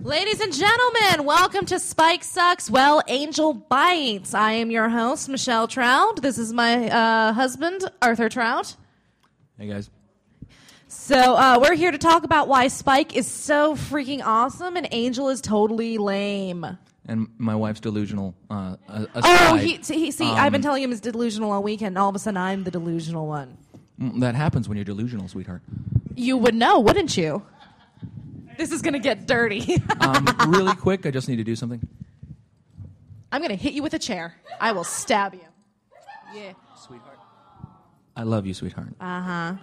Ladies 0.00 0.40
and 0.40 0.52
gentlemen, 0.52 1.24
welcome 1.26 1.64
to 1.66 1.78
Spike 1.80 2.22
Sucks, 2.22 2.70
Well, 2.70 3.02
Angel 3.08 3.52
Bites. 3.52 4.32
I 4.32 4.52
am 4.52 4.70
your 4.70 4.88
host, 4.88 5.28
Michelle 5.28 5.66
Trout. 5.66 6.22
This 6.22 6.38
is 6.38 6.52
my 6.52 6.88
uh, 6.88 7.32
husband, 7.32 7.82
Arthur 8.00 8.28
Trout. 8.28 8.76
Hey 9.58 9.66
guys. 9.66 9.90
So, 10.86 11.34
uh, 11.34 11.58
we're 11.60 11.74
here 11.74 11.90
to 11.90 11.98
talk 11.98 12.22
about 12.24 12.48
why 12.48 12.68
Spike 12.68 13.16
is 13.16 13.26
so 13.26 13.74
freaking 13.74 14.22
awesome 14.24 14.76
and 14.76 14.86
Angel 14.92 15.28
is 15.30 15.40
totally 15.40 15.98
lame. 15.98 16.64
And 17.06 17.28
my 17.36 17.54
wife's 17.56 17.80
delusional. 17.80 18.34
Uh, 18.50 18.76
a- 18.88 19.06
Oh, 19.16 19.18
aside, 19.56 19.60
he, 19.60 19.76
he, 19.76 20.10
see, 20.12 20.26
I've 20.30 20.46
Um, 20.46 20.52
been 20.52 20.62
telling 20.62 20.82
him 20.82 20.90
he's 20.90 21.00
delusional 21.00 21.50
all 21.50 21.62
weekend. 21.62 21.98
All 21.98 22.08
of 22.08 22.14
a 22.14 22.18
sudden, 22.18 22.36
I'm 22.38 22.64
the 22.64 22.70
delusional 22.70 23.26
one. 23.26 23.56
Mm, 24.00 24.20
that 24.20 24.34
happens 24.36 24.68
when 24.68 24.76
you're 24.76 24.84
delusional, 24.84 25.26
sweetheart. 25.28 25.62
You 26.14 26.36
would 26.36 26.54
know, 26.54 26.78
wouldn't 26.80 27.16
you? 27.16 27.42
This 28.58 28.72
is 28.72 28.82
going 28.82 28.92
to 28.92 28.98
get 28.98 29.26
dirty. 29.26 29.82
Um, 30.00 30.26
really 30.48 30.74
quick, 30.74 31.04
I 31.06 31.10
just 31.10 31.28
need 31.28 31.36
to 31.36 31.44
do 31.44 31.54
something. 31.56 31.86
I'm 33.32 33.40
going 33.42 33.50
to 33.50 33.56
hit 33.56 33.72
you 33.74 33.82
with 33.82 33.92
a 33.94 33.98
chair. 33.98 34.36
I 34.60 34.72
will 34.72 34.84
stab 34.84 35.34
you. 35.34 35.40
Yeah. 36.34 36.52
Sweetheart. 36.76 37.18
I 38.16 38.22
love 38.22 38.46
you, 38.46 38.54
sweetheart. 38.54 38.94
Uh 39.00 39.20
huh. 39.20 39.54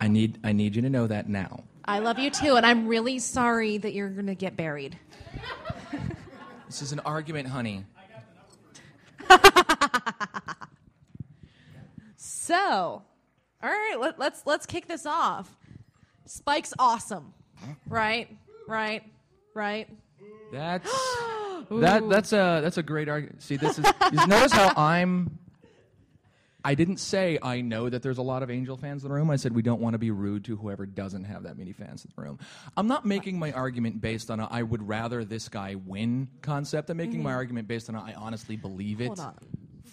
I 0.00 0.08
need 0.08 0.38
I 0.44 0.52
need 0.52 0.76
you 0.76 0.82
to 0.82 0.90
know 0.90 1.06
that 1.06 1.28
now. 1.28 1.64
I 1.84 1.98
love 1.98 2.18
you 2.18 2.30
too, 2.30 2.56
and 2.56 2.64
I'm 2.64 2.86
really 2.86 3.18
sorry 3.18 3.78
that 3.78 3.92
you're 3.92 4.08
going 4.08 4.26
to 4.26 4.34
get 4.34 4.56
buried. 4.56 4.98
This 6.66 6.82
is 6.82 6.90
an 6.92 7.00
argument, 7.00 7.46
honey. 7.46 7.84
So, 12.44 13.02
all 13.62 13.70
right, 13.70 13.96
let, 13.98 14.18
let's 14.18 14.42
let's 14.44 14.66
kick 14.66 14.86
this 14.86 15.06
off. 15.06 15.56
Spike's 16.26 16.74
awesome, 16.78 17.32
right? 17.88 18.28
Right? 18.66 19.02
Right? 19.54 19.88
That's 20.52 20.90
that 21.70 22.08
that's 22.08 22.32
a 22.32 22.60
that's 22.62 22.78
a 22.78 22.82
great 22.82 23.08
argument. 23.08 23.42
See, 23.42 23.56
this 23.56 23.78
is 23.78 23.84
you 24.12 24.26
notice 24.26 24.52
how 24.52 24.72
I'm. 24.76 25.38
I 26.66 26.74
didn't 26.74 26.96
say 26.96 27.38
I 27.42 27.60
know 27.60 27.90
that 27.90 28.02
there's 28.02 28.16
a 28.16 28.22
lot 28.22 28.42
of 28.42 28.50
Angel 28.50 28.78
fans 28.78 29.04
in 29.04 29.10
the 29.10 29.14
room. 29.14 29.30
I 29.30 29.36
said 29.36 29.54
we 29.54 29.60
don't 29.60 29.82
want 29.82 29.92
to 29.92 29.98
be 29.98 30.10
rude 30.10 30.46
to 30.46 30.56
whoever 30.56 30.86
doesn't 30.86 31.24
have 31.24 31.42
that 31.42 31.58
many 31.58 31.72
fans 31.72 32.06
in 32.06 32.12
the 32.16 32.22
room. 32.22 32.38
I'm 32.74 32.86
not 32.86 33.04
making 33.04 33.38
my 33.38 33.52
argument 33.52 34.00
based 34.00 34.30
on 34.30 34.40
a 34.40 34.48
I 34.50 34.62
would 34.62 34.88
rather 34.88 35.26
this 35.26 35.50
guy 35.50 35.74
win 35.74 36.28
concept. 36.40 36.88
I'm 36.88 36.96
making 36.96 37.22
my 37.22 37.30
mm-hmm. 37.30 37.36
argument 37.36 37.68
based 37.68 37.90
on 37.90 37.96
a 37.96 38.00
I 38.00 38.14
honestly 38.16 38.56
believe 38.56 39.02
it 39.02 39.08
Hold 39.08 39.20
on. 39.20 39.34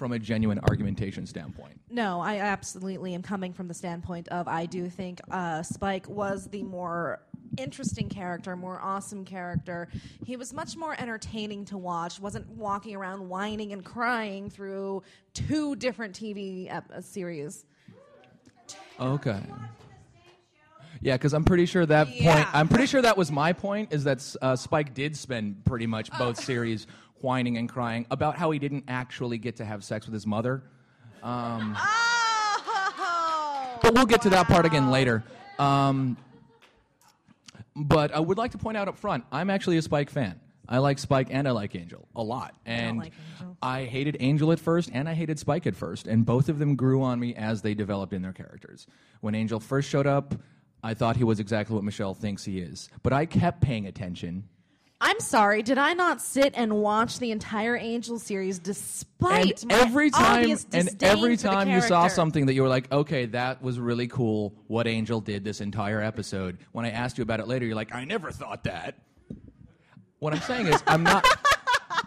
From 0.01 0.13
a 0.13 0.17
genuine 0.17 0.57
argumentation 0.67 1.27
standpoint. 1.27 1.79
No, 1.91 2.21
I 2.21 2.37
absolutely 2.39 3.13
am 3.13 3.21
coming 3.21 3.53
from 3.53 3.67
the 3.67 3.73
standpoint 3.75 4.27
of 4.29 4.47
I 4.47 4.65
do 4.65 4.89
think 4.89 5.21
uh, 5.29 5.61
Spike 5.61 6.09
was 6.09 6.47
the 6.47 6.63
more 6.63 7.19
interesting 7.59 8.09
character, 8.09 8.55
more 8.55 8.81
awesome 8.81 9.23
character. 9.23 9.89
He 10.25 10.37
was 10.37 10.53
much 10.53 10.75
more 10.75 10.95
entertaining 10.99 11.65
to 11.65 11.77
watch. 11.77 12.19
wasn't 12.19 12.49
walking 12.49 12.95
around 12.95 13.29
whining 13.29 13.73
and 13.73 13.85
crying 13.85 14.49
through 14.49 15.03
two 15.35 15.75
different 15.75 16.19
TV 16.19 16.65
ep- 16.73 16.89
uh, 16.91 17.01
series. 17.01 17.63
Okay. 18.99 19.39
Yeah, 20.99 21.13
because 21.15 21.35
I'm 21.35 21.43
pretty 21.43 21.67
sure 21.67 21.85
that 21.85 22.09
Yeah. 22.09 22.33
point. 22.43 22.55
I'm 22.55 22.67
pretty 22.67 22.87
sure 22.87 23.03
that 23.03 23.17
was 23.17 23.31
my 23.31 23.53
point. 23.53 23.93
Is 23.93 24.03
that 24.05 24.35
uh, 24.41 24.55
Spike 24.55 24.95
did 24.95 25.15
spend 25.15 25.63
pretty 25.63 25.85
much 25.85 26.11
both 26.17 26.43
series 26.43 26.87
whining 27.23 27.57
and 27.57 27.69
crying 27.69 28.05
about 28.11 28.37
how 28.37 28.51
he 28.51 28.59
didn't 28.59 28.85
actually 28.87 29.37
get 29.37 29.57
to 29.57 29.65
have 29.65 29.83
sex 29.83 30.05
with 30.05 30.13
his 30.13 30.27
mother. 30.27 30.63
Um, 31.23 31.75
Oh, 31.77 33.77
but 33.81 33.93
we'll 33.93 34.05
get 34.05 34.21
to 34.23 34.29
that 34.31 34.47
part 34.47 34.65
again 34.65 34.91
later. 34.91 35.23
Um, 35.59 36.17
but 37.75 38.13
I 38.13 38.19
would 38.19 38.37
like 38.37 38.51
to 38.51 38.57
point 38.57 38.77
out 38.77 38.87
up 38.87 38.97
front, 38.97 39.23
I'm 39.31 39.49
actually 39.49 39.77
a 39.77 39.81
Spike 39.81 40.09
fan. 40.09 40.39
I 40.67 40.77
like 40.77 40.99
Spike 40.99 41.27
and 41.31 41.47
I 41.47 41.51
like 41.51 41.75
Angel 41.75 42.07
a 42.15 42.23
lot. 42.23 42.55
And 42.65 42.99
like 42.99 43.13
I 43.61 43.83
hated 43.83 44.17
Angel 44.19 44.51
at 44.51 44.59
first 44.59 44.89
and 44.93 45.09
I 45.09 45.13
hated 45.13 45.37
Spike 45.37 45.67
at 45.67 45.75
first. 45.75 46.07
And 46.07 46.25
both 46.25 46.49
of 46.49 46.59
them 46.59 46.75
grew 46.75 47.03
on 47.03 47.19
me 47.19 47.35
as 47.35 47.61
they 47.61 47.73
developed 47.73 48.13
in 48.13 48.21
their 48.21 48.31
characters. 48.31 48.87
When 49.19 49.35
Angel 49.35 49.59
first 49.59 49.89
showed 49.89 50.07
up, 50.07 50.35
I 50.83 50.93
thought 50.93 51.17
he 51.17 51.23
was 51.23 51.39
exactly 51.39 51.75
what 51.75 51.83
Michelle 51.83 52.13
thinks 52.13 52.45
he 52.45 52.59
is. 52.59 52.89
But 53.03 53.13
I 53.13 53.25
kept 53.25 53.61
paying 53.61 53.85
attention. 53.85 54.45
I'm 55.03 55.19
sorry. 55.19 55.63
Did 55.63 55.79
I 55.79 55.93
not 55.93 56.21
sit 56.21 56.53
and 56.55 56.75
watch 56.75 57.17
the 57.17 57.31
entire 57.31 57.75
Angel 57.75 58.19
series 58.19 58.59
despite 58.59 59.63
and 59.63 59.71
my 59.71 59.79
every 59.79 60.11
time 60.11 60.57
and 60.73 61.03
every 61.03 61.37
time 61.37 61.69
you 61.69 61.81
saw 61.81 62.07
something 62.07 62.45
that 62.45 62.53
you 62.53 62.61
were 62.61 62.67
like 62.69 62.91
okay 62.91 63.25
that 63.25 63.61
was 63.61 63.79
really 63.79 64.07
cool 64.07 64.53
what 64.67 64.87
angel 64.87 65.21
did 65.21 65.43
this 65.43 65.61
entire 65.61 66.01
episode 66.01 66.57
when 66.71 66.85
i 66.85 66.89
asked 66.89 67.17
you 67.17 67.21
about 67.21 67.39
it 67.39 67.47
later 67.47 67.65
you're 67.65 67.75
like 67.75 67.93
i 67.93 68.03
never 68.03 68.31
thought 68.31 68.63
that 68.63 68.95
what 70.19 70.33
i'm 70.33 70.41
saying 70.41 70.67
is 70.67 70.81
i'm 70.87 71.03
not 71.03 71.25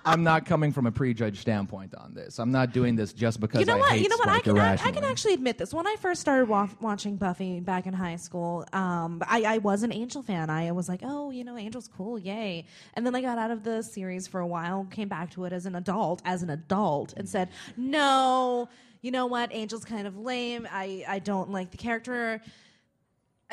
i'm 0.04 0.22
not 0.22 0.47
coming 0.47 0.72
from 0.72 0.87
a 0.87 0.92
prejudged 0.92 1.38
standpoint 1.38 1.94
on 1.94 2.15
this 2.15 2.38
i'm 2.38 2.53
not 2.53 2.72
doing 2.72 2.94
this 2.97 3.12
just 3.12 3.41
because 3.41 3.60
you 3.60 3.66
know 3.66 3.76
i 3.76 3.78
what? 3.78 3.91
hate 3.92 4.03
You 4.04 4.09
know 4.10 4.16
what? 4.19 4.28
I 4.28 4.41
can, 4.41 4.59
I, 4.59 4.72
I 4.72 4.91
can 4.91 5.04
actually 5.04 5.32
admit 5.32 5.56
this. 5.56 5.72
When 5.72 5.87
I 5.87 5.97
first 5.98 6.20
started 6.20 6.47
wa- 6.47 6.69
watching 6.81 7.16
Buffy 7.16 7.60
back 7.60 7.87
in 7.87 7.94
high 7.94 8.16
school, 8.16 8.66
um, 8.75 9.22
I, 9.26 9.42
I 9.44 9.59
was 9.59 9.82
an 9.82 9.92
Angel 9.92 10.22
fan. 10.22 10.50
I 10.50 10.72
was 10.72 10.91
like, 10.91 11.00
oh, 11.03 11.31
you 11.31 11.42
know, 11.42 11.56
Angel's 11.56 11.88
cool, 11.88 12.19
yay. 12.19 12.66
And 12.94 13.06
then 13.06 13.15
I 13.15 13.22
got 13.22 13.38
out 13.38 13.50
of 13.50 13.62
the 13.62 13.82
series 13.82 14.26
for 14.26 14.41
a 14.41 14.47
while, 14.47 14.87
came 14.91 15.09
back 15.09 15.31
to 15.32 15.44
it 15.47 15.53
as 15.54 15.65
an 15.65 15.75
adult, 15.75 16.21
as 16.26 16.42
an 16.42 16.50
adult, 16.50 17.15
and 17.16 17.26
said, 17.26 17.48
no, 17.78 18.69
you 19.00 19.10
know 19.10 19.25
what? 19.26 19.53
Angel's 19.53 19.84
kind 19.86 20.06
of 20.06 20.19
lame. 20.19 20.69
I, 20.71 21.04
I 21.09 21.19
don't 21.19 21.50
like 21.50 21.71
the 21.71 21.78
character. 21.78 22.42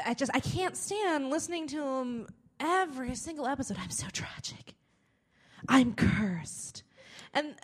I 0.06 0.14
just 0.14 0.32
I 0.34 0.42
can't 0.42 0.76
stand 0.76 1.30
listening 1.30 1.68
to 1.68 1.82
him 1.82 2.28
every 2.60 3.16
single 3.16 3.48
episode. 3.48 3.78
I'm 3.80 3.90
so 3.92 4.08
tragic. 4.12 4.74
I'm 5.68 5.94
cursed. 5.94 6.84
And 7.34 7.56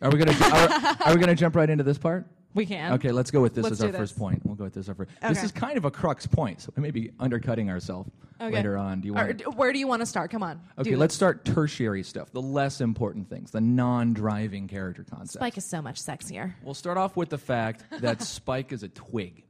are 0.00 0.10
we 0.10 0.18
gonna 0.18 0.32
are, 0.32 0.96
are 1.06 1.14
we 1.14 1.20
gonna 1.20 1.34
jump 1.34 1.56
right 1.56 1.68
into 1.68 1.84
this 1.84 1.98
part 1.98 2.26
we 2.54 2.64
can. 2.66 2.92
okay 2.94 3.10
let's 3.12 3.30
go 3.30 3.40
with 3.40 3.54
this 3.54 3.64
Let's 3.64 3.74
as 3.74 3.82
our 3.82 3.90
this. 3.90 3.98
first 4.00 4.18
point 4.18 4.40
we'll 4.44 4.54
go 4.54 4.64
with 4.64 4.74
this 4.74 4.86
as 4.86 4.88
our 4.90 4.94
first 4.94 5.10
this 5.20 5.42
is 5.42 5.52
kind 5.52 5.76
of 5.76 5.84
a 5.84 5.90
crux 5.90 6.26
point 6.26 6.60
so 6.60 6.72
we 6.76 6.82
may 6.82 6.90
be 6.90 7.10
undercutting 7.18 7.68
ourselves 7.70 8.10
Okay. 8.40 8.54
later 8.54 8.76
on 8.76 9.00
do 9.00 9.06
you 9.08 9.14
want 9.14 9.56
where 9.56 9.72
do 9.72 9.80
you 9.80 9.88
want 9.88 10.00
to 10.00 10.06
start? 10.06 10.30
Come 10.30 10.44
on. 10.44 10.60
Okay, 10.78 10.94
let's 10.94 11.10
this. 11.10 11.16
start 11.16 11.44
tertiary 11.44 12.04
stuff, 12.04 12.30
the 12.30 12.40
less 12.40 12.80
important 12.80 13.28
things, 13.28 13.50
the 13.50 13.60
non-driving 13.60 14.68
character 14.68 15.02
concepts. 15.02 15.32
Spike 15.32 15.58
is 15.58 15.64
so 15.64 15.82
much 15.82 16.00
sexier. 16.00 16.54
We'll 16.62 16.74
start 16.74 16.98
off 16.98 17.16
with 17.16 17.30
the 17.30 17.38
fact 17.38 17.82
that 18.00 18.22
Spike 18.22 18.70
is 18.72 18.84
a 18.84 18.88
twig. 18.90 19.42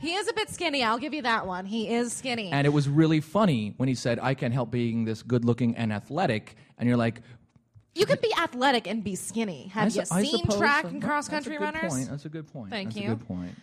He 0.00 0.14
is 0.14 0.28
a 0.28 0.32
bit 0.32 0.48
skinny. 0.48 0.82
I'll 0.82 0.98
give 0.98 1.12
you 1.12 1.22
that 1.22 1.46
one. 1.46 1.66
He 1.66 1.88
is 1.92 2.12
skinny. 2.12 2.50
And 2.50 2.66
it 2.66 2.70
was 2.70 2.88
really 2.88 3.20
funny 3.20 3.74
when 3.76 3.88
he 3.88 3.94
said, 3.94 4.18
I 4.20 4.34
can't 4.34 4.54
help 4.54 4.70
being 4.70 5.04
this 5.04 5.22
good 5.22 5.44
looking 5.44 5.76
and 5.76 5.92
athletic. 5.92 6.56
And 6.78 6.88
you're 6.88 6.96
like, 6.96 7.20
you 7.94 8.06
can 8.06 8.18
be 8.22 8.32
athletic 8.40 8.86
and 8.86 9.02
be 9.02 9.16
skinny. 9.16 9.68
Have 9.68 9.94
you 9.94 10.04
seen 10.04 10.46
track 10.46 10.82
so. 10.82 10.88
and 10.88 11.02
cross 11.02 11.28
country 11.28 11.58
runners? 11.58 11.92
Point. 11.92 12.10
That's 12.10 12.24
a 12.24 12.28
good 12.28 12.46
point. 12.46 12.70
Thank 12.70 12.90
That's 12.90 13.04
you. 13.04 13.12
a 13.12 13.16
good 13.16 13.26
point. 13.26 13.54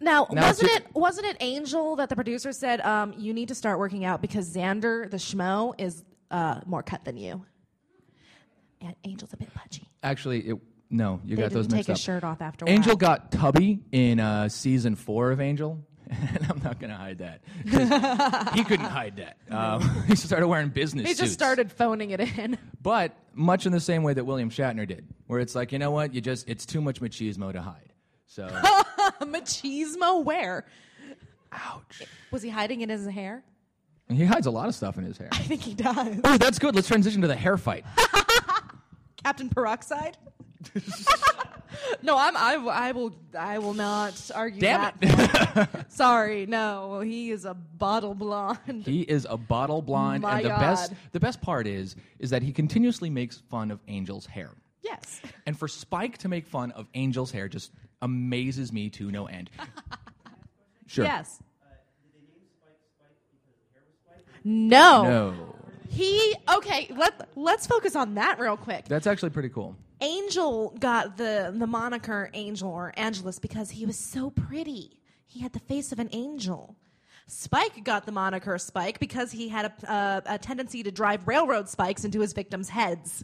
Now, 0.00 0.26
Now, 0.30 0.46
wasn't 0.46 0.70
it 0.72 0.86
wasn't 0.94 1.26
it 1.26 1.36
Angel 1.40 1.96
that 1.96 2.08
the 2.08 2.14
producer 2.14 2.52
said 2.52 2.80
um, 2.82 3.12
you 3.16 3.34
need 3.34 3.48
to 3.48 3.54
start 3.54 3.78
working 3.78 4.04
out 4.04 4.22
because 4.22 4.54
Xander 4.54 5.10
the 5.10 5.16
schmo 5.16 5.74
is 5.76 6.04
uh, 6.30 6.60
more 6.66 6.82
cut 6.82 7.04
than 7.04 7.16
you? 7.16 7.44
And 8.80 8.94
Angel's 9.04 9.32
a 9.32 9.36
bit 9.36 9.52
pudgy. 9.52 9.88
Actually, 10.04 10.48
it, 10.50 10.56
no, 10.90 11.20
you 11.24 11.36
They 11.36 11.42
got 11.42 11.50
those 11.52 11.68
mixed 11.68 11.86
take 11.86 11.92
up. 11.94 11.96
his 11.96 12.04
shirt 12.04 12.24
off 12.24 12.40
after 12.40 12.68
Angel 12.68 12.96
got 12.96 13.30
tubby 13.32 13.80
in 13.92 14.20
uh, 14.20 14.48
season 14.48 14.94
four 14.96 15.30
of 15.30 15.40
Angel. 15.40 15.84
And 16.10 16.46
I'm 16.48 16.62
not 16.64 16.80
going 16.80 16.88
to 16.90 16.96
hide 16.96 17.18
that. 17.18 17.42
he 18.54 18.64
couldn't 18.64 18.86
hide 18.86 19.16
that. 19.16 19.36
Um, 19.54 20.04
he 20.06 20.16
started 20.16 20.46
wearing 20.48 20.70
business 20.70 21.02
He 21.06 21.08
suits. 21.10 21.20
just 21.20 21.32
started 21.34 21.70
phoning 21.70 22.12
it 22.12 22.20
in. 22.20 22.56
But 22.82 23.14
much 23.34 23.66
in 23.66 23.72
the 23.72 23.80
same 23.80 24.02
way 24.04 24.14
that 24.14 24.24
William 24.24 24.48
Shatner 24.48 24.88
did, 24.88 25.06
where 25.26 25.38
it's 25.38 25.54
like, 25.54 25.70
you 25.70 25.78
know 25.78 25.90
what, 25.90 26.14
you 26.14 26.22
just 26.22 26.48
it's 26.48 26.64
too 26.64 26.80
much 26.80 27.02
machismo 27.02 27.52
to 27.52 27.60
hide. 27.60 27.92
So, 28.26 28.46
Machismo 29.20 30.24
where? 30.24 30.64
ouch. 31.52 32.02
Was 32.30 32.42
he 32.42 32.48
hiding 32.48 32.80
in 32.80 32.88
his 32.88 33.06
hair? 33.06 33.44
He 34.10 34.24
hides 34.24 34.46
a 34.46 34.50
lot 34.50 34.68
of 34.68 34.74
stuff 34.74 34.96
in 34.96 35.04
his 35.04 35.18
hair. 35.18 35.28
I 35.32 35.38
think 35.42 35.60
he 35.60 35.74
does. 35.74 36.20
Oh, 36.24 36.38
that's 36.38 36.58
good. 36.58 36.74
Let's 36.74 36.88
transition 36.88 37.20
to 37.20 37.28
the 37.28 37.36
hair 37.36 37.58
fight. 37.58 37.84
Captain 39.22 39.50
Peroxide? 39.50 40.16
no, 42.02 42.16
I'm. 42.16 42.36
I, 42.36 42.54
I 42.54 42.92
will. 42.92 43.14
I 43.38 43.58
will 43.58 43.74
not 43.74 44.30
argue 44.34 44.60
Damn 44.60 44.92
that. 45.00 45.70
point. 45.70 45.84
Sorry, 45.92 46.46
no. 46.46 47.00
He 47.00 47.30
is 47.30 47.44
a 47.44 47.54
bottle 47.54 48.14
blonde. 48.14 48.84
He 48.84 49.02
is 49.02 49.26
a 49.28 49.36
bottle 49.36 49.82
blonde, 49.82 50.22
My 50.22 50.36
and 50.36 50.44
the 50.44 50.48
God. 50.50 50.60
best 50.60 50.92
the 51.12 51.20
best 51.20 51.40
part 51.40 51.66
is 51.66 51.96
is 52.18 52.30
that 52.30 52.42
he 52.42 52.52
continuously 52.52 53.10
makes 53.10 53.38
fun 53.50 53.70
of 53.70 53.80
Angel's 53.88 54.26
hair. 54.26 54.50
yes. 54.82 55.20
And 55.46 55.58
for 55.58 55.66
Spike 55.68 56.18
to 56.18 56.28
make 56.28 56.46
fun 56.46 56.72
of 56.72 56.86
Angel's 56.94 57.30
hair 57.30 57.48
just 57.48 57.72
amazes 58.02 58.70
me 58.72 58.90
to 58.90 59.10
no 59.10 59.26
end. 59.26 59.48
Sure. 60.86 61.04
Yes. 61.06 61.38
Uh, 61.62 61.66
no. 64.44 65.02
No. 65.02 65.54
He 65.88 66.34
okay. 66.56 66.90
Let 66.96 67.28
Let's 67.34 67.66
focus 67.66 67.96
on 67.96 68.14
that 68.14 68.38
real 68.38 68.56
quick. 68.56 68.84
That's 68.86 69.06
actually 69.06 69.30
pretty 69.30 69.48
cool. 69.48 69.74
Angel 70.00 70.76
got 70.78 71.16
the 71.16 71.52
the 71.56 71.66
moniker 71.66 72.30
Angel 72.34 72.70
or 72.70 72.92
Angelus 72.96 73.38
because 73.38 73.70
he 73.70 73.84
was 73.84 73.98
so 73.98 74.30
pretty. 74.30 75.00
He 75.26 75.40
had 75.40 75.52
the 75.52 75.60
face 75.60 75.92
of 75.92 75.98
an 75.98 76.08
angel. 76.12 76.76
Spike 77.26 77.84
got 77.84 78.06
the 78.06 78.12
moniker 78.12 78.56
Spike 78.56 78.98
because 78.98 79.32
he 79.32 79.48
had 79.48 79.66
a, 79.66 79.92
uh, 79.92 80.20
a 80.24 80.38
tendency 80.38 80.82
to 80.82 80.90
drive 80.90 81.28
railroad 81.28 81.68
spikes 81.68 82.04
into 82.04 82.20
his 82.20 82.32
victims' 82.32 82.70
heads. 82.70 83.22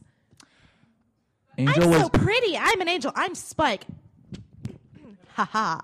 Angel 1.57 1.85
I'm 1.85 1.91
was 1.91 2.01
so 2.03 2.09
pretty. 2.11 2.57
I'm 2.59 2.81
an 2.81 2.89
angel. 2.89 3.13
I'm 3.15 3.35
Spike. 3.35 3.87
Ha 5.35 5.45
ha. 5.51 5.81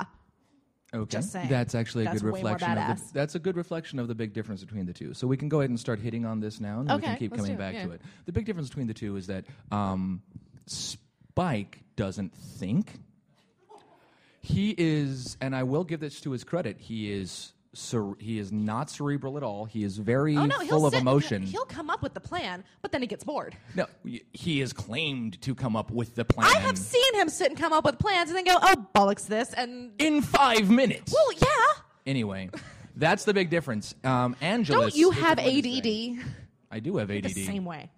okay. 0.95 1.09
just 1.09 1.33
saying. 1.33 1.49
That's 1.49 1.75
actually 1.75 2.05
a 2.05 2.11
That's 2.11 2.23
good 2.23 2.33
way 2.33 2.43
more 2.43 2.53
reflection. 2.53 2.79
Of 2.79 2.85
badass. 2.85 3.09
the, 3.09 3.15
that's 3.15 3.35
a 3.35 3.41
good 3.41 3.57
reflection 3.57 3.99
of 3.99 4.07
the 4.07 4.15
big 4.15 4.33
difference 4.33 4.63
between 4.63 4.87
the 4.87 4.93
two. 4.93 5.13
So 5.13 5.27
we 5.27 5.37
can 5.37 5.49
go 5.49 5.59
ahead 5.59 5.71
and 5.71 5.81
start 5.81 5.99
hitting 5.99 6.25
on 6.25 6.39
this 6.39 6.61
now, 6.61 6.79
and 6.79 6.89
then 6.89 6.97
we 6.97 7.03
can 7.03 7.17
keep 7.17 7.33
let's 7.33 7.41
coming 7.41 7.57
do 7.57 7.61
it, 7.61 7.67
back 7.67 7.75
yeah. 7.75 7.87
to 7.87 7.91
it. 7.91 8.01
The 8.27 8.33
big 8.33 8.45
difference 8.45 8.69
between 8.69 8.87
the 8.87 8.95
two 8.95 9.17
is 9.17 9.27
that 9.27 9.45
um, 9.73 10.23
Spike 10.71 11.81
doesn't 11.97 12.35
think. 12.35 12.93
He 14.43 14.75
is, 14.77 15.37
and 15.41 15.55
I 15.55 15.65
will 15.65 15.85
give 15.85 16.01
this 16.01 16.21
to 16.23 16.31
his 16.33 16.45
credit. 16.45 16.79
He 16.79 17.13
is. 17.13 17.53
Cer- 17.73 18.17
he 18.19 18.41
is 18.41 18.51
not 18.51 18.91
cerebral 18.91 19.37
at 19.37 19.45
all. 19.45 19.65
He 19.65 19.85
is 19.85 19.97
very 19.97 20.37
Oh 20.37 20.45
no, 20.45 20.59
he'll 20.59 20.69
full 20.71 20.87
of 20.87 20.93
sit- 20.93 21.03
emotion. 21.03 21.43
He'll 21.45 21.65
come 21.67 21.89
up 21.89 22.03
with 22.03 22.15
the 22.15 22.21
plan, 22.21 22.65
but 22.83 22.91
then 22.91 23.01
he 23.01 23.07
gets 23.07 23.23
bored. 23.23 23.57
No, 23.77 23.87
y- 24.05 24.23
he 24.33 24.61
is 24.61 24.73
claimed 24.73 25.41
to 25.43 25.55
come 25.55 25.77
up 25.77 25.93
with 25.93 26.17
the 26.17 26.25
plan. 26.25 26.51
I 26.53 26.59
have 26.59 26.77
seen 26.77 27.15
him 27.15 27.29
sit 27.29 27.49
and 27.49 27.57
come 27.57 27.73
up 27.73 27.85
with 27.85 27.97
plans 28.01 28.29
and 28.31 28.37
then 28.37 28.45
go, 28.45 28.59
"Oh 28.61 28.87
bollocks, 28.93 29.29
this," 29.29 29.55
and 29.55 29.93
in 30.01 30.21
five 30.21 30.69
minutes. 30.69 31.13
well, 31.13 31.33
yeah. 31.35 31.83
Anyway, 32.07 32.51
that's 32.97 33.25
the 33.25 33.35
big 33.35 33.51
difference. 33.51 33.95
Um, 34.03 34.35
Angelus. 34.41 34.93
Don't 34.93 34.97
you 34.97 35.13
have 35.13 35.39
ADD 35.39 36.25
I 36.73 36.81
do 36.81 36.97
have 36.97 37.09
ADD. 37.13 37.23
the 37.35 37.45
same 37.47 37.65
way? 37.65 37.89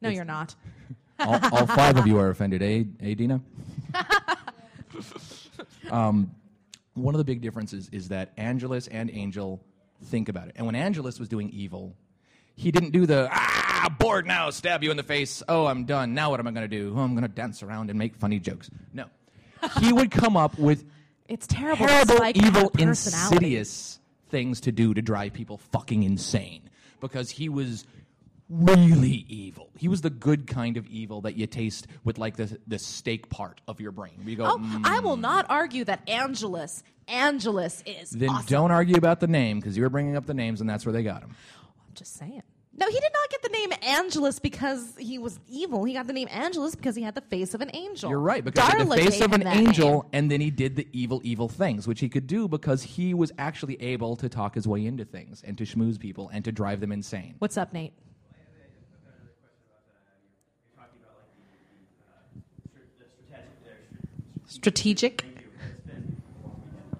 No, 0.00 0.08
you're 0.08 0.24
not. 0.24 0.54
all, 1.20 1.38
all 1.52 1.66
five 1.66 1.96
of 1.96 2.06
you 2.06 2.18
are 2.18 2.30
offended, 2.30 2.62
eh, 2.62 2.84
eh 3.00 3.14
Dina? 3.14 3.40
um, 5.90 6.30
one 6.94 7.14
of 7.14 7.18
the 7.18 7.24
big 7.24 7.40
differences 7.40 7.88
is 7.92 8.08
that 8.08 8.32
Angelus 8.36 8.86
and 8.88 9.10
Angel 9.10 9.60
think 10.04 10.28
about 10.28 10.48
it. 10.48 10.54
And 10.56 10.66
when 10.66 10.74
Angelus 10.74 11.18
was 11.18 11.28
doing 11.28 11.50
evil, 11.50 11.94
he 12.56 12.70
didn't 12.70 12.90
do 12.90 13.06
the, 13.06 13.28
ah, 13.30 13.94
bored 13.98 14.26
now, 14.26 14.50
stab 14.50 14.82
you 14.82 14.90
in 14.90 14.96
the 14.96 15.02
face. 15.02 15.42
Oh, 15.48 15.66
I'm 15.66 15.84
done. 15.84 16.14
Now 16.14 16.30
what 16.30 16.40
am 16.40 16.46
I 16.46 16.50
going 16.52 16.68
to 16.68 16.76
do? 16.76 16.94
Oh, 16.96 17.00
I'm 17.00 17.12
going 17.14 17.22
to 17.22 17.28
dance 17.28 17.62
around 17.62 17.90
and 17.90 17.98
make 17.98 18.16
funny 18.16 18.38
jokes. 18.38 18.70
No. 18.92 19.06
He 19.78 19.92
would 19.92 20.10
come 20.10 20.36
up 20.36 20.58
with 20.58 20.84
It's 21.28 21.46
terrible. 21.46 21.86
terrible, 21.86 22.22
had 22.22 22.36
evil, 22.36 22.70
insidious 22.78 23.98
things 24.30 24.60
to 24.62 24.72
do 24.72 24.94
to 24.94 25.02
drive 25.02 25.32
people 25.32 25.58
fucking 25.58 26.02
insane 26.02 26.62
because 27.00 27.30
he 27.30 27.48
was 27.48 27.84
really 28.50 29.24
evil. 29.28 29.70
He 29.78 29.88
was 29.88 30.00
the 30.02 30.10
good 30.10 30.46
kind 30.46 30.76
of 30.76 30.86
evil 30.88 31.20
that 31.22 31.36
you 31.36 31.46
taste 31.46 31.86
with 32.04 32.18
like 32.18 32.36
the 32.36 32.58
the 32.66 32.78
steak 32.78 33.30
part 33.30 33.60
of 33.68 33.80
your 33.80 33.92
brain. 33.92 34.20
We 34.24 34.34
go, 34.36 34.44
Oh, 34.44 34.58
"Mm." 34.58 34.82
I 34.84 35.00
will 35.00 35.16
not 35.16 35.46
argue 35.48 35.84
that 35.84 36.08
Angelus, 36.08 36.82
Angelus 37.08 37.82
is 37.86 38.10
then 38.10 38.28
awesome. 38.30 38.46
don't 38.46 38.70
argue 38.70 38.96
about 38.96 39.20
the 39.20 39.26
name 39.28 39.60
because 39.60 39.76
you 39.76 39.82
were 39.82 39.88
bringing 39.90 40.16
up 40.16 40.26
the 40.26 40.34
names 40.34 40.60
and 40.60 40.68
that's 40.68 40.84
where 40.84 40.92
they 40.92 41.02
got 41.02 41.22
him. 41.22 41.30
I'm 41.88 41.94
just 41.94 42.14
saying. 42.16 42.42
No, 42.72 42.86
he 42.86 42.94
did 42.98 43.12
not 43.12 43.28
get 43.30 43.42
the 43.42 43.48
name 43.50 43.72
Angelus 43.82 44.38
because 44.38 44.94
he 44.96 45.18
was 45.18 45.38
evil. 45.48 45.84
He 45.84 45.92
got 45.92 46.06
the 46.06 46.14
name 46.14 46.28
Angelus 46.30 46.74
because 46.74 46.96
he 46.96 47.02
had 47.02 47.14
the 47.14 47.20
face 47.20 47.52
of 47.52 47.60
an 47.60 47.70
angel. 47.74 48.08
You're 48.08 48.20
right 48.20 48.42
because 48.42 48.64
he 48.72 48.78
had 48.78 48.88
the 48.88 48.96
face 48.96 49.20
of 49.20 49.32
an 49.32 49.46
angel, 49.46 49.90
name. 49.90 50.02
and 50.14 50.30
then 50.30 50.40
he 50.40 50.50
did 50.50 50.76
the 50.76 50.86
evil, 50.92 51.20
evil 51.22 51.48
things, 51.48 51.86
which 51.86 52.00
he 52.00 52.08
could 52.08 52.26
do 52.26 52.48
because 52.48 52.82
he 52.82 53.12
was 53.12 53.32
actually 53.38 53.80
able 53.82 54.16
to 54.16 54.30
talk 54.30 54.54
his 54.54 54.66
way 54.66 54.86
into 54.86 55.04
things 55.04 55.42
and 55.44 55.58
to 55.58 55.64
schmooze 55.64 55.98
people 56.00 56.30
and 56.32 56.42
to 56.46 56.52
drive 56.52 56.80
them 56.80 56.90
insane. 56.92 57.34
What's 57.38 57.58
up, 57.58 57.74
Nate? 57.74 57.92
Strategic. 64.50 65.24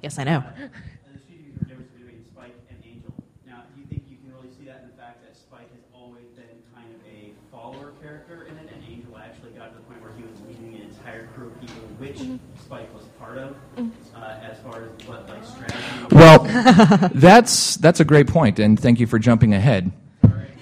Yes, 0.05 0.20
I 0.20 0.25
know. 0.25 0.44
the 0.56 1.19
strategic 1.19 1.58
difference 1.67 1.91
between 1.99 2.25
Spike 2.32 2.55
and 2.70 2.79
Angel. 2.87 3.12
Now, 3.44 3.64
do 3.75 3.81
you 3.81 3.87
think 3.91 4.05
you 4.08 4.19
can 4.19 4.32
really 4.32 4.55
see 4.56 4.67
that 4.67 4.82
in 4.85 4.91
the 4.94 4.97
fact 4.97 5.20
that 5.26 5.37
Spike 5.37 5.69
has 5.75 5.82
always 5.93 6.26
been 6.38 6.47
kind 6.73 6.87
of 6.94 7.00
a 7.11 7.35
follower 7.50 7.93
character 8.00 8.47
in 8.47 8.56
it, 8.56 8.70
and 8.73 8.85
Angel 8.88 9.19
actually 9.19 9.50
got 9.50 9.73
to 9.73 9.75
the 9.75 9.82
point 9.82 10.00
where 10.00 10.12
he 10.17 10.23
was 10.23 10.38
leading 10.47 10.81
an 10.81 10.88
entire 10.94 11.26
crew 11.35 11.49
of 11.49 11.61
people, 11.61 11.82
which 11.99 12.19
Spike 12.62 12.94
was 12.94 13.05
part 13.19 13.37
of, 13.37 13.56
uh, 14.14 14.38
as 14.47 14.56
far 14.61 14.85
as 14.85 15.08
what 15.08 15.29
like 15.29 15.44
strategy. 15.44 16.14
Well, 16.14 17.11
that's 17.14 17.76
that's 17.79 17.99
a 17.99 18.05
great 18.05 18.29
point, 18.29 18.61
and 18.61 18.79
thank 18.79 19.00
you 19.00 19.08
for 19.08 19.19
jumping 19.19 19.55
ahead. 19.55 19.91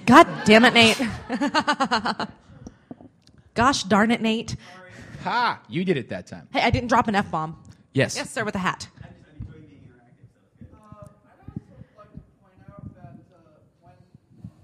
God 0.07 0.27
damn 0.43 0.65
it, 0.65 0.73
Nate. 0.73 0.99
Gosh 3.53 3.83
darn 3.83 4.09
it, 4.09 4.21
Nate. 4.21 4.55
Ha! 5.23 5.59
You 5.69 5.83
did 5.83 5.97
it 5.97 6.09
that 6.09 6.27
time. 6.27 6.47
Hey, 6.51 6.61
I 6.61 6.69
didn't 6.69 6.89
drop 6.89 7.07
an 7.07 7.15
F 7.15 7.31
bomb. 7.31 7.57
Yes. 7.93 8.15
Yes, 8.15 8.29
sir, 8.31 8.43
with 8.45 8.53
a 8.55 8.59
hat. 8.59 8.87
I 9.01 9.07
just 9.07 9.13
I'm 9.27 9.41
enjoying 9.41 9.65
being 9.67 9.81
interactive, 9.83 10.27
so 10.33 10.39
it's 10.43 10.53
good. 10.59 10.69
Uh, 10.73 10.77
I'd 10.79 10.85
also 11.43 11.57
like 11.97 12.11
to 12.13 12.19
point 12.37 12.59
out 12.69 12.83
that 12.95 13.15
uh, 13.33 13.37
when 13.81 13.97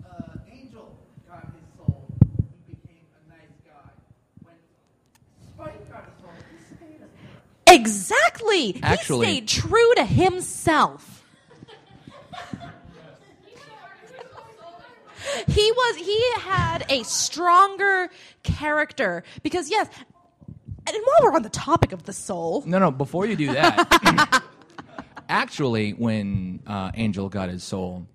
uh, 0.09 0.37
Angel 0.51 0.87
got 1.27 1.43
his 1.53 1.65
soul, 1.75 2.05
he 2.67 2.73
became 2.73 3.07
a 3.17 3.19
nice 3.29 3.55
guy. 3.65 3.89
When 4.43 4.57
Spike 5.53 5.83
got 5.91 6.03
his 6.05 6.15
soul, 6.21 6.33
he 6.51 6.57
stayed 6.75 7.01
a 7.01 7.03
jerk. 7.09 7.09
Exactly. 7.79 8.65
Actually- 8.83 9.25
he 9.27 9.31
stayed 9.33 9.47
true 9.47 9.93
to 9.95 10.05
himself. 10.05 11.23
he 15.47 15.71
was 15.71 15.95
he 15.97 16.31
had 16.39 16.85
a 16.89 17.03
stronger 17.03 18.09
character 18.43 19.23
because 19.43 19.69
yes, 19.69 19.87
and 20.87 20.95
while 21.03 21.17
we're 21.31 21.35
on 21.35 21.43
the 21.43 21.49
topic 21.49 21.91
of 21.91 22.03
the 22.03 22.13
soul, 22.13 22.63
No, 22.65 22.79
no. 22.79 22.91
Before 22.91 23.25
you 23.25 23.35
do 23.35 23.47
that, 23.53 24.43
actually, 25.29 25.91
when 25.91 26.61
uh, 26.67 26.91
Angel 26.95 27.29
got 27.29 27.49
his 27.49 27.63
soul, 27.63 28.07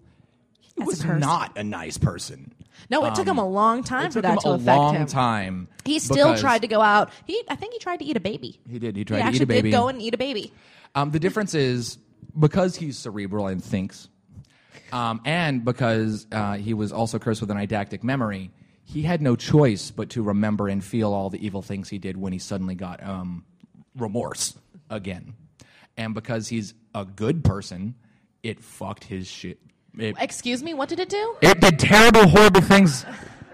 he 0.61 0.73
As 0.81 0.83
a 0.83 0.87
was 0.87 1.03
person. 1.03 1.21
not 1.21 1.57
a 1.59 1.65
nice 1.65 1.99
person. 1.99 2.53
no, 2.91 3.05
it 3.07 3.15
took 3.15 3.27
him 3.27 3.39
a 3.39 3.49
long 3.49 3.83
time 3.83 4.07
It 4.07 4.13
for 4.13 4.23
took 4.23 4.25
him 4.31 4.35
that 4.37 4.41
to 4.43 4.49
a 4.51 4.55
affect 4.55 4.79
long 4.79 4.95
him. 4.97 5.07
time. 5.07 5.69
He 5.85 5.99
still 5.99 6.29
because- 6.29 6.41
tried 6.41 6.63
to 6.63 6.69
go 6.69 6.81
out. 6.81 7.11
He 7.27 7.43
I 7.49 7.57
think 7.57 7.73
he 7.73 7.79
tried 7.79 7.99
to 7.99 8.05
eat 8.05 8.17
a 8.17 8.21
baby. 8.21 8.61
He 8.69 8.79
did. 8.79 8.97
He 8.97 9.05
tried 9.05 9.31
to 9.31 9.37
eat 9.37 9.43
a 9.43 9.47
baby. 9.47 9.71
did 9.71 9.77
go 9.77 9.89
and 9.89 10.01
eat 10.01 10.15
a 10.15 10.19
baby. 10.19 10.53
Um, 10.95 11.11
the 11.11 11.21
difference 11.21 11.55
is 11.55 11.99
because 12.39 12.77
he's 12.77 12.99
cerebral 12.99 13.47
and 13.49 13.63
thinks, 13.63 14.09
um, 14.93 15.21
and 15.25 15.65
because 15.65 16.27
uh, 16.33 16.55
he 16.55 16.75
was 16.75 16.91
also 16.93 17.19
cursed 17.19 17.41
with 17.41 17.51
an 17.51 17.57
eidetic 17.59 18.03
memory, 18.03 18.51
he 18.93 19.03
had 19.03 19.23
no 19.23 19.37
choice 19.37 19.91
but 19.93 20.11
to 20.11 20.23
remember 20.23 20.69
and 20.69 20.83
feel 20.83 21.13
all 21.13 21.31
the 21.31 21.45
evil 21.45 21.63
things 21.63 21.89
he 21.89 21.99
did 21.99 22.17
when 22.17 22.33
he 22.33 22.39
suddenly 22.41 22.75
got 22.75 23.03
um, 23.03 23.45
remorse 23.97 24.55
again. 24.89 25.35
And 25.97 26.13
because 26.15 26.49
he's 26.49 26.75
a 26.95 27.05
good 27.05 27.45
person, 27.45 27.95
it 28.43 28.61
fucked 28.61 29.05
his 29.05 29.29
shit. 29.29 29.59
It, 29.97 30.17
Excuse 30.19 30.63
me, 30.63 30.75
what 30.75 30.89
did 30.89 30.99
it 30.99 31.09
do? 31.09 31.37
it 31.41 31.61
did 31.61 31.79
terrible, 31.79 32.27
horrible 32.29 32.61
things. 32.63 33.05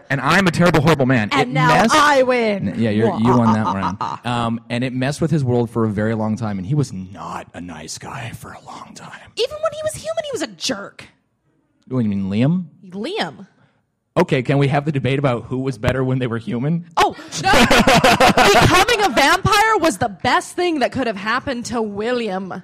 And 0.08 0.20
I'm 0.20 0.46
a 0.46 0.50
terrible, 0.50 0.80
horrible 0.80 1.06
man. 1.06 1.28
And 1.32 1.50
it 1.50 1.52
now 1.52 1.68
messed- 1.68 1.94
I 1.94 2.22
win. 2.22 2.74
yeah, 2.78 2.90
you're, 2.90 3.18
you 3.18 3.36
won 3.36 3.52
that 3.52 3.66
round. 3.74 3.98
Um, 4.24 4.60
and 4.70 4.84
it 4.84 4.92
messed 4.92 5.20
with 5.20 5.30
his 5.30 5.44
world 5.44 5.68
for 5.70 5.84
a 5.84 5.88
very 5.90 6.14
long 6.14 6.36
time, 6.36 6.58
and 6.58 6.66
he 6.66 6.74
was 6.74 6.92
not 6.92 7.48
a 7.54 7.60
nice 7.60 7.98
guy 7.98 8.30
for 8.30 8.52
a 8.52 8.60
long 8.64 8.92
time. 8.94 9.32
Even 9.36 9.56
when 9.62 9.72
he 9.72 9.80
was 9.82 9.94
human, 9.94 10.24
he 10.24 10.30
was 10.32 10.42
a 10.42 10.46
jerk. 10.48 11.04
What 11.88 12.02
do 12.02 12.08
you 12.08 12.16
mean, 12.16 12.30
Liam? 12.30 12.66
Liam. 12.90 13.46
Okay, 14.16 14.42
can 14.42 14.56
we 14.56 14.68
have 14.68 14.86
the 14.86 14.92
debate 14.92 15.18
about 15.18 15.44
who 15.44 15.58
was 15.58 15.76
better 15.76 16.02
when 16.02 16.18
they 16.18 16.26
were 16.26 16.38
human? 16.38 16.86
Oh, 16.96 17.14
no. 17.42 17.52
Becoming 18.60 19.04
a 19.04 19.14
vampire 19.14 19.76
was 19.78 19.98
the 19.98 20.08
best 20.08 20.56
thing 20.56 20.78
that 20.78 20.90
could 20.92 21.06
have 21.06 21.16
happened 21.16 21.66
to 21.66 21.82
William. 21.82 22.62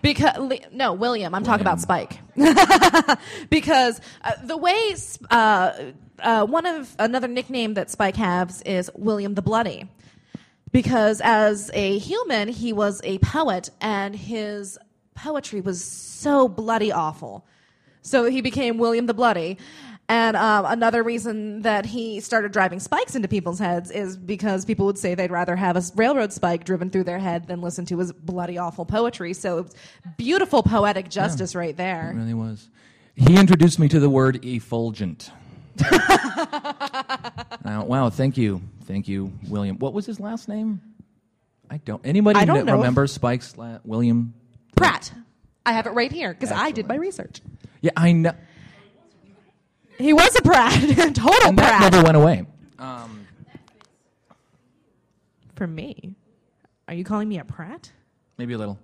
Because 0.00 0.52
no, 0.72 0.94
William. 0.94 1.34
I'm 1.34 1.44
talking 1.44 1.62
about 1.62 1.80
Spike. 1.80 2.18
because 3.50 4.00
uh, 4.22 4.32
the 4.42 4.56
way 4.56 4.94
uh, 5.30 5.72
uh, 6.18 6.46
one 6.46 6.66
of 6.66 6.94
another 6.98 7.28
nickname 7.28 7.74
that 7.74 7.90
Spike 7.90 8.16
has 8.16 8.62
is 8.62 8.90
William 8.94 9.34
the 9.34 9.42
Bloody. 9.42 9.88
Because 10.72 11.20
as 11.22 11.70
a 11.74 11.98
human, 11.98 12.48
he 12.48 12.72
was 12.72 13.00
a 13.04 13.18
poet, 13.18 13.70
and 13.80 14.16
his 14.16 14.78
poetry 15.14 15.60
was 15.60 15.84
so 15.84 16.48
bloody 16.48 16.90
awful. 16.90 17.46
So 18.02 18.24
he 18.24 18.40
became 18.40 18.78
William 18.78 19.06
the 19.06 19.14
Bloody. 19.14 19.58
And 20.08 20.36
um, 20.36 20.66
another 20.66 21.02
reason 21.02 21.62
that 21.62 21.86
he 21.86 22.20
started 22.20 22.52
driving 22.52 22.78
spikes 22.78 23.14
into 23.16 23.26
people's 23.26 23.58
heads 23.58 23.90
is 23.90 24.18
because 24.18 24.64
people 24.66 24.84
would 24.86 24.98
say 24.98 25.14
they'd 25.14 25.30
rather 25.30 25.56
have 25.56 25.76
a 25.76 25.82
railroad 25.96 26.30
spike 26.32 26.64
driven 26.64 26.90
through 26.90 27.04
their 27.04 27.18
head 27.18 27.46
than 27.46 27.62
listen 27.62 27.86
to 27.86 27.98
his 27.98 28.12
bloody 28.12 28.58
awful 28.58 28.84
poetry. 28.84 29.32
So 29.32 29.66
beautiful 30.18 30.62
poetic 30.62 31.08
justice 31.08 31.54
right 31.54 31.70
It 31.70 31.76
there. 31.78 32.12
really 32.14 32.34
was. 32.34 32.68
He 33.16 33.36
introduced 33.38 33.78
me 33.78 33.88
to 33.88 33.98
the 34.00 34.10
word 34.10 34.44
effulgent. 34.44 35.30
Uh, 37.64 37.82
wow, 37.86 38.10
thank 38.10 38.36
you. 38.36 38.60
Thank 38.84 39.08
you, 39.08 39.32
William. 39.48 39.78
What 39.78 39.94
was 39.94 40.04
his 40.04 40.20
last 40.20 40.48
name? 40.48 40.82
I 41.70 41.78
don't. 41.78 42.04
Anybody 42.06 42.38
I 42.38 42.44
don't 42.44 42.66
remember 42.70 43.06
Spike's 43.06 43.56
la- 43.56 43.78
William? 43.84 44.34
Pratt. 44.76 45.10
I 45.64 45.72
have 45.72 45.86
it 45.86 45.90
right 45.92 46.12
here 46.12 46.34
because 46.34 46.52
I 46.52 46.72
did 46.72 46.86
my 46.86 46.96
research. 46.96 47.40
Yeah, 47.80 47.92
I 47.96 48.12
know. 48.12 48.34
He 49.98 50.12
was 50.12 50.34
a 50.36 50.42
Pratt, 50.42 50.72
total 51.14 51.48
And 51.48 51.58
that 51.58 51.78
Pratt. 51.78 51.92
never 51.92 52.04
went 52.04 52.16
away. 52.16 52.46
Um, 52.78 53.26
For 55.54 55.66
me, 55.66 56.16
are 56.88 56.94
you 56.94 57.04
calling 57.04 57.28
me 57.28 57.38
a 57.38 57.44
Pratt? 57.44 57.90
maybe 58.36 58.54
a 58.54 58.58
little. 58.58 58.78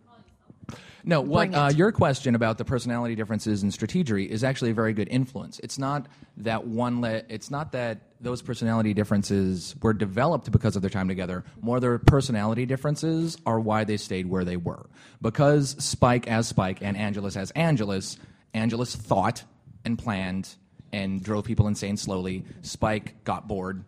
No, 1.02 1.23
what 1.23 1.52
uh, 1.55 1.71
your 1.75 1.90
question 1.93 2.35
about 2.35 2.59
the 2.59 2.64
personality 2.64 3.14
differences 3.14 3.62
in 3.62 3.71
strategery 3.71 4.29
is 4.29 4.45
actually 4.45 4.71
a 4.73 4.75
very 4.75 4.93
good 4.93 5.09
influence. 5.11 5.59
It's 5.61 5.79
not 5.79 6.07
that 6.37 6.67
one. 6.67 7.00
Le- 7.00 7.23
it's 7.31 7.50
not 7.50 7.73
that 7.73 8.02
those 8.21 8.43
personality 8.43 8.93
differences 8.93 9.75
were 9.83 9.95
developed 9.95 10.52
because 10.52 10.76
of 10.76 10.83
their 10.83 10.90
time 10.90 11.09
together. 11.09 11.43
More, 11.62 11.81
their 11.81 11.99
personality 11.99 12.67
differences 12.67 13.38
are 13.47 13.59
why 13.59 13.85
they 13.85 13.97
stayed 13.97 14.26
where 14.26 14.45
they 14.45 14.59
were. 14.59 14.87
Because 15.23 15.71
Spike 15.83 16.29
as 16.29 16.47
Spike 16.47 16.79
and 16.83 16.99
Angelus 16.99 17.35
as 17.35 17.50
Angelus, 17.52 18.19
Angelus 18.52 18.95
thought 18.95 19.43
and 19.87 19.99
planned 19.99 20.55
and 20.93 21.23
drove 21.23 21.45
people 21.45 21.67
insane 21.69 21.97
slowly. 21.97 22.45
Spike 22.63 23.23
got 23.25 23.47
bored 23.49 23.85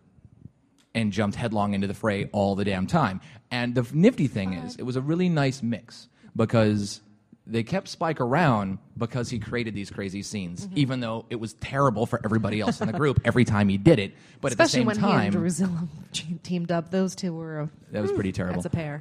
and 0.95 1.11
jumped 1.11 1.35
headlong 1.35 1.73
into 1.73 1.87
the 1.87 1.93
fray 1.93 2.29
all 2.31 2.55
the 2.55 2.63
damn 2.65 2.87
time. 2.87 3.19
And 3.51 3.73
the 3.75 3.85
nifty 3.93 4.27
thing 4.27 4.53
is, 4.53 4.75
it 4.75 4.83
was 4.83 4.95
a 4.95 5.01
really 5.01 5.29
nice 5.29 5.61
mix 5.63 6.07
because 6.35 7.01
they 7.45 7.63
kept 7.63 7.87
Spike 7.89 8.21
around 8.21 8.77
because 8.97 9.29
he 9.29 9.37
created 9.39 9.73
these 9.73 9.89
crazy 9.91 10.21
scenes, 10.23 10.65
Mm-hmm. 10.65 10.77
even 10.77 10.99
though 11.01 11.25
it 11.29 11.35
was 11.37 11.53
terrible 11.55 12.05
for 12.05 12.21
everybody 12.23 12.61
else 12.61 12.79
in 12.79 12.87
the 12.87 12.93
group 12.97 13.19
every 13.25 13.43
time 13.43 13.67
he 13.69 13.77
did 13.77 13.99
it. 13.99 14.13
But 14.39 14.51
Especially 14.53 14.81
at 14.81 14.87
the 14.87 14.95
same 14.95 15.03
when 15.03 15.11
he 15.11 15.17
time, 15.17 15.21
and 15.25 15.31
Drusilla 15.33 15.87
teamed 16.43 16.71
up. 16.71 16.89
Those 16.91 17.15
two 17.15 17.33
were 17.33 17.59
a, 17.61 17.69
that 17.91 18.01
was 18.01 18.11
pretty 18.13 18.31
terrible. 18.31 18.61
that's 18.61 18.73
a 18.73 18.75
pair. 18.75 18.95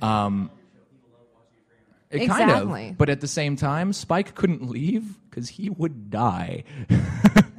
It 2.10 2.26
kind 2.28 2.42
Exactly. 2.50 2.88
of, 2.90 2.98
but 2.98 3.08
at 3.08 3.20
the 3.22 3.26
same 3.28 3.56
time, 3.56 3.92
Spike 3.94 4.34
couldn't 4.34 4.68
leave 4.68 5.18
because 5.30 5.48
he 5.48 5.70
would 5.70 6.10
die. 6.10 6.64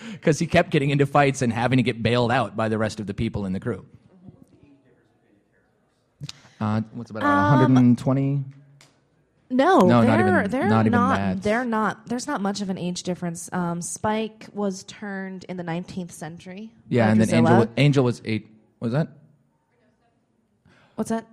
Because 0.12 0.38
he 0.38 0.46
kept 0.46 0.70
getting 0.70 0.90
into 0.90 1.06
fights 1.06 1.42
and 1.42 1.52
having 1.52 1.76
to 1.78 1.82
get 1.82 2.02
bailed 2.02 2.30
out 2.32 2.56
by 2.56 2.68
the 2.68 2.78
rest 2.78 3.00
of 3.00 3.06
the 3.06 3.14
people 3.14 3.44
in 3.46 3.52
the 3.52 3.60
crew. 3.60 3.84
Uh, 6.60 6.82
what's 6.92 7.10
about 7.10 7.22
Um, 7.22 7.60
120? 7.74 8.44
No, 9.52 9.80
No, 9.80 10.00
they're, 10.02 10.10
not 10.10 10.20
even- 10.20 10.50
they're 10.50 10.68
not 10.68 10.86
even 10.86 10.92
not. 10.98 11.16
that. 11.16 11.42
They're 11.42 11.64
not. 11.64 12.06
There's 12.06 12.26
not 12.28 12.40
much 12.40 12.60
of 12.60 12.70
an 12.70 12.78
age 12.78 13.02
difference. 13.02 13.50
Um, 13.52 13.82
Spike 13.82 14.46
was 14.52 14.84
turned 14.84 15.44
in 15.48 15.56
the 15.56 15.64
19th 15.64 16.12
century. 16.12 16.70
Yeah, 16.88 17.10
and 17.10 17.20
then 17.20 17.28
Drusilla. 17.28 17.60
Angel, 17.62 17.72
Angel 17.76 18.04
was 18.04 18.22
eight. 18.24 18.46
Was 18.78 18.92
that? 18.92 19.08
What's 20.94 21.10
that? 21.10 21.26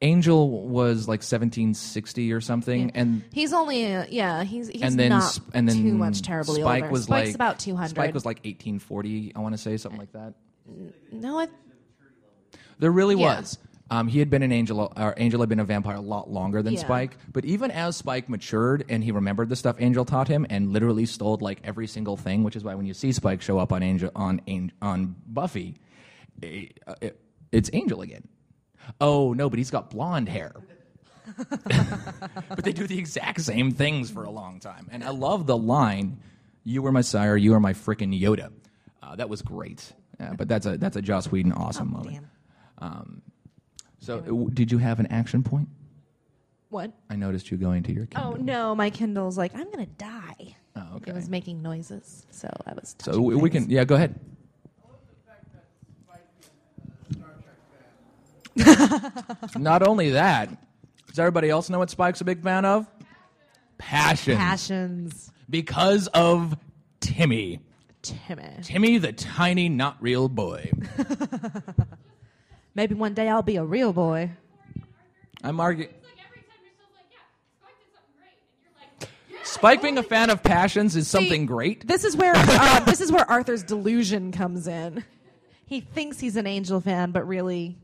Angel 0.00 0.48
was 0.68 1.08
like 1.08 1.20
1760 1.22 2.32
or 2.32 2.40
something, 2.40 2.92
and 2.94 3.24
He's 3.32 3.52
only 3.52 3.94
uh, 3.94 4.06
yeah. 4.08 4.44
He's 4.44 4.68
he's 4.68 4.82
and 4.82 4.98
then 4.98 5.08
not 5.10 5.24
Sp- 5.34 5.50
and 5.54 5.68
then 5.68 5.76
too 5.82 5.94
much 5.94 6.22
terribly 6.22 6.60
Spike 6.60 6.82
older. 6.84 6.92
was 6.92 7.04
Spike's 7.04 7.28
like 7.30 7.34
about 7.34 7.58
200. 7.58 7.88
Spike 7.90 8.14
was 8.14 8.24
like 8.24 8.36
1840. 8.38 9.32
I 9.34 9.40
want 9.40 9.54
to 9.54 9.58
say 9.58 9.76
something 9.76 9.98
like 9.98 10.12
that. 10.12 10.34
no, 11.10 11.40
I, 11.40 11.48
There 12.78 12.92
really 12.92 13.16
Yeah. 13.16 13.38
was. 13.40 13.58
Um, 13.90 14.06
he 14.06 14.18
had 14.18 14.28
been 14.28 14.42
an 14.42 14.52
angel, 14.52 14.92
or 14.96 15.14
Angel 15.16 15.40
had 15.40 15.48
been 15.48 15.60
a 15.60 15.64
vampire 15.64 15.96
a 15.96 16.00
lot 16.00 16.30
longer 16.30 16.62
than 16.62 16.74
Yeah. 16.74 16.80
Spike. 16.80 17.16
But 17.32 17.46
even 17.46 17.70
as 17.70 17.96
Spike 17.96 18.28
matured 18.28 18.84
and 18.90 19.02
he 19.02 19.10
remembered 19.12 19.48
the 19.48 19.56
stuff 19.56 19.76
Angel 19.80 20.04
taught 20.04 20.28
him, 20.28 20.46
and 20.50 20.72
literally 20.74 21.06
stole 21.06 21.38
like 21.40 21.60
every 21.64 21.86
single 21.88 22.16
thing, 22.16 22.44
which 22.44 22.54
is 22.54 22.62
why 22.62 22.74
when 22.76 22.84
you 22.86 22.92
see 22.94 23.10
Spike 23.12 23.40
show 23.42 23.58
up 23.58 23.72
on 23.72 23.82
Angel 23.82 24.10
on 24.14 24.42
on 24.82 25.16
Buffy, 25.26 25.80
it, 26.42 26.78
it- 27.00 27.20
it's 27.50 27.70
Angel 27.72 28.02
again. 28.02 28.28
Oh 29.00 29.32
no, 29.32 29.48
but 29.50 29.58
he's 29.58 29.70
got 29.70 29.90
blonde 29.90 30.28
hair. 30.28 30.52
but 31.36 32.64
they 32.64 32.72
do 32.72 32.86
the 32.86 32.98
exact 32.98 33.40
same 33.42 33.70
things 33.72 34.10
for 34.10 34.24
a 34.24 34.30
long 34.30 34.60
time, 34.60 34.88
and 34.90 35.04
I 35.04 35.10
love 35.10 35.46
the 35.46 35.56
line, 35.56 36.18
"You 36.64 36.82
were 36.82 36.92
my 36.92 37.02
sire, 37.02 37.36
you 37.36 37.54
are 37.54 37.60
my 37.60 37.74
frickin' 37.74 38.18
Yoda." 38.18 38.50
Uh, 39.02 39.16
that 39.16 39.28
was 39.28 39.42
great. 39.42 39.92
Yeah, 40.18 40.32
but 40.36 40.48
that's 40.48 40.66
a 40.66 40.78
that's 40.78 40.96
a 40.96 41.02
Joss 41.02 41.30
Whedon 41.30 41.52
awesome 41.52 41.92
moment. 41.92 42.26
damn. 42.80 43.22
So, 44.00 44.18
uh, 44.18 44.22
w- 44.22 44.50
did 44.50 44.70
you 44.72 44.78
have 44.78 45.00
an 45.00 45.06
action 45.06 45.42
point? 45.42 45.68
What? 46.70 46.92
I 47.10 47.16
noticed 47.16 47.50
you 47.50 47.56
going 47.58 47.82
to 47.84 47.92
your 47.92 48.08
Oh 48.16 48.36
no, 48.38 48.74
my 48.74 48.90
Kindle's 48.90 49.36
like 49.36 49.54
I'm 49.54 49.70
gonna 49.70 49.86
die. 49.86 50.56
Oh, 50.76 50.96
okay. 50.96 51.10
It 51.10 51.14
was 51.14 51.28
making 51.28 51.60
noises, 51.62 52.24
so 52.30 52.48
I 52.66 52.72
was. 52.74 52.94
So 53.00 53.20
we, 53.20 53.34
we 53.34 53.50
can, 53.50 53.68
yeah, 53.68 53.84
go 53.84 53.96
ahead. 53.96 54.14
I 54.18 54.88
love 54.88 54.98
the 55.10 55.30
fact 55.30 55.44
that 55.52 55.64
Spike 56.04 56.20
is 56.40 56.46
a 57.10 57.14
Star 57.14 57.30
Trek 57.42 57.56
fan. 57.72 58.47
Not 59.56 59.86
only 59.86 60.10
that, 60.10 60.50
does 61.08 61.18
everybody 61.18 61.50
else 61.50 61.70
know 61.70 61.78
what 61.78 61.90
Spike's 61.90 62.20
a 62.20 62.24
big 62.24 62.42
fan 62.42 62.64
of? 62.64 62.86
Passion. 63.78 64.36
passions. 64.36 65.30
Because 65.48 66.08
of 66.08 66.56
Timmy. 67.00 67.60
Timmy. 68.02 68.44
Timmy, 68.62 68.98
the 68.98 69.12
tiny, 69.12 69.68
not 69.68 69.96
real 70.00 70.28
boy. 70.28 70.70
Maybe 72.74 72.94
one 72.94 73.14
day 73.14 73.28
I'll 73.28 73.42
be 73.42 73.56
a 73.56 73.64
real 73.64 73.92
boy. 73.92 74.30
I'm 75.42 75.60
arguing. 75.60 75.90
It's 75.90 76.02
like 76.04 76.26
every 76.26 76.42
time 76.42 76.58
you're 76.62 76.72
still 76.74 76.88
like, 76.94 77.06
yeah, 77.10 77.18
Spike 77.60 77.78
did 77.78 77.92
something 77.92 78.14
great, 78.18 78.38
and 78.50 79.30
you're 79.30 79.38
like, 79.40 79.46
Spike 79.46 79.82
being 79.82 79.98
a 79.98 80.02
fan 80.02 80.30
of 80.30 80.42
passions 80.42 80.96
is 80.96 81.08
something 81.08 81.42
See, 81.42 81.46
great. 81.46 81.86
This 81.86 82.04
is 82.04 82.16
where 82.16 82.34
uh, 82.36 82.80
this 82.80 83.00
is 83.00 83.10
where 83.10 83.28
Arthur's 83.28 83.62
delusion 83.62 84.32
comes 84.32 84.68
in. 84.68 85.04
He 85.66 85.80
thinks 85.80 86.18
he's 86.18 86.36
an 86.36 86.46
Angel 86.46 86.80
fan, 86.80 87.10
but 87.10 87.26
really, 87.26 87.76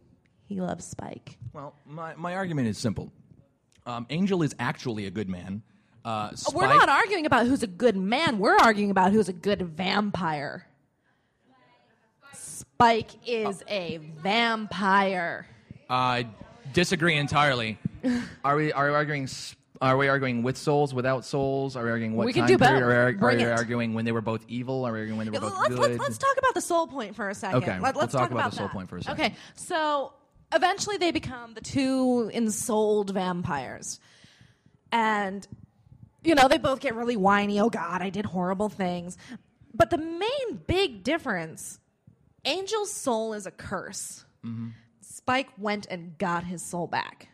he 0.47 0.61
loves 0.61 0.87
Spike. 0.87 1.39
Well, 1.53 1.75
my, 1.87 2.15
my 2.17 2.35
argument 2.35 2.69
is 2.69 2.79
simple. 2.79 3.13
Um, 3.87 4.07
Angel 4.11 4.43
is 4.43 4.55
actually 4.59 5.07
a 5.07 5.11
good 5.11 5.29
man. 5.29 5.63
Uh, 6.05 6.35
Spike, 6.35 6.55
We're 6.55 6.67
not 6.69 6.89
arguing 6.89 7.27
about 7.27 7.47
who's 7.47 7.63
a 7.63 7.67
good 7.67 7.97
man. 7.97 8.39
We're 8.39 8.57
arguing 8.57 8.91
about 8.91 9.13
who's 9.13 9.29
a 9.29 9.33
good 9.33 9.63
vampire. 9.63 10.67
Spike 12.35 13.11
is 13.27 13.63
a 13.69 13.99
vampire. 14.23 15.47
I 15.89 16.27
disagree 16.73 17.17
entirely. 17.17 17.79
Are 18.45 18.57
we 18.57 18.73
are 18.73 18.89
we 18.89 18.95
arguing? 18.95 19.29
Are 19.81 19.97
we 19.97 20.09
arguing 20.09 20.43
with 20.43 20.57
souls, 20.57 20.93
without 20.95 21.25
souls? 21.25 21.75
Are 21.77 21.85
we 21.85 21.91
arguing 21.91 22.15
what 22.15 22.27
We 22.27 22.33
can 22.33 22.47
do 22.47 22.59
period? 22.59 22.81
both. 22.81 22.83
Are 22.83 22.89
we, 22.89 22.95
ar- 22.95 23.33
are 23.33 23.37
we 23.37 23.45
arguing 23.45 23.95
when 23.95 24.05
they 24.05 24.13
were 24.13 24.21
both 24.21 24.45
evil? 24.49 24.85
Are 24.85 24.93
we 24.93 24.99
arguing 25.01 25.19
when 25.19 25.27
they 25.27 25.31
were 25.31 25.41
both 25.41 25.59
Let's, 25.59 25.69
good? 25.75 25.79
let's, 25.79 25.99
let's 25.99 26.19
talk 26.19 26.37
about 26.39 26.55
the 26.55 26.61
soul 26.61 26.87
point 26.87 27.17
for 27.17 27.29
a 27.29 27.35
second. 27.35 27.63
Okay, 27.63 27.81
Let, 27.81 27.97
us 27.97 28.13
talk 28.13 28.31
about 28.31 28.51
the 28.51 28.57
soul 28.57 28.69
point 28.69 28.89
for 28.89 28.99
a 28.99 29.03
second. 29.03 29.25
Okay, 29.25 29.35
so 29.55 30.13
eventually 30.55 30.97
they 30.97 31.11
become 31.11 31.55
the 31.55 31.61
two 31.61 32.31
ensouled 32.33 33.11
vampires. 33.11 34.01
And, 34.93 35.47
you 36.23 36.35
know, 36.35 36.49
they 36.49 36.59
both 36.59 36.81
get 36.81 36.95
really 36.95 37.17
whiny. 37.17 37.61
Oh, 37.61 37.71
God, 37.71 38.01
I 38.01 38.11
did 38.11 38.25
horrible 38.25 38.69
things. 38.69 39.19
But 39.75 39.91
the 39.91 39.99
main 39.99 40.61
big 40.67 41.03
difference 41.03 41.81
Angel's 42.45 42.93
soul 42.93 43.33
is 43.35 43.47
a 43.47 43.51
curse. 43.51 44.25
Mm-hmm. 44.45 44.69
Spike 45.01 45.49
went 45.59 45.87
and 45.91 46.17
got 46.19 46.45
his 46.45 46.63
soul 46.63 46.87
back. 46.87 47.29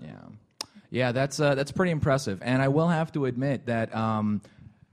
Yeah, 0.00 0.10
yeah, 0.90 1.12
that's 1.12 1.40
uh, 1.40 1.54
that's 1.54 1.72
pretty 1.72 1.92
impressive. 1.92 2.40
And 2.42 2.60
I 2.60 2.68
will 2.68 2.88
have 2.88 3.12
to 3.12 3.26
admit 3.26 3.66
that 3.66 3.94
um, 3.94 4.42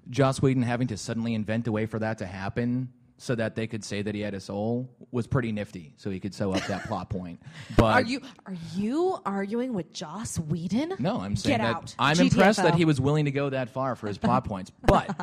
Joss 0.10 0.42
Whedon 0.42 0.64
having 0.64 0.88
to 0.88 0.98
suddenly 0.98 1.34
invent 1.34 1.68
a 1.68 1.72
way 1.72 1.86
for 1.86 2.00
that 2.00 2.20
to 2.20 2.26
happen 2.26 2.94
so 3.18 3.34
that 3.36 3.56
they 3.56 3.66
could 3.68 3.84
say 3.84 4.02
that 4.02 4.14
he 4.14 4.22
had 4.22 4.34
a 4.34 4.40
soul 4.40 4.90
was 5.12 5.26
pretty 5.28 5.52
nifty. 5.52 5.94
So 5.98 6.10
he 6.10 6.20
could 6.20 6.34
sew 6.34 6.54
up 6.54 6.64
that 6.68 6.86
plot 6.86 7.10
point. 7.10 7.42
But 7.76 7.94
Are 7.94 8.02
you 8.02 8.22
are 8.46 8.56
you 8.76 9.18
arguing 9.26 9.74
with 9.74 9.92
Joss 9.92 10.38
Whedon? 10.40 10.94
No, 11.00 11.20
I'm 11.22 11.36
saying 11.36 11.58
Get 11.58 11.64
that 11.64 11.76
out. 11.76 11.96
I'm 12.00 12.20
impressed 12.20 12.62
that 12.62 12.74
GTFO. 12.74 12.78
he 12.78 12.86
was 12.86 13.02
willing 13.02 13.26
to 13.26 13.32
go 13.32 13.50
that 13.50 13.70
far 13.70 13.96
for 13.96 14.08
his 14.08 14.18
plot 14.18 14.46
points. 14.46 14.72
But 14.84 15.16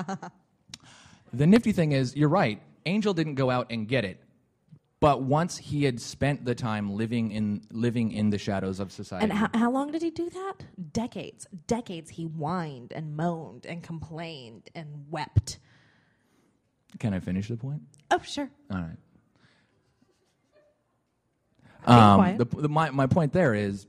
the 1.32 1.46
nifty 1.46 1.72
thing 1.72 1.92
is, 1.92 2.14
you're 2.16 2.28
right. 2.28 2.60
Angel 2.86 3.14
didn't 3.14 3.34
go 3.34 3.50
out 3.50 3.66
and 3.70 3.88
get 3.88 4.04
it. 4.04 4.20
But 5.00 5.22
once 5.22 5.58
he 5.58 5.84
had 5.84 6.00
spent 6.00 6.44
the 6.44 6.54
time 6.54 6.94
living 6.94 7.30
in 7.32 7.62
living 7.70 8.12
in 8.12 8.30
the 8.30 8.38
shadows 8.38 8.80
of 8.80 8.90
society, 8.90 9.24
And 9.24 9.32
how, 9.32 9.48
how 9.52 9.70
long 9.70 9.90
did 9.90 10.00
he 10.02 10.10
do 10.10 10.30
that? 10.30 10.54
Decades. 10.92 11.46
Decades 11.66 12.10
he 12.10 12.24
whined 12.24 12.92
and 12.92 13.16
moaned 13.16 13.66
and 13.66 13.82
complained 13.82 14.70
and 14.74 14.88
wept. 15.10 15.58
Can 16.98 17.14
I 17.14 17.20
finish 17.20 17.48
the 17.48 17.56
point? 17.56 17.82
Oh, 18.10 18.20
sure. 18.22 18.50
All 18.70 18.78
right. 18.78 18.96
Um, 21.86 22.38
the, 22.38 22.44
the, 22.44 22.68
my, 22.68 22.90
my 22.90 23.06
point 23.06 23.32
there 23.32 23.54
is 23.54 23.86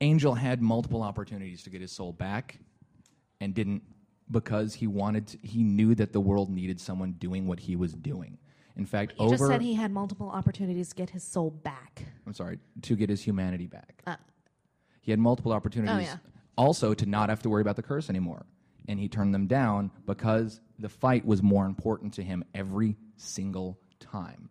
Angel 0.00 0.34
had 0.34 0.62
multiple 0.62 1.02
opportunities 1.02 1.64
to 1.64 1.70
get 1.70 1.80
his 1.80 1.90
soul 1.90 2.12
back 2.12 2.58
and 3.40 3.52
didn't 3.54 3.82
because 4.30 4.74
he 4.74 4.86
wanted 4.86 5.26
to, 5.28 5.38
he 5.42 5.64
knew 5.64 5.94
that 5.96 6.12
the 6.12 6.20
world 6.20 6.48
needed 6.48 6.80
someone 6.80 7.12
doing 7.12 7.46
what 7.48 7.58
he 7.58 7.74
was 7.74 7.92
doing. 7.92 8.38
In 8.76 8.86
fact, 8.86 9.12
He 9.16 9.24
over 9.24 9.36
just 9.36 9.46
said 9.48 9.60
he 9.60 9.74
had 9.74 9.90
multiple 9.90 10.30
opportunities 10.30 10.90
to 10.90 10.94
get 10.94 11.10
his 11.10 11.24
soul 11.24 11.50
back. 11.50 12.04
I'm 12.24 12.32
sorry, 12.34 12.60
to 12.82 12.94
get 12.96 13.10
his 13.10 13.20
humanity 13.20 13.66
back. 13.66 14.02
Uh. 14.06 14.16
he 15.00 15.10
had 15.10 15.18
multiple 15.18 15.52
opportunities 15.52 16.08
Oh, 16.08 16.12
yeah. 16.12 16.16
also 16.56 16.94
to 16.94 17.04
not 17.04 17.28
have 17.30 17.42
to 17.42 17.50
worry 17.50 17.62
about 17.62 17.74
the 17.76 17.82
curse 17.82 18.08
anymore. 18.08 18.46
And 18.86 18.98
he 19.00 19.08
turned 19.08 19.34
them 19.34 19.48
down 19.48 19.90
because 20.06 20.60
the 20.80 20.88
fight 20.88 21.24
was 21.24 21.42
more 21.42 21.66
important 21.66 22.14
to 22.14 22.22
him 22.22 22.44
every 22.54 22.96
single 23.16 23.78
time. 23.98 24.50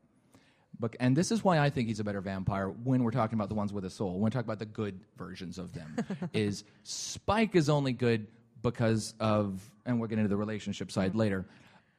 But, 0.80 0.96
and 1.00 1.16
this 1.16 1.32
is 1.32 1.44
why 1.44 1.60
I 1.60 1.70
think 1.70 1.90
he's 1.90 2.00
a 2.00 2.04
better 2.06 2.22
vampire 2.22 2.70
when 2.70 3.04
we're 3.04 3.12
talking 3.12 3.38
about 3.38 3.50
the 3.50 3.56
ones 3.56 3.74
with 3.74 3.84
a 3.84 3.90
soul. 3.90 4.14
When 4.14 4.24
we 4.24 4.30
talk 4.30 4.46
about 4.46 4.60
the 4.60 4.66
good 4.66 5.02
versions 5.18 5.58
of 5.58 5.74
them, 5.74 5.98
is 6.34 6.64
Spike 6.84 7.56
is 7.56 7.70
only 7.70 7.92
good 7.92 8.28
because 8.62 9.14
of, 9.20 9.62
and 9.86 10.00
we'll 10.00 10.08
get 10.08 10.20
into 10.20 10.30
the 10.30 10.38
relationship 10.38 10.92
side 10.92 11.10
mm-hmm. 11.10 11.20
later. 11.20 11.46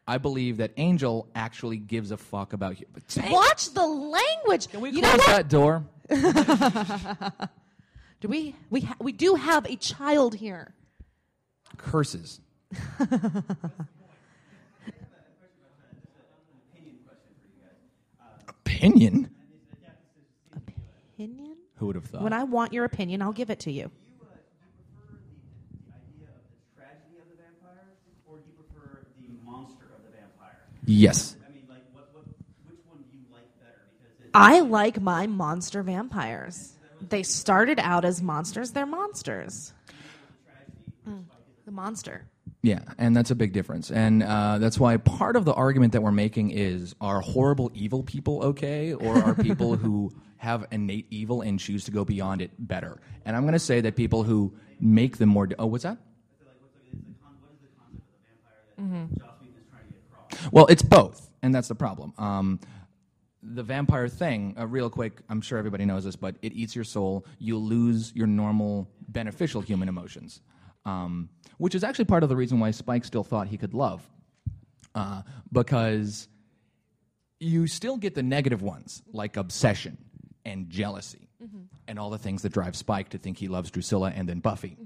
I 0.08 0.16
believe 0.18 0.56
that 0.56 0.72
Angel 0.76 1.28
actually 1.34 1.76
gives 1.76 2.10
a 2.10 2.16
fuck 2.16 2.54
about 2.54 2.80
you. 2.80 2.86
Watch 3.30 3.72
the 3.74 3.86
language. 3.86 4.68
can 4.68 4.80
we 4.80 4.90
you 4.90 5.02
close 5.02 5.26
that 5.26 5.48
door? 5.48 5.84
Do 8.20 8.28
we 8.28 8.54
we 8.68 8.82
ha- 8.82 8.96
we 9.00 9.12
do 9.12 9.34
have 9.34 9.66
a 9.66 9.76
child 9.76 10.34
here? 10.34 10.74
Curses. 11.78 12.40
Opinion? 18.80 19.28
Opinion? 21.14 21.56
Who 21.76 21.86
would 21.86 21.96
have 21.96 22.06
thought? 22.06 22.22
When 22.22 22.32
I 22.32 22.44
want 22.44 22.72
your 22.72 22.86
opinion, 22.86 23.20
I'll 23.20 23.32
give 23.32 23.50
it 23.50 23.60
to 23.60 23.70
you. 23.70 23.84
Do 23.84 23.90
you, 23.90 23.90
do 23.90 24.08
you 24.08 24.16
prefer 24.16 25.12
the, 25.12 25.84
the 25.84 25.92
idea 25.92 26.28
of 26.32 26.40
the 26.48 26.80
tragedy 26.80 27.18
of 27.20 27.28
the 27.28 27.36
vampire, 27.42 27.92
or 28.26 28.38
do 28.38 28.44
you 28.46 28.54
prefer 28.56 29.04
the 29.20 29.28
monster 29.44 29.84
of 29.94 30.02
the 30.02 30.16
vampire? 30.16 30.56
yes. 30.86 31.36
I 31.46 31.52
mean, 31.52 31.64
like, 31.68 31.82
what, 31.92 32.08
what, 32.14 32.24
which 32.66 32.80
one 32.88 33.04
do 33.10 33.18
you 33.18 33.24
like 33.30 33.44
better? 33.60 33.84
Because 34.00 34.30
I 34.32 34.60
like 34.60 34.98
my 35.02 35.26
monster 35.26 35.82
vampires. 35.82 36.72
They 37.06 37.22
started 37.22 37.78
out 37.80 38.06
as 38.06 38.22
monsters. 38.22 38.72
They're 38.72 38.86
monsters. 38.86 39.74
Mm, 41.06 41.24
the 41.66 41.70
monster. 41.70 42.24
Yeah, 42.62 42.80
and 42.98 43.16
that's 43.16 43.30
a 43.30 43.34
big 43.34 43.52
difference. 43.54 43.90
And 43.90 44.22
uh, 44.22 44.58
that's 44.58 44.78
why 44.78 44.98
part 44.98 45.36
of 45.36 45.46
the 45.46 45.54
argument 45.54 45.94
that 45.94 46.02
we're 46.02 46.12
making 46.12 46.50
is 46.50 46.94
are 47.00 47.20
horrible, 47.20 47.70
evil 47.72 48.02
people 48.02 48.42
okay, 48.42 48.92
or 48.92 49.16
are 49.16 49.34
people 49.34 49.76
who 49.76 50.12
have 50.36 50.66
innate 50.70 51.06
evil 51.10 51.40
and 51.40 51.58
choose 51.58 51.84
to 51.84 51.90
go 51.90 52.04
beyond 52.04 52.42
it 52.42 52.50
better? 52.58 53.00
And 53.24 53.34
I'm 53.34 53.44
going 53.44 53.54
to 53.54 53.58
say 53.58 53.80
that 53.80 53.96
people 53.96 54.24
who 54.24 54.52
make 54.78 55.16
them 55.16 55.30
more. 55.30 55.48
Oh, 55.58 55.66
what's 55.66 55.84
that? 55.84 55.96
I 55.96 56.38
feel 56.38 56.48
like, 56.48 56.56
what's 56.60 56.74
the, 56.74 56.80
it's 56.92 57.06
the 57.06 57.14
con- 57.22 57.36
what 57.40 57.52
is 57.54 57.60
the 57.62 57.68
concept 57.80 58.04
of 58.12 58.18
the 58.18 58.28
vampire 58.28 58.62
that 58.68 59.18
Joss 59.18 59.38
Whedon 59.40 59.56
is 59.56 59.64
trying 59.70 59.86
to 59.86 59.92
get 59.92 60.02
across? 60.10 60.52
Well, 60.52 60.66
it's 60.66 60.82
both, 60.82 61.30
and 61.42 61.54
that's 61.54 61.68
the 61.68 61.74
problem. 61.74 62.12
Um, 62.18 62.60
the 63.42 63.62
vampire 63.62 64.06
thing, 64.06 64.54
uh, 64.58 64.66
real 64.66 64.90
quick, 64.90 65.22
I'm 65.30 65.40
sure 65.40 65.56
everybody 65.56 65.86
knows 65.86 66.04
this, 66.04 66.16
but 66.16 66.36
it 66.42 66.52
eats 66.52 66.74
your 66.74 66.84
soul. 66.84 67.24
You 67.38 67.56
lose 67.56 68.12
your 68.14 68.26
normal, 68.26 68.90
beneficial 69.08 69.62
human 69.62 69.88
emotions, 69.88 70.42
um, 70.84 71.28
which 71.58 71.74
is 71.74 71.84
actually 71.84 72.06
part 72.06 72.22
of 72.22 72.28
the 72.28 72.36
reason 72.36 72.58
why 72.60 72.70
Spike 72.70 73.04
still 73.04 73.24
thought 73.24 73.48
he 73.48 73.56
could 73.58 73.74
love, 73.74 74.02
uh, 74.94 75.22
because 75.52 76.28
you 77.38 77.66
still 77.66 77.96
get 77.96 78.14
the 78.14 78.22
negative 78.22 78.62
ones, 78.62 79.02
like 79.12 79.36
obsession 79.36 79.98
and 80.44 80.68
jealousy, 80.70 81.28
and 81.88 81.98
all 81.98 82.10
the 82.10 82.18
things 82.18 82.42
that 82.42 82.52
drive 82.52 82.76
Spike 82.76 83.10
to 83.10 83.18
think 83.18 83.38
he 83.38 83.48
loves 83.48 83.70
Drusilla 83.70 84.12
and 84.14 84.28
then 84.28 84.40
Buffy. 84.40 84.76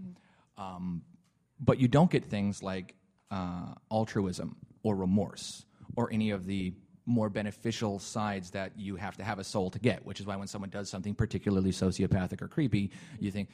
But 1.60 1.78
you 1.80 1.88
don't 1.88 2.10
get 2.10 2.24
things 2.24 2.62
like 2.62 2.94
uh, 3.30 3.74
altruism 3.90 4.56
or 4.82 4.94
remorse 4.96 5.64
or 5.96 6.12
any 6.12 6.30
of 6.30 6.44
the 6.46 6.74
more 7.06 7.28
beneficial 7.28 7.98
sides 7.98 8.50
that 8.50 8.72
you 8.76 8.96
have 8.96 9.16
to 9.16 9.24
have 9.24 9.38
a 9.38 9.44
soul 9.44 9.70
to 9.70 9.78
get, 9.78 10.04
which 10.06 10.20
is 10.20 10.26
why 10.26 10.36
when 10.36 10.48
someone 10.48 10.70
does 10.70 10.88
something 10.88 11.14
particularly 11.14 11.70
sociopathic 11.70 12.40
or 12.40 12.48
creepy, 12.48 12.90
you 13.20 13.30
think, 13.30 13.50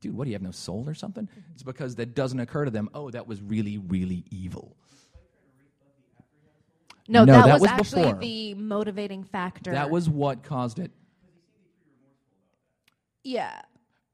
dude, 0.00 0.14
what 0.14 0.24
do 0.24 0.30
you 0.30 0.34
have 0.34 0.42
no 0.42 0.50
soul 0.50 0.84
or 0.86 0.94
something? 0.94 1.24
Mm-hmm. 1.24 1.52
It's 1.54 1.62
because 1.62 1.94
that 1.96 2.14
doesn't 2.14 2.38
occur 2.38 2.66
to 2.66 2.70
them, 2.70 2.90
oh, 2.94 3.10
that 3.10 3.26
was 3.26 3.40
really, 3.40 3.78
really 3.78 4.24
evil. 4.30 4.76
No, 7.08 7.24
No, 7.24 7.32
that, 7.32 7.46
that 7.46 7.52
was, 7.54 7.62
was 7.62 7.70
actually 7.70 8.02
before. 8.02 8.20
the 8.20 8.54
motivating 8.54 9.24
factor. 9.24 9.72
That 9.72 9.90
was 9.90 10.08
what 10.08 10.42
caused 10.42 10.78
it. 10.78 10.90
yeah. 13.24 13.62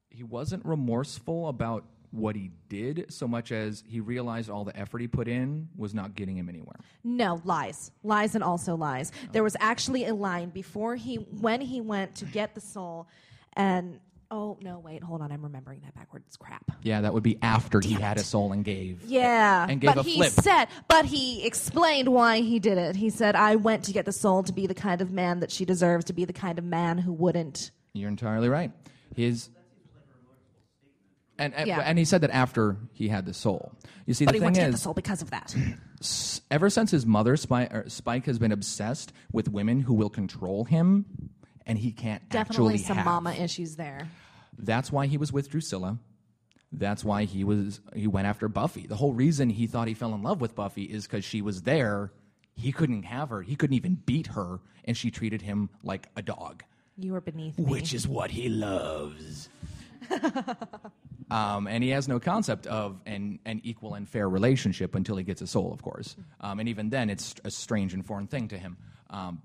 He 0.09 0.23
wasn't 0.23 0.65
remorseful 0.65 1.47
about 1.49 1.85
what 2.11 2.35
he 2.35 2.51
did 2.69 3.05
so 3.09 3.27
much 3.27 3.51
as 3.51 3.83
he 3.87 3.99
realized 3.99 4.49
all 4.49 4.63
the 4.65 4.75
effort 4.77 4.99
he 4.99 5.07
put 5.07 5.27
in 5.27 5.69
was 5.75 5.93
not 5.93 6.15
getting 6.15 6.37
him 6.37 6.49
anywhere. 6.49 6.79
No, 7.03 7.41
lies. 7.43 7.91
Lies 8.03 8.35
and 8.35 8.43
also 8.43 8.75
lies. 8.75 9.11
There 9.31 9.43
was 9.43 9.55
actually 9.59 10.05
a 10.05 10.15
line 10.15 10.49
before 10.49 10.95
he, 10.95 11.15
when 11.15 11.61
he 11.61 11.81
went 11.81 12.15
to 12.15 12.25
get 12.25 12.55
the 12.55 12.61
soul, 12.61 13.07
and 13.53 13.99
oh, 14.31 14.57
no, 14.61 14.79
wait, 14.79 15.03
hold 15.03 15.21
on. 15.21 15.31
I'm 15.31 15.43
remembering 15.43 15.81
that 15.81 15.95
backwards. 15.95 16.37
Crap. 16.37 16.71
Yeah, 16.83 17.01
that 17.01 17.13
would 17.13 17.23
be 17.23 17.39
after 17.41 17.79
he 17.81 17.93
had 17.93 18.17
a 18.17 18.23
soul 18.23 18.51
and 18.51 18.63
gave. 18.63 19.03
Yeah. 19.05 19.65
And 19.67 19.81
gave 19.81 19.95
but 19.95 19.99
a 19.99 20.03
he 20.03 20.15
flip. 20.17 20.31
said, 20.31 20.65
but 20.87 21.05
he 21.05 21.45
explained 21.45 22.09
why 22.09 22.41
he 22.41 22.59
did 22.59 22.77
it. 22.77 22.95
He 22.95 23.09
said, 23.09 23.35
I 23.35 23.55
went 23.55 23.85
to 23.85 23.91
get 23.91 24.05
the 24.05 24.11
soul 24.11 24.43
to 24.43 24.53
be 24.53 24.67
the 24.67 24.75
kind 24.75 25.01
of 25.01 25.11
man 25.11 25.39
that 25.39 25.51
she 25.51 25.65
deserves, 25.65 26.05
to 26.05 26.13
be 26.13 26.25
the 26.25 26.33
kind 26.33 26.59
of 26.59 26.65
man 26.65 26.97
who 26.99 27.11
wouldn't. 27.11 27.71
You're 27.93 28.09
entirely 28.09 28.49
right. 28.49 28.71
His 29.15 29.49
and 31.39 31.53
and, 31.55 31.67
Yeah. 31.67 31.79
and 31.79 31.97
he 31.97 32.05
said 32.05 32.21
that 32.21 32.29
after 32.31 32.77
he 32.93 33.07
had 33.07 33.25
the 33.25 33.33
soul. 33.33 33.71
You 34.05 34.13
see, 34.13 34.25
But 34.25 34.31
the 34.33 34.35
he 34.37 34.39
thing 34.39 34.45
went 34.45 34.55
to 34.55 34.61
get 34.61 34.67
the 34.71 34.73
is, 34.75 34.81
soul 34.81 34.93
because 34.93 35.21
of 35.21 35.31
that. 35.31 35.55
ever 36.51 36.69
since 36.69 36.91
his 36.91 37.05
mother, 37.05 37.35
Spike, 37.37 37.73
er, 37.73 37.85
Spike 37.87 38.25
has 38.25 38.37
been 38.39 38.51
obsessed 38.51 39.11
with 39.31 39.49
women 39.49 39.81
who 39.81 39.93
will 39.93 40.09
control 40.09 40.63
him, 40.65 41.05
and 41.65 41.77
he 41.77 41.91
can't 41.91 42.27
Definitely 42.29 42.77
some 42.77 42.97
have. 42.97 43.05
mama 43.05 43.33
issues 43.33 43.75
there. 43.75 44.07
That's 44.57 44.91
why 44.91 45.07
he 45.07 45.17
was 45.17 45.31
with 45.31 45.49
Drusilla. 45.49 45.97
That's 46.71 47.03
why 47.03 47.23
he 47.23 47.43
was 47.43 47.79
he 47.95 48.05
went 48.07 48.27
after 48.27 48.47
Buffy. 48.47 48.85
The 48.85 48.95
whole 48.95 49.13
reason 49.13 49.49
he 49.49 49.65
thought 49.65 49.87
he 49.87 49.93
fell 49.95 50.13
in 50.13 50.21
love 50.21 50.39
with 50.41 50.53
Buffy 50.55 50.83
is 50.83 51.07
because 51.07 51.25
she 51.25 51.41
was 51.41 51.63
there. 51.63 52.11
He 52.55 52.71
couldn't 52.71 53.03
have 53.03 53.29
her. 53.29 53.41
He 53.41 53.55
couldn't 53.55 53.75
even 53.75 53.95
beat 54.05 54.27
her, 54.27 54.59
and 54.85 54.95
she 54.97 55.09
treated 55.11 55.41
him 55.41 55.69
like 55.81 56.09
a 56.15 56.21
dog. 56.21 56.63
You 56.97 57.15
are 57.15 57.21
beneath 57.21 57.57
me. 57.57 57.63
which 57.65 57.93
is 57.93 58.07
what 58.07 58.31
he 58.31 58.49
loves. 58.49 59.49
um, 61.31 61.67
and 61.67 61.83
he 61.83 61.91
has 61.91 62.07
no 62.07 62.19
concept 62.19 62.67
of 62.67 63.01
an, 63.05 63.39
an 63.45 63.61
equal 63.63 63.93
and 63.93 64.07
fair 64.07 64.27
relationship 64.29 64.95
until 64.95 65.15
he 65.15 65.23
gets 65.23 65.41
a 65.41 65.47
soul, 65.47 65.71
of 65.73 65.81
course. 65.81 66.15
Um, 66.41 66.59
and 66.59 66.69
even 66.69 66.89
then, 66.89 67.09
it's 67.09 67.35
a 67.43 67.51
strange 67.51 67.93
and 67.93 68.05
foreign 68.05 68.27
thing 68.27 68.47
to 68.49 68.57
him. 68.57 68.77
Um, 69.09 69.41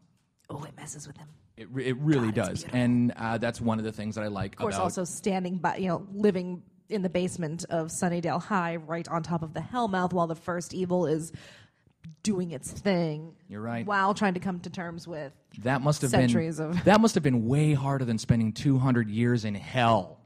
oh, 0.51 0.62
it 0.64 0.77
messes 0.77 1.07
with 1.07 1.16
him. 1.16 1.29
it, 1.57 1.68
it 1.77 1.97
really 1.99 2.33
God, 2.33 2.49
does. 2.49 2.66
And 2.73 3.12
uh, 3.16 3.38
that's 3.38 3.61
one 3.61 3.79
of 3.79 3.85
the 3.85 3.92
things 3.92 4.14
that 4.16 4.25
I 4.25 4.29
like 4.29 4.55
Of 4.55 4.59
course, 4.59 4.75
about 4.75 4.85
also 4.85 5.05
standing 5.05 5.59
by, 5.59 5.77
you 5.77 5.88
know, 5.88 6.07
living 6.12 6.62
in 6.88 7.03
the 7.03 7.09
basement 7.09 7.64
of 7.70 7.88
Sunnydale 7.88 8.42
High, 8.42 8.77
right 8.77 9.09
on 9.09 9.23
top 9.23 9.42
of 9.42 9.55
the 9.55 9.61
Hellmouth, 9.61 10.12
while 10.12 10.27
the 10.27 10.35
first 10.35 10.75
evil 10.75 11.07
is 11.07 11.33
doing 12.23 12.51
its 12.51 12.70
thing. 12.70 13.35
You're 13.49 13.61
right. 13.61 13.87
While 13.87 14.14
trying 14.14 14.35
to 14.35 14.40
come 14.40 14.61
to 14.61 14.70
terms 14.70 15.07
with. 15.09 15.33
that 15.62 15.81
must 15.81 16.03
have 16.03 16.11
centuries 16.11 16.59
been 16.59 16.70
of- 16.70 16.85
that 16.85 17.01
must 17.01 17.14
have 17.14 17.23
been 17.23 17.47
way 17.47 17.73
harder 17.73 18.05
than 18.05 18.18
spending 18.18 18.53
200 18.53 19.09
years 19.09 19.44
in 19.44 19.55
hell. 19.55 20.20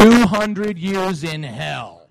200 0.00 0.78
years 0.78 1.24
in 1.24 1.42
hell. 1.42 2.08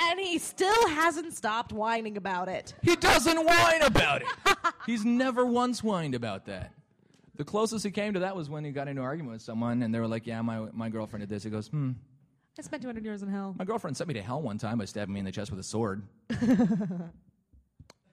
And 0.00 0.20
he 0.20 0.38
still 0.38 0.88
hasn't 0.88 1.34
stopped 1.34 1.72
whining 1.72 2.16
about 2.16 2.48
it. 2.48 2.74
He 2.82 2.94
doesn't 2.96 3.44
whine 3.44 3.82
about 3.82 4.22
it. 4.22 4.28
He's 4.86 5.04
never 5.04 5.44
once 5.44 5.80
whined 5.80 6.14
about 6.14 6.46
that. 6.46 6.72
The 7.36 7.44
closest 7.44 7.84
he 7.84 7.90
came 7.90 8.14
to 8.14 8.20
that 8.20 8.34
was 8.36 8.48
when 8.48 8.64
he 8.64 8.70
got 8.70 8.88
into 8.88 9.02
an 9.02 9.06
argument 9.06 9.34
with 9.34 9.42
someone, 9.42 9.82
and 9.82 9.94
they 9.94 10.00
were 10.00 10.08
like, 10.08 10.26
"Yeah, 10.26 10.42
my 10.42 10.68
my 10.72 10.88
girlfriend 10.88 11.22
did 11.22 11.28
this." 11.28 11.44
He 11.44 11.50
goes, 11.50 11.68
"Hmm, 11.68 11.92
I 12.58 12.62
spent 12.62 12.82
200 12.82 13.04
years 13.04 13.22
in 13.22 13.28
hell. 13.28 13.54
my 13.56 13.64
girlfriend 13.64 13.96
sent 13.96 14.08
me 14.08 14.14
to 14.14 14.22
hell 14.22 14.42
one 14.42 14.58
time 14.58 14.78
by 14.78 14.86
stabbing 14.86 15.12
me 15.14 15.20
in 15.20 15.24
the 15.24 15.30
chest 15.32 15.50
with 15.50 15.60
a 15.60 15.64
sword." 15.64 16.02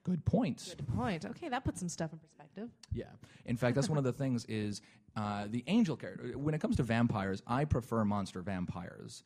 Good 0.06 0.24
point. 0.24 0.76
Good 0.78 0.88
point. 0.96 1.26
Okay, 1.26 1.50
that 1.50 1.66
puts 1.66 1.80
some 1.80 1.90
stuff 1.90 2.14
in 2.14 2.20
perspective. 2.20 2.70
Yeah. 2.94 3.06
In 3.46 3.58
fact, 3.58 3.74
that's 3.74 3.90
one 3.90 3.98
of 3.98 4.04
the 4.04 4.14
things 4.14 4.46
is 4.46 4.82
uh, 5.18 5.46
the 5.50 5.64
angel 5.66 5.98
character. 5.98 6.38
When 6.38 6.54
it 6.54 6.62
comes 6.62 6.76
to 6.78 6.84
vampires, 6.84 7.42
I 7.48 7.66
prefer 7.66 8.06
monster 8.06 8.42
vampires, 8.42 9.24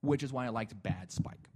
which 0.00 0.22
is 0.22 0.32
why 0.32 0.46
I 0.46 0.50
liked 0.50 0.80
Bad 0.80 1.10
Spike. 1.10 1.48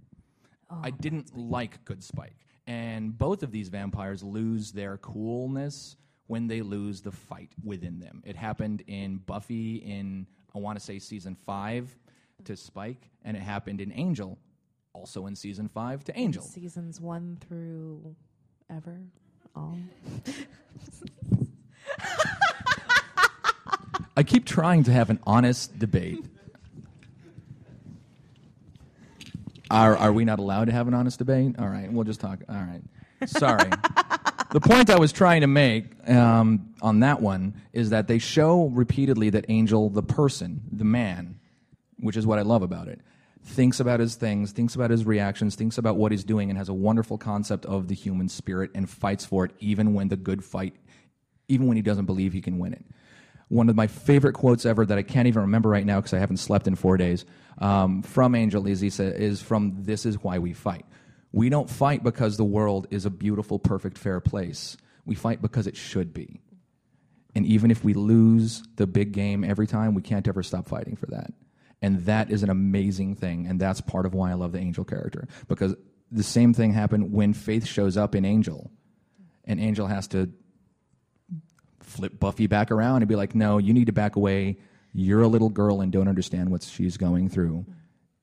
I 0.69 0.91
didn't 0.91 1.35
like 1.35 1.83
Good 1.85 2.03
Spike. 2.03 2.35
And 2.67 3.17
both 3.17 3.41
of 3.41 3.51
these 3.51 3.69
vampires 3.69 4.21
lose 4.21 4.73
their 4.73 4.97
coolness 4.97 5.95
when 6.27 6.47
they 6.47 6.61
lose 6.61 6.99
the 6.99 7.11
fight 7.13 7.51
within 7.63 7.99
them. 7.99 8.21
It 8.25 8.35
happened 8.35 8.83
in 8.87 9.19
Buffy 9.19 9.77
in, 9.77 10.27
I 10.53 10.59
want 10.59 10.77
to 10.77 10.83
say, 10.83 10.99
season 10.99 11.37
five 11.45 11.97
to 12.43 12.57
Spike, 12.57 13.09
and 13.23 13.37
it 13.37 13.43
happened 13.43 13.79
in 13.79 13.93
Angel, 13.93 14.37
also 14.91 15.27
in 15.27 15.37
season 15.37 15.69
five 15.69 16.03
to 16.03 16.19
Angel. 16.19 16.43
Seasons 16.43 16.99
one 16.99 17.37
through 17.47 18.13
ever. 18.69 18.97
All. 19.55 19.77
I 24.15 24.23
keep 24.23 24.45
trying 24.45 24.83
to 24.85 24.91
have 24.91 25.09
an 25.09 25.19
honest 25.25 25.77
debate. 25.77 26.25
Are, 29.69 29.95
are 29.97 30.11
we 30.11 30.25
not 30.25 30.39
allowed 30.39 30.65
to 30.65 30.71
have 30.71 30.87
an 30.87 30.93
honest 30.93 31.19
debate? 31.19 31.55
All 31.59 31.67
right, 31.67 31.91
we'll 31.91 32.03
just 32.03 32.19
talk. 32.19 32.39
All 32.49 32.55
right. 32.55 32.81
Sorry. 33.25 33.69
the 34.51 34.59
point 34.61 34.89
I 34.89 34.97
was 34.97 35.11
trying 35.11 35.41
to 35.41 35.47
make 35.47 35.85
um, 36.09 36.73
on 36.81 37.01
that 37.01 37.21
one 37.21 37.61
is 37.73 37.89
that 37.91 38.07
they 38.07 38.17
show 38.19 38.67
repeatedly 38.67 39.29
that 39.31 39.45
Angel, 39.49 39.89
the 39.89 40.03
person, 40.03 40.61
the 40.71 40.85
man, 40.85 41.39
which 41.99 42.15
is 42.15 42.25
what 42.25 42.39
I 42.39 42.43
love 42.43 42.61
about 42.61 42.87
it, 42.87 43.01
thinks 43.47 43.79
about 43.79 43.99
his 43.99 44.15
things, 44.15 44.51
thinks 44.51 44.75
about 44.75 44.91
his 44.91 45.05
reactions, 45.05 45.55
thinks 45.55 45.77
about 45.77 45.95
what 45.95 46.11
he's 46.11 46.23
doing, 46.23 46.49
and 46.49 46.57
has 46.57 46.69
a 46.69 46.73
wonderful 46.73 47.17
concept 47.17 47.65
of 47.65 47.87
the 47.87 47.95
human 47.95 48.29
spirit 48.29 48.71
and 48.75 48.89
fights 48.89 49.25
for 49.25 49.45
it 49.45 49.51
even 49.59 49.93
when 49.93 50.09
the 50.09 50.17
good 50.17 50.43
fight, 50.43 50.75
even 51.47 51.67
when 51.67 51.77
he 51.77 51.81
doesn't 51.81 52.05
believe 52.05 52.33
he 52.33 52.41
can 52.41 52.59
win 52.59 52.73
it. 52.73 52.85
One 53.49 53.69
of 53.69 53.75
my 53.75 53.87
favorite 53.87 54.33
quotes 54.33 54.65
ever 54.65 54.85
that 54.85 54.97
I 54.97 55.03
can't 55.03 55.27
even 55.27 55.43
remember 55.43 55.69
right 55.69 55.85
now 55.85 55.99
because 55.99 56.13
I 56.13 56.19
haven't 56.19 56.37
slept 56.37 56.67
in 56.67 56.75
four 56.75 56.97
days 56.97 57.25
um, 57.59 58.01
from 58.03 58.35
Angel 58.35 58.67
is, 58.67 58.83
is 58.83 59.41
from 59.41 59.83
This 59.83 60.05
Is 60.05 60.21
Why 60.21 60.39
We 60.39 60.53
Fight. 60.53 60.85
We 61.31 61.49
don't 61.49 61.69
fight 61.69 62.03
because 62.03 62.35
the 62.35 62.43
world 62.43 62.87
is 62.91 63.05
a 63.05 63.09
beautiful, 63.09 63.59
perfect, 63.59 63.97
fair 63.97 64.19
place. 64.19 64.75
We 65.05 65.15
fight 65.15 65.41
because 65.41 65.67
it 65.67 65.77
should 65.77 66.13
be. 66.13 66.41
And 67.35 67.45
even 67.45 67.71
if 67.71 67.83
we 67.83 67.93
lose 67.93 68.63
the 68.75 68.87
big 68.87 69.13
game 69.13 69.43
every 69.43 69.67
time, 69.67 69.93
we 69.93 70.01
can't 70.01 70.27
ever 70.27 70.43
stop 70.43 70.67
fighting 70.67 70.95
for 70.95 71.05
that. 71.07 71.31
And 71.81 72.05
that 72.05 72.31
is 72.31 72.43
an 72.43 72.49
amazing 72.49 73.15
thing. 73.15 73.47
And 73.47 73.59
that's 73.59 73.81
part 73.81 74.05
of 74.05 74.13
why 74.13 74.31
I 74.31 74.33
love 74.33 74.51
the 74.51 74.59
Angel 74.59 74.83
character. 74.83 75.27
Because 75.47 75.75
the 76.11 76.23
same 76.23 76.53
thing 76.53 76.73
happened 76.73 77.11
when 77.11 77.33
Faith 77.33 77.65
shows 77.65 77.97
up 77.97 78.15
in 78.15 78.25
Angel. 78.25 78.71
And 79.45 79.59
Angel 79.59 79.87
has 79.87 80.07
to 80.09 80.29
flip 81.81 82.19
Buffy 82.19 82.47
back 82.47 82.71
around 82.71 83.01
and 83.01 83.07
be 83.07 83.15
like, 83.15 83.35
no, 83.35 83.57
you 83.57 83.73
need 83.73 83.85
to 83.85 83.93
back 83.93 84.15
away. 84.15 84.57
You're 84.93 85.21
a 85.21 85.27
little 85.27 85.49
girl 85.49 85.81
and 85.81 85.91
don't 85.91 86.07
understand 86.07 86.49
what 86.49 86.63
she's 86.63 86.97
going 86.97 87.29
through. 87.29 87.65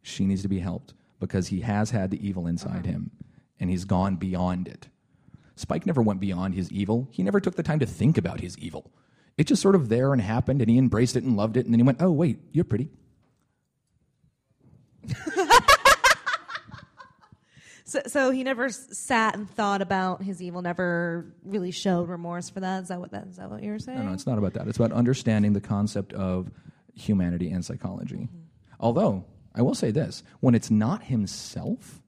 She 0.03 0.27
needs 0.27 0.43
to 0.43 0.49
be 0.49 0.59
helped 0.59 0.93
because 1.19 1.49
he 1.49 1.61
has 1.61 1.91
had 1.91 2.11
the 2.11 2.27
evil 2.27 2.47
inside 2.47 2.85
him 2.85 3.11
and 3.59 3.71
he's 3.71 3.85
gone 3.85 4.17
beyond 4.17 4.69
it. 4.69 4.89
Spike 5.57 5.87
never 5.87 6.03
went 6.03 6.21
beyond 6.21 6.55
his 6.55 6.71
evil. 6.71 7.09
He 7.11 7.23
never 7.23 7.41
took 7.41 7.55
the 7.55 7.63
time 7.63 7.79
to 7.79 7.87
think 7.87 8.19
about 8.19 8.41
his 8.41 8.59
evil. 8.59 8.93
It 9.39 9.47
just 9.47 9.63
sort 9.63 9.75
of 9.75 9.89
there 9.89 10.13
and 10.13 10.21
happened 10.21 10.61
and 10.61 10.71
he 10.71 10.77
embraced 10.77 11.17
it 11.17 11.25
and 11.25 11.37
loved 11.37 11.57
it 11.57 11.65
and 11.65 11.73
then 11.73 11.79
he 11.79 11.85
went, 11.85 12.03
oh, 12.03 12.11
wait, 12.11 12.39
you're 12.53 12.65
pretty. 12.65 12.91
So, 17.87 18.01
so 18.07 18.31
he 18.31 18.43
never 18.45 18.65
s- 18.65 18.87
sat 18.97 19.37
and 19.37 19.49
thought 19.49 19.83
about 19.83 20.23
his 20.23 20.41
evil. 20.41 20.63
Never 20.63 21.27
really 21.45 21.71
showed 21.71 22.09
remorse 22.09 22.49
for 22.49 22.61
that. 22.61 22.83
Is 22.85 22.89
that 22.89 22.99
what 22.99 23.11
that 23.11 23.27
is 23.29 23.37
that 23.37 23.51
what 23.51 23.63
you're 23.63 23.79
saying? 23.79 23.99
No, 23.99 24.07
no, 24.07 24.13
it's 24.15 24.27
not 24.27 24.39
about 24.39 24.55
that. 24.55 24.67
It's 24.67 24.79
about 24.79 24.91
understanding 24.93 25.53
the 25.53 25.61
concept 25.61 26.15
of 26.15 26.51
humanity 26.95 27.51
and 27.51 27.63
psychology. 27.63 28.29
Although, 28.81 29.27
I 29.55 29.61
will 29.61 29.75
say 29.75 29.91
this 29.91 30.23
when 30.41 30.55
it's 30.55 30.71
not 30.71 31.05
himself 31.05 32.01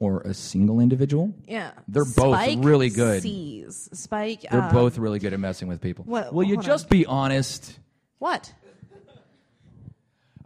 or 0.00 0.22
a 0.22 0.34
single 0.34 0.80
individual, 0.80 1.32
Yeah, 1.46 1.70
They're 1.86 2.04
both 2.04 2.56
really 2.64 2.90
good. 2.90 3.22
Sees 3.22 3.88
Spike. 3.92 4.42
they're 4.50 4.60
uh, 4.60 4.72
both 4.72 4.98
really 4.98 5.20
good 5.20 5.32
at 5.32 5.40
messing 5.40 5.68
with 5.68 5.80
people. 5.80 6.04
what- 6.04 6.34
will 6.34 6.44
you 6.44 6.56
just 6.58 6.90
be 6.90 7.06
honest? 7.06 7.78
what? 8.18 8.52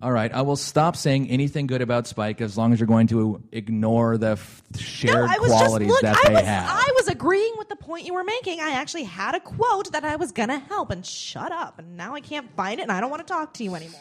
All 0.02 0.10
right, 0.10 0.32
I 0.32 0.40
will 0.42 0.56
stop 0.56 0.96
saying 0.96 1.28
anything 1.28 1.66
good 1.66 1.82
about 1.82 2.06
Spike 2.06 2.40
as 2.40 2.56
long 2.56 2.72
as 2.72 2.80
you're 2.80 2.86
going 2.86 3.08
to 3.08 3.42
ignore 3.52 4.16
the 4.16 4.30
f- 4.30 4.62
shared 4.78 5.14
no, 5.14 5.26
I 5.26 5.38
was 5.38 5.50
just 5.50 5.80
look. 5.80 6.00
that 6.00 6.16
I 6.24 6.28
they 6.28 6.34
was 6.36 6.44
have. 6.44 6.70
I 6.70 6.92
was 6.96 7.08
agreeing 7.08 7.52
with 7.58 7.68
the 7.68 7.76
point 7.76 8.06
you 8.06 8.14
were 8.14 8.24
making. 8.24 8.60
I 8.60 8.70
actually 8.70 9.04
had 9.04 9.34
a 9.34 9.40
quote 9.40 9.92
that 9.92 10.02
I 10.04 10.16
was 10.16 10.32
gonna 10.32 10.58
help, 10.58 10.90
and 10.90 11.04
shut 11.04 11.52
up. 11.52 11.78
And 11.78 11.98
now 11.98 12.14
I 12.14 12.20
can't 12.20 12.50
find 12.56 12.80
it, 12.80 12.84
and 12.84 12.92
I 12.92 13.00
don't 13.00 13.10
want 13.10 13.26
to 13.26 13.30
talk 13.30 13.52
to 13.54 13.64
you 13.64 13.74
anymore. 13.74 14.00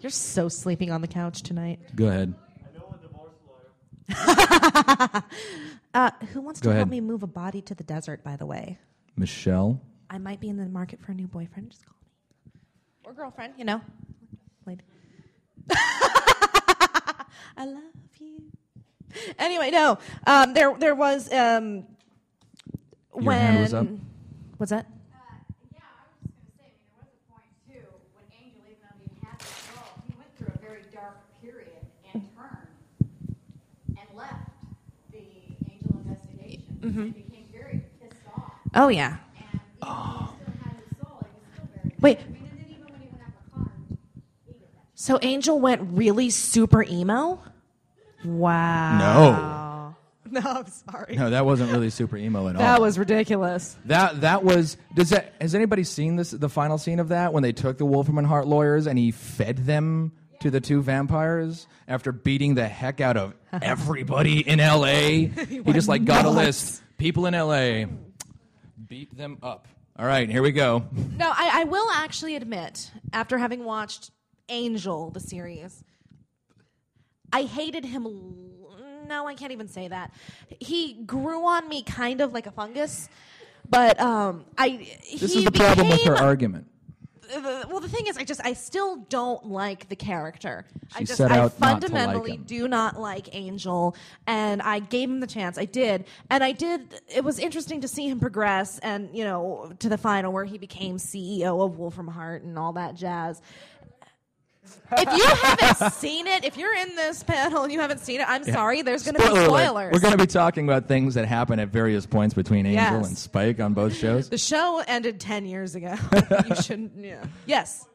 You're 0.00 0.10
so 0.10 0.48
sleeping 0.48 0.92
on 0.92 1.00
the 1.00 1.08
couch 1.08 1.42
tonight. 1.42 1.80
Go 1.96 2.06
ahead. 2.06 2.34
I 2.74 2.78
know 2.78 2.94
a 2.94 2.98
divorce 2.98 3.34
lawyer. 5.08 5.22
Uh, 5.94 6.10
who 6.32 6.40
wants 6.40 6.60
Go 6.60 6.70
to 6.70 6.76
help 6.76 6.88
me 6.88 7.00
move 7.02 7.22
a 7.22 7.26
body 7.26 7.60
to 7.62 7.74
the 7.74 7.84
desert? 7.84 8.24
By 8.24 8.36
the 8.36 8.46
way, 8.46 8.78
Michelle. 9.16 9.80
I 10.08 10.18
might 10.18 10.40
be 10.40 10.48
in 10.48 10.56
the 10.56 10.66
market 10.66 11.02
for 11.02 11.12
a 11.12 11.14
new 11.14 11.26
boyfriend. 11.26 11.70
Just 11.70 11.84
call 11.84 11.96
or 13.04 13.12
girlfriend. 13.12 13.54
You 13.56 13.64
know, 13.64 13.80
lady. 14.66 14.82
I 17.56 17.66
love 17.66 17.82
you. 18.18 18.42
Anyway, 19.38 19.70
no. 19.70 19.98
Um, 20.26 20.54
there, 20.54 20.74
there 20.78 20.94
was 20.94 21.30
um, 21.32 21.84
Your 23.14 23.24
when 23.24 23.38
hand 23.38 23.60
was 23.60 23.74
up? 23.74 23.86
was 24.58 24.70
that? 24.70 24.86
Uh, 24.86 24.88
yeah, 25.74 25.80
I 25.84 26.04
was 26.08 26.16
just 26.24 26.40
gonna 26.40 26.48
say, 26.58 26.72
I 26.98 27.04
mean, 27.04 27.04
there 27.04 27.04
was 27.04 27.12
a 27.12 27.32
point 27.32 27.52
too, 27.68 27.84
when 28.16 28.24
Angel, 28.40 28.62
even 28.64 28.80
though 28.80 28.96
he 29.04 29.26
had 29.26 29.38
the 29.38 29.44
soul, 29.44 29.84
he 30.08 30.14
went 30.16 30.30
through 30.38 30.48
a 30.54 30.58
very 30.64 30.84
dark 30.92 31.16
period 31.42 31.84
and 32.14 32.22
turned 32.34 32.72
and 33.98 34.08
left 34.16 34.48
the 35.12 35.20
Angel 35.70 35.92
investigation. 36.00 36.64
And 36.82 37.14
became 37.14 37.46
very 37.52 37.82
pissed 38.00 38.16
off. 38.34 38.52
Oh 38.74 38.88
yeah. 38.88 39.18
And 39.36 39.44
even 39.44 39.60
though 39.82 40.72
he 40.72 40.94
still 40.96 41.20
So 45.02 45.18
Angel 45.20 45.58
went 45.58 45.80
really 45.94 46.30
super 46.30 46.84
emo. 46.84 47.42
Wow. 48.24 49.96
No. 50.30 50.40
No, 50.40 50.48
I'm 50.48 50.66
sorry. 50.68 51.16
No, 51.16 51.30
that 51.30 51.44
wasn't 51.44 51.72
really 51.72 51.90
super 51.90 52.16
emo 52.16 52.46
at 52.46 52.54
all. 52.54 52.62
That 52.62 52.80
was 52.80 53.00
ridiculous. 53.00 53.76
That 53.86 54.20
that 54.20 54.44
was. 54.44 54.76
Does 54.94 55.10
that? 55.10 55.34
Has 55.40 55.56
anybody 55.56 55.82
seen 55.82 56.14
this? 56.14 56.30
The 56.30 56.48
final 56.48 56.78
scene 56.78 57.00
of 57.00 57.08
that 57.08 57.32
when 57.32 57.42
they 57.42 57.50
took 57.50 57.78
the 57.78 57.84
Wolfram 57.84 58.16
and 58.16 58.28
Hart 58.28 58.46
lawyers 58.46 58.86
and 58.86 58.96
he 58.96 59.10
fed 59.10 59.56
them 59.56 60.12
to 60.38 60.52
the 60.52 60.60
two 60.60 60.82
vampires 60.82 61.66
after 61.88 62.12
beating 62.12 62.54
the 62.54 62.68
heck 62.68 63.00
out 63.00 63.16
of 63.16 63.34
everybody 63.60 64.48
in 64.48 64.60
L.A. 64.60 65.26
he 65.48 65.72
just 65.72 65.88
like 65.88 66.04
got 66.04 66.26
a 66.26 66.30
list. 66.30 66.80
People 66.96 67.26
in 67.26 67.34
L.A. 67.34 67.88
Beat 68.86 69.16
them 69.16 69.38
up. 69.42 69.66
All 69.98 70.06
right, 70.06 70.30
here 70.30 70.42
we 70.42 70.52
go. 70.52 70.84
No, 71.16 71.28
I, 71.28 71.62
I 71.62 71.64
will 71.64 71.90
actually 71.90 72.36
admit, 72.36 72.92
after 73.12 73.36
having 73.36 73.64
watched 73.64 74.12
Angel, 74.48 75.10
the 75.10 75.20
series, 75.20 75.84
I 77.32 77.42
hated 77.42 77.84
him. 77.84 78.04
No, 79.08 79.26
I 79.26 79.34
can't 79.34 79.52
even 79.52 79.68
say 79.68 79.88
that. 79.88 80.12
He 80.60 80.94
grew 81.06 81.46
on 81.46 81.68
me 81.68 81.82
kind 81.82 82.20
of 82.20 82.32
like 82.32 82.46
a 82.46 82.50
fungus, 82.50 83.08
but 83.68 83.98
um, 84.00 84.44
I. 84.58 84.86
This 85.10 85.34
is 85.34 85.44
the 85.44 85.52
problem 85.52 85.88
with 85.88 86.02
her 86.02 86.16
argument. 86.16 86.66
uh, 87.34 87.64
well, 87.68 87.80
the 87.80 87.88
thing 87.88 88.06
is, 88.06 88.16
I 88.16 88.24
just 88.24 88.44
I 88.44 88.52
still 88.52 88.96
don't 89.08 89.46
like 89.46 89.88
the 89.88 89.96
character. 89.96 90.66
I 90.94 91.00
She 91.00 91.04
just 91.06 91.18
set 91.18 91.32
I 91.32 91.38
out 91.38 91.58
not 91.58 91.60
like 91.60 91.80
fundamentally 91.80 92.36
do 92.36 92.68
not 92.68 93.00
like 93.00 93.34
Angel, 93.34 93.96
and 94.26 94.60
I 94.62 94.80
gave 94.80 95.08
him 95.08 95.20
the 95.20 95.26
chance. 95.26 95.58
I 95.58 95.64
did, 95.64 96.04
and 96.30 96.44
I 96.44 96.52
did. 96.52 97.00
It 97.14 97.24
was 97.24 97.38
interesting 97.38 97.80
to 97.80 97.88
see 97.88 98.08
him 98.08 98.20
progress, 98.20 98.78
and 98.80 99.14
you 99.16 99.24
know, 99.24 99.72
to 99.78 99.88
the 99.88 99.98
final 99.98 100.32
where 100.32 100.44
he 100.44 100.58
became 100.58 100.96
CEO 100.96 101.64
of 101.64 101.78
Wolfram 101.78 102.08
Hart 102.08 102.42
and 102.42 102.58
all 102.58 102.74
that 102.74 102.94
jazz. 102.94 103.40
If 104.96 105.16
you 105.16 105.24
haven't 105.24 105.92
seen 105.94 106.26
it, 106.26 106.44
if 106.44 106.56
you're 106.56 106.74
in 106.74 106.94
this 106.96 107.22
panel 107.22 107.62
and 107.62 107.72
you 107.72 107.80
haven't 107.80 108.00
seen 108.00 108.20
it, 108.20 108.28
I'm 108.28 108.44
sorry. 108.44 108.82
There's 108.82 109.02
going 109.04 109.14
to 109.14 109.20
be 109.20 109.26
Spoiler 109.26 109.46
alert. 109.46 109.58
spoilers. 109.68 109.92
We're 109.94 110.00
going 110.00 110.12
to 110.12 110.18
be 110.18 110.26
talking 110.26 110.64
about 110.68 110.86
things 110.88 111.14
that 111.14 111.26
happen 111.26 111.58
at 111.58 111.68
various 111.68 112.04
points 112.06 112.34
between 112.34 112.66
Angel 112.66 112.82
Yes. 113.00 113.08
and 113.08 113.16
Spike 113.18 113.60
on 113.60 113.72
both 113.74 113.94
shows. 113.96 114.28
the 114.28 114.38
show 114.38 114.82
ended 114.86 115.18
ten 115.20 115.46
years 115.46 115.74
ago. 115.74 115.94
you 116.48 116.56
shouldn't. 116.56 116.92
Yeah. 116.96 117.24
Yes. 117.46 117.86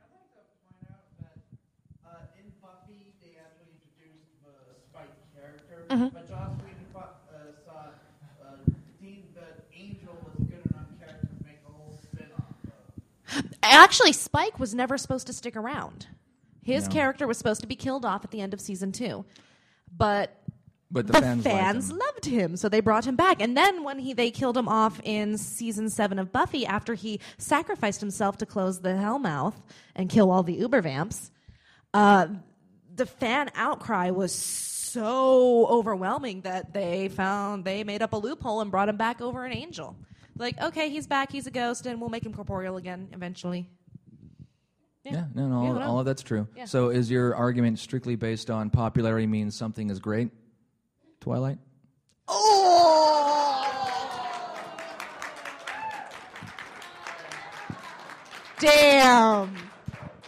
I'd 0.00 0.10
like 0.10 0.46
to 0.46 0.62
point 0.74 0.90
out 0.90 1.02
that 1.20 2.08
uh, 2.08 2.38
in 2.40 2.50
Buffy, 2.60 3.14
they 3.22 3.38
actually 3.38 3.70
introduced 3.78 4.26
the 4.42 4.74
Spike 4.90 5.14
character, 5.34 5.86
Mm-hmm. 5.90 6.14
but 6.14 6.28
Joss 6.28 6.50
Whedon 6.58 6.86
thought, 6.92 7.22
uh, 7.30 7.36
saw, 7.64 7.94
uh, 8.42 8.56
deemed 9.00 9.24
that 9.36 9.64
Angel 9.76 10.16
was 10.24 10.34
a 10.40 10.50
good 10.50 10.64
enough 10.70 10.90
character 10.98 11.28
to 11.28 11.44
make 11.46 11.60
a 11.68 11.72
whole 11.72 11.98
spin-off 12.02 12.58
of. 12.66 13.53
Actually, 13.72 14.12
Spike 14.12 14.58
was 14.58 14.74
never 14.74 14.96
supposed 14.98 15.26
to 15.26 15.32
stick 15.32 15.56
around. 15.56 16.06
His 16.62 16.86
No. 16.88 16.92
character 16.94 17.26
was 17.26 17.38
supposed 17.38 17.60
to 17.60 17.66
be 17.66 17.76
killed 17.76 18.04
off 18.04 18.24
at 18.24 18.30
the 18.30 18.40
end 18.40 18.54
of 18.54 18.60
season 18.60 18.90
two, 18.92 19.24
but 19.94 20.40
But 20.90 21.06
the, 21.06 21.12
the, 21.14 21.20
fans, 21.20 21.42
fans, 21.44 21.90
him. 21.90 21.98
loved 21.98 22.24
him, 22.24 22.56
so 22.56 22.68
they 22.68 22.80
brought 22.80 23.04
him 23.06 23.16
back. 23.16 23.40
And 23.42 23.56
then 23.56 23.82
when 23.84 23.98
he 23.98 24.12
they 24.14 24.30
killed 24.30 24.56
him 24.56 24.68
off 24.68 25.00
in 25.04 25.36
season 25.38 25.90
seven 25.90 26.18
of 26.18 26.32
Buffy, 26.32 26.64
after 26.64 26.94
he 26.94 27.20
sacrificed 27.36 28.00
himself 28.00 28.38
to 28.38 28.46
close 28.46 28.80
the 28.80 28.90
Hellmouth 28.90 29.54
and 29.94 30.08
kill 30.08 30.30
all 30.30 30.42
the 30.42 30.54
Uber 30.54 30.80
vamps, 30.82 31.30
uh, 31.92 32.28
the 32.94 33.06
fan 33.06 33.50
outcry 33.56 34.10
was 34.10 34.32
so 34.32 35.66
overwhelming 35.66 36.42
that 36.42 36.72
they 36.72 37.08
found 37.08 37.64
they 37.64 37.82
made 37.84 38.00
up 38.02 38.12
a 38.12 38.16
loophole 38.16 38.60
and 38.60 38.70
brought 38.70 38.88
him 38.88 38.96
back 38.96 39.20
over 39.20 39.44
an 39.44 39.52
angel. 39.52 39.96
Like, 40.36 40.60
okay, 40.60 40.88
he's 40.88 41.06
back, 41.06 41.30
he's 41.30 41.46
a 41.46 41.50
ghost, 41.50 41.86
and 41.86 42.00
we'll 42.00 42.10
make 42.10 42.26
him 42.26 42.34
corporeal 42.34 42.76
again 42.76 43.08
eventually. 43.12 43.68
Yeah, 45.04 45.26
no, 45.34 45.48
no, 45.48 45.56
all, 45.56 45.76
Yeah, 45.78 45.86
all 45.86 45.98
of 46.00 46.06
that's 46.06 46.22
true. 46.22 46.48
Yeah. 46.56 46.64
So, 46.64 46.88
is 46.88 47.10
your 47.10 47.34
argument 47.34 47.78
strictly 47.78 48.16
based 48.16 48.50
on 48.50 48.70
popularity 48.70 49.26
means 49.26 49.54
something 49.54 49.90
is 49.90 49.98
great? 49.98 50.30
Twilight. 51.20 51.58
Oh! 52.26 52.94
Damn. 58.58 59.54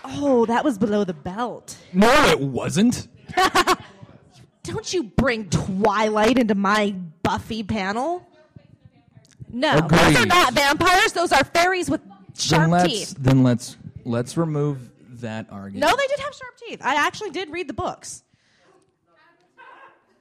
Oh, 0.05 0.45
that 0.47 0.63
was 0.63 0.77
below 0.79 1.05
the 1.05 1.15
belt. 1.15 1.79
No, 1.93 2.11
it 2.29 2.39
wasn't. 2.39 3.09
Don't 4.63 4.93
you 4.93 5.05
bring 5.05 5.49
Twilight 5.49 6.39
into 6.39 6.55
my 6.55 6.95
Buffy 7.23 7.63
panel? 7.63 8.27
No, 9.57 9.81
those 9.81 10.17
are 10.17 10.27
not 10.27 10.53
vampires. 10.53 11.13
Those 11.13 11.33
are 11.33 11.43
fairies 11.45 11.89
with 11.89 12.03
sharp 12.37 12.63
then 12.63 12.71
let's 12.71 12.89
teeth. 12.93 13.15
then 13.19 13.43
let's 13.43 13.77
let's 14.05 14.37
remove 14.37 14.91
that 15.21 15.47
argument. 15.51 15.91
No, 15.91 15.97
they 15.97 16.07
did 16.09 16.21
have 16.21 16.35
sharp 16.35 16.57
teeth. 16.59 16.81
I 16.85 17.07
actually 17.07 17.31
did 17.31 17.51
read 17.51 17.67
the 17.67 17.73
books. 17.73 18.23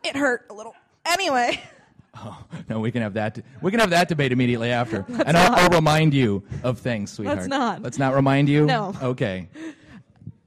It 0.05 0.15
hurt 0.15 0.45
a 0.49 0.53
little. 0.53 0.73
Anyway, 1.05 1.61
Oh, 2.17 2.45
no, 2.69 2.79
we 2.79 2.91
can 2.91 3.01
have 3.01 3.15
that. 3.15 3.39
We 3.61 3.71
can 3.71 3.81
have 3.81 3.89
that 3.89 4.07
debate 4.07 4.31
immediately 4.31 4.71
after, 4.71 5.05
and 5.25 5.35
I'll, 5.35 5.55
I'll 5.55 5.69
remind 5.69 6.13
you 6.13 6.43
of 6.63 6.79
things, 6.79 7.11
sweetheart. 7.11 7.39
Let's 7.39 7.47
not. 7.49 7.81
Let's 7.81 7.97
not 7.99 8.13
remind 8.13 8.47
you. 8.47 8.65
No. 8.65 8.93
Okay. 9.01 9.49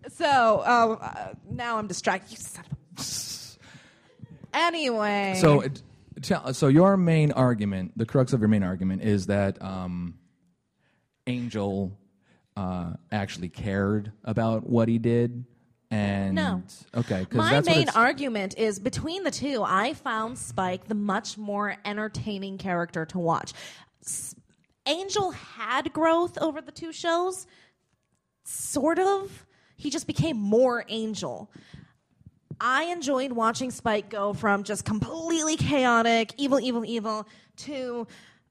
so 0.08 0.62
uh, 0.64 0.96
uh, 1.00 1.34
now 1.50 1.76
I'm 1.76 1.86
distracted. 1.86 2.30
You 2.32 2.36
son 2.38 2.64
of 2.64 2.72
a. 2.72 3.04
Anyway. 4.54 5.36
So, 5.38 5.60
it, 5.60 5.82
tell, 6.20 6.52
so 6.54 6.68
your 6.68 6.96
main 6.96 7.32
argument, 7.32 7.96
the 7.96 8.06
crux 8.06 8.32
of 8.32 8.40
your 8.40 8.48
main 8.48 8.62
argument, 8.62 9.02
is 9.02 9.26
that 9.26 9.60
um, 9.62 10.14
Angel 11.26 11.96
uh, 12.56 12.92
actually 13.12 13.48
cared 13.48 14.12
about 14.24 14.68
what 14.68 14.88
he 14.88 14.98
did, 14.98 15.44
and 15.90 16.34
No. 16.34 16.62
okay, 16.94 17.24
'cause 17.24 17.36
My 17.38 17.50
that's 17.60 17.66
main 17.68 17.88
argument 17.90 18.56
is 18.58 18.78
between 18.78 19.24
the 19.24 19.30
two, 19.30 19.62
I 19.64 19.94
found 19.94 20.38
Spike 20.38 20.86
the 20.88 20.94
much 20.94 21.38
more 21.38 21.76
entertaining 21.84 22.58
character 22.58 23.04
to 23.06 23.18
watch. 23.18 23.52
S- 24.04 24.34
Angel 24.86 25.30
had 25.32 25.92
growth 25.92 26.38
over 26.38 26.60
the 26.62 26.72
two 26.72 26.92
shows, 26.92 27.46
sort 28.44 28.98
of. 28.98 29.46
He 29.76 29.90
just 29.90 30.06
became 30.06 30.36
more 30.38 30.84
Angel. 30.88 31.50
I 32.60 32.84
enjoyed 32.84 33.32
watching 33.32 33.70
Spike 33.70 34.10
go 34.10 34.32
from 34.32 34.64
just 34.64 34.84
completely 34.84 35.56
chaotic, 35.56 36.34
evil, 36.36 36.58
evil, 36.60 36.84
evil, 36.84 37.28
to 37.58 38.06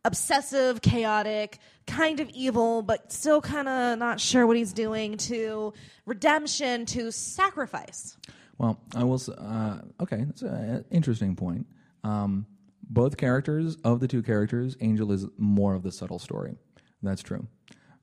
obsessive, 0.05 0.81
chaotic, 0.81 1.59
kind 1.85 2.19
of 2.19 2.29
evil, 2.29 2.81
but 2.81 3.11
still 3.11 3.41
kind 3.41 3.67
of 3.67 3.99
not 3.99 4.19
sure 4.21 4.47
what 4.47 4.55
he's 4.55 4.71
doing, 4.71 5.17
to 5.17 5.73
redemption, 6.05 6.85
to 6.85 7.11
sacrifice. 7.11 8.17
Well, 8.57 8.79
I 8.95 9.03
will. 9.03 9.21
Uh, 9.37 9.79
okay, 9.99 10.23
that's 10.25 10.41
an 10.41 10.85
interesting 10.89 11.35
point. 11.35 11.67
Um, 12.03 12.45
both 12.89 13.17
characters 13.17 13.75
of 13.83 13.99
the 13.99 14.07
two 14.07 14.23
characters, 14.23 14.77
Angel 14.79 15.11
is 15.11 15.25
more 15.37 15.73
of 15.73 15.83
the 15.83 15.91
subtle 15.91 16.19
story. 16.19 16.55
That's 17.03 17.21
true, 17.21 17.47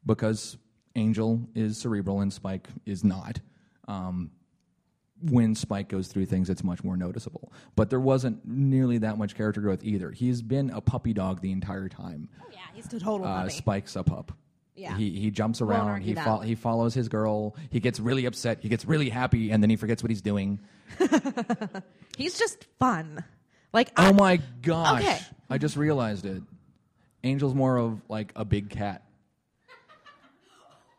because 0.05 0.59
Angel 0.95 1.49
is 1.55 1.79
cerebral 1.79 2.21
and 2.21 2.33
Spike 2.33 2.69
is 2.85 3.03
not. 3.03 3.41
Um, 3.89 4.31
when 5.31 5.55
Spike 5.55 5.89
goes 5.89 6.09
through 6.09 6.27
things, 6.27 6.51
it's 6.51 6.63
much 6.65 6.85
more 6.85 6.97
noticeable. 6.97 7.53
But 7.77 7.91
there 7.91 8.01
wasn't 8.01 8.45
nearly 8.47 8.99
that 8.99 9.17
much 9.19 9.35
character 9.35 9.61
growth 9.61 9.83
either. 9.83 10.11
He's 10.11 10.43
been 10.43 10.71
a 10.71 10.81
puppy 10.81 11.13
dog 11.13 11.41
the 11.41 11.53
entire 11.53 11.89
time. 11.89 12.29
Oh 12.43 12.47
yeah, 12.53 12.59
he's 12.75 12.87
the 12.87 13.01
total 13.01 13.27
Uh, 13.27 13.43
puppy. 13.43 13.53
Spike's 13.55 13.97
a 13.97 14.03
pup. 14.03 14.33
Yeah. 14.77 14.97
He 14.97 15.11
he 15.11 15.31
jumps 15.31 15.61
around. 15.61 16.03
He 16.03 16.15
fo- 16.15 16.41
he 16.41 16.55
follows 16.57 16.95
his 16.95 17.09
girl. 17.09 17.55
He 17.71 17.79
gets 17.81 18.01
really 18.01 18.25
upset. 18.27 18.59
He 18.61 18.69
gets 18.69 18.85
really 18.85 19.09
happy, 19.09 19.51
and 19.53 19.63
then 19.63 19.71
he 19.71 19.77
forgets 19.77 20.03
what 20.03 20.11
he's 20.11 20.23
doing. 20.23 20.59
He's 22.17 22.39
just 22.39 22.65
fun. 22.79 23.25
Like 23.73 23.91
I, 23.97 24.09
Oh 24.09 24.13
my 24.13 24.41
gosh! 24.63 25.01
Okay. 25.03 25.19
I 25.51 25.59
just 25.59 25.77
realized 25.77 26.27
it. 26.27 26.43
Angel's 27.23 27.55
more 27.55 27.77
of 27.77 28.01
like 28.09 28.33
a 28.37 28.45
big 28.45 28.69
cat. 28.71 29.03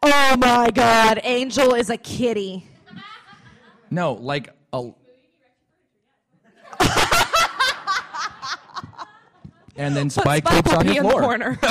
oh 0.03 0.37
my 0.37 0.71
god, 0.71 1.19
Angel 1.23 1.73
is 1.75 1.89
a 1.89 1.97
kitty. 1.97 2.65
No, 3.89 4.13
like 4.13 4.49
a. 4.73 4.91
and 9.77 9.95
then 9.95 10.09
Spike 10.09 10.47
Spike 10.47 10.65
poops 10.65 10.75
on 10.75 10.85
your 10.87 11.03
in 11.03 11.09
floor. 11.09 11.21
corner. 11.21 11.59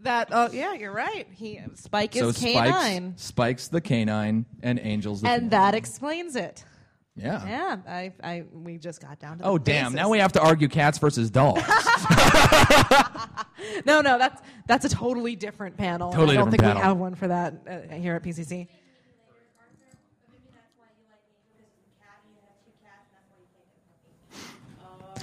that 0.00 0.28
oh 0.32 0.50
yeah, 0.52 0.74
you're 0.74 0.92
right. 0.92 1.26
He 1.32 1.60
Spike 1.74 2.14
So 2.14 2.28
is 2.28 2.38
canine. 2.38 3.14
Spike's, 3.16 3.24
Spike's 3.24 3.68
the 3.68 3.80
canine, 3.80 4.46
and 4.62 4.78
Angel's 4.78 5.22
the. 5.22 5.28
And 5.28 5.50
that 5.50 5.74
explains 5.74 6.36
it. 6.36 6.64
Yeah. 7.16 7.44
Yeah, 7.48 7.76
I, 7.88 8.12
I, 8.22 8.44
we 8.52 8.78
just 8.78 9.00
got 9.02 9.18
down 9.18 9.38
to. 9.38 9.44
Oh 9.44 9.58
the 9.58 9.64
damn! 9.64 9.86
basis. 9.86 9.96
Now 9.96 10.08
we 10.08 10.18
have 10.18 10.32
to 10.32 10.40
argue 10.40 10.68
cats 10.68 10.98
versus 10.98 11.30
dogs. 11.30 11.62
No, 13.84 14.00
no, 14.00 14.18
that's 14.18 14.40
that's 14.66 14.84
a 14.84 14.88
totally 14.88 15.36
different 15.36 15.76
panel. 15.76 16.12
Totally 16.12 16.36
I 16.36 16.40
don't 16.40 16.50
different 16.50 16.62
think 16.62 16.62
panel. 16.62 16.82
we 16.82 16.86
have 16.86 16.96
one 16.96 17.14
for 17.14 17.28
that 17.28 17.54
uh, 17.68 17.94
here 17.94 18.14
at 18.14 18.22
PCC. 18.22 18.68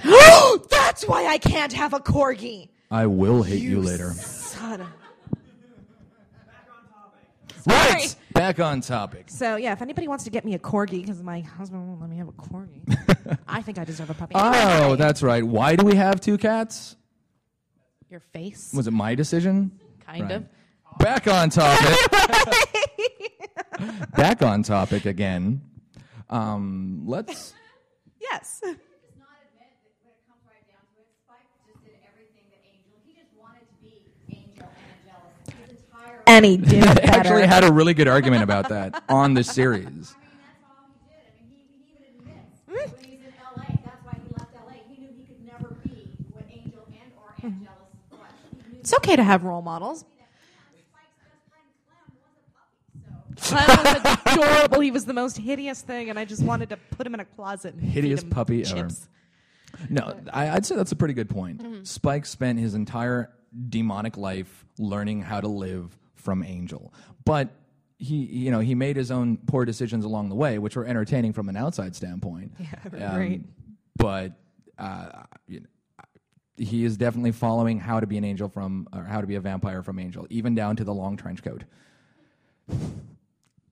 that's 0.70 1.06
why 1.06 1.26
I 1.26 1.38
can't 1.38 1.72
have 1.72 1.92
a 1.92 2.00
corgi. 2.00 2.68
I 2.90 3.06
will 3.06 3.42
hit 3.42 3.60
you, 3.60 3.80
later. 3.80 4.12
Son 4.12 4.80
of- 4.82 4.88
Right. 7.68 8.14
Back 8.32 8.60
on 8.60 8.80
topic. 8.80 9.24
So 9.28 9.56
yeah, 9.56 9.72
if 9.72 9.82
anybody 9.82 10.06
wants 10.06 10.22
to 10.24 10.30
get 10.30 10.44
me 10.44 10.54
a 10.54 10.58
corgi, 10.58 11.00
because 11.00 11.20
my 11.20 11.40
husband 11.40 11.88
won't 11.88 12.00
let 12.00 12.08
me 12.08 12.16
have 12.18 12.28
a 12.28 12.32
corgi, 12.32 13.38
I 13.48 13.60
think 13.60 13.78
I 13.78 13.84
deserve 13.84 14.08
a 14.10 14.14
puppy. 14.14 14.34
Oh, 14.36 14.38
hi. 14.40 14.94
that's 14.94 15.20
right. 15.20 15.42
Why 15.42 15.74
do 15.74 15.84
we 15.84 15.96
have 15.96 16.20
two 16.20 16.38
cats? 16.38 16.94
your 18.08 18.20
face, 18.20 18.72
Was 18.72 18.86
it 18.86 18.92
my 18.92 19.16
decision? 19.16 19.72
kind 20.06 20.22
Right. 20.22 20.32
of. 20.32 20.44
Back 21.00 21.26
on 21.26 21.50
topic. 21.50 21.98
Back 24.16 24.42
on 24.42 24.62
topic 24.62 25.04
again. 25.06 25.60
Um, 26.30 27.02
let's. 27.04 27.52
Yes. 28.20 28.60
does 28.62 28.70
not 28.70 29.26
admit 29.42 29.74
that 29.74 29.90
when 30.06 30.14
it 30.14 30.22
comes 30.30 30.40
right 30.46 30.62
down 30.70 30.86
to 30.94 31.02
it, 31.02 31.08
Spike 31.26 31.50
just 31.66 31.82
did 31.82 31.98
everything 32.06 32.46
that 32.54 32.62
Angel. 32.62 32.94
He 33.04 33.12
just 33.18 33.34
wanted 33.36 33.66
to 33.66 33.76
be 33.82 34.06
Angel 34.30 34.70
and 34.70 34.98
jealous. 35.04 35.82
His 36.26 36.36
entire. 36.36 36.36
And 36.36 36.44
he 36.44 36.56
did 36.56 36.84
better. 36.84 37.00
actually 37.12 37.46
had 37.46 37.64
a 37.64 37.72
really 37.72 37.94
good 37.94 38.08
argument 38.08 38.42
about 38.42 38.68
that 38.68 39.02
on 39.08 39.34
the 39.34 39.44
series. 39.44 39.86
I 39.86 39.90
mean, 39.90 39.94
that's 39.94 40.14
all 40.64 40.76
he 40.86 40.92
did. 41.08 41.22
I 41.26 41.40
mean, 41.40 41.54
he, 41.56 41.64
he 41.84 41.94
even 41.94 42.20
admits 42.20 42.92
when 42.96 43.10
he's 43.10 43.20
in 43.20 43.32
L.A. 43.56 43.66
That's 43.84 44.04
why 44.04 44.12
he 44.22 44.34
left 44.38 44.54
L.A. 44.56 44.74
He 44.88 45.00
knew 45.00 45.10
he 45.16 45.24
could 45.24 45.44
never 45.46 45.74
be 45.84 46.08
what 46.32 46.44
Angel 46.50 46.84
and 46.88 47.12
or 47.16 47.46
Angelus 47.46 47.70
was. 48.10 48.20
He 48.50 48.72
knew 48.72 48.80
it's 48.80 48.94
okay 48.94 49.16
to 49.16 49.24
have 49.24 49.44
role 49.44 49.62
models. 49.62 50.00
Spike's 50.00 51.16
best 51.22 51.42
friend 51.48 51.66
Clem 51.86 52.06
was 52.20 52.34
a 52.42 52.50
puppy. 52.58 53.40
So 53.40 53.56
Clem 53.56 54.04
was 54.04 54.18
adorable. 54.34 54.80
He 54.80 54.90
was 54.90 55.04
the 55.04 55.14
most 55.14 55.36
hideous 55.38 55.80
thing, 55.82 56.10
and 56.10 56.18
I 56.18 56.24
just 56.24 56.42
wanted 56.42 56.70
to 56.70 56.76
put 56.76 57.06
him 57.06 57.14
in 57.14 57.20
a 57.20 57.24
closet. 57.24 57.74
And 57.74 57.82
feed 57.82 57.90
Hideous 57.90 58.22
him 58.22 58.30
puppy 58.30 58.64
ever. 58.64 58.88
No, 59.90 60.18
I, 60.32 60.50
I'd 60.50 60.66
say 60.66 60.74
that's 60.74 60.92
a 60.92 60.96
pretty 60.96 61.14
good 61.14 61.28
point. 61.28 61.62
Mm-hmm. 61.62 61.84
Spike 61.84 62.26
spent 62.26 62.58
his 62.58 62.74
entire 62.74 63.30
demonic 63.68 64.16
life 64.16 64.64
learning 64.78 65.22
how 65.22 65.40
to 65.40 65.48
live 65.48 65.96
from 66.26 66.42
Angel, 66.42 66.92
but 67.24 67.48
he, 67.98 68.16
you 68.16 68.50
know, 68.50 68.60
he 68.60 68.74
made 68.74 68.96
his 68.96 69.10
own 69.10 69.38
poor 69.46 69.64
decisions 69.64 70.04
along 70.04 70.28
the 70.28 70.34
way, 70.34 70.58
which 70.58 70.76
were 70.76 70.84
entertaining 70.84 71.32
from 71.32 71.48
an 71.48 71.56
outside 71.56 71.96
standpoint. 71.96 72.52
Yeah, 72.92 73.08
Um, 73.10 73.14
great. 73.16 73.42
But 73.96 74.32
uh, 74.78 75.22
you 75.48 75.60
know, 75.60 75.66
he 76.58 76.84
is 76.84 76.96
definitely 76.98 77.32
following 77.32 77.78
how 77.78 78.00
to 78.00 78.06
be 78.06 78.18
an 78.18 78.24
angel 78.24 78.48
from, 78.50 78.86
or 78.92 79.04
how 79.04 79.22
to 79.22 79.26
be 79.26 79.36
a 79.36 79.40
vampire 79.40 79.82
from 79.82 79.98
Angel, 79.98 80.26
even 80.28 80.54
down 80.54 80.76
to 80.76 80.84
the 80.84 80.92
long 80.92 81.16
trench 81.16 81.42
coat. 81.42 81.64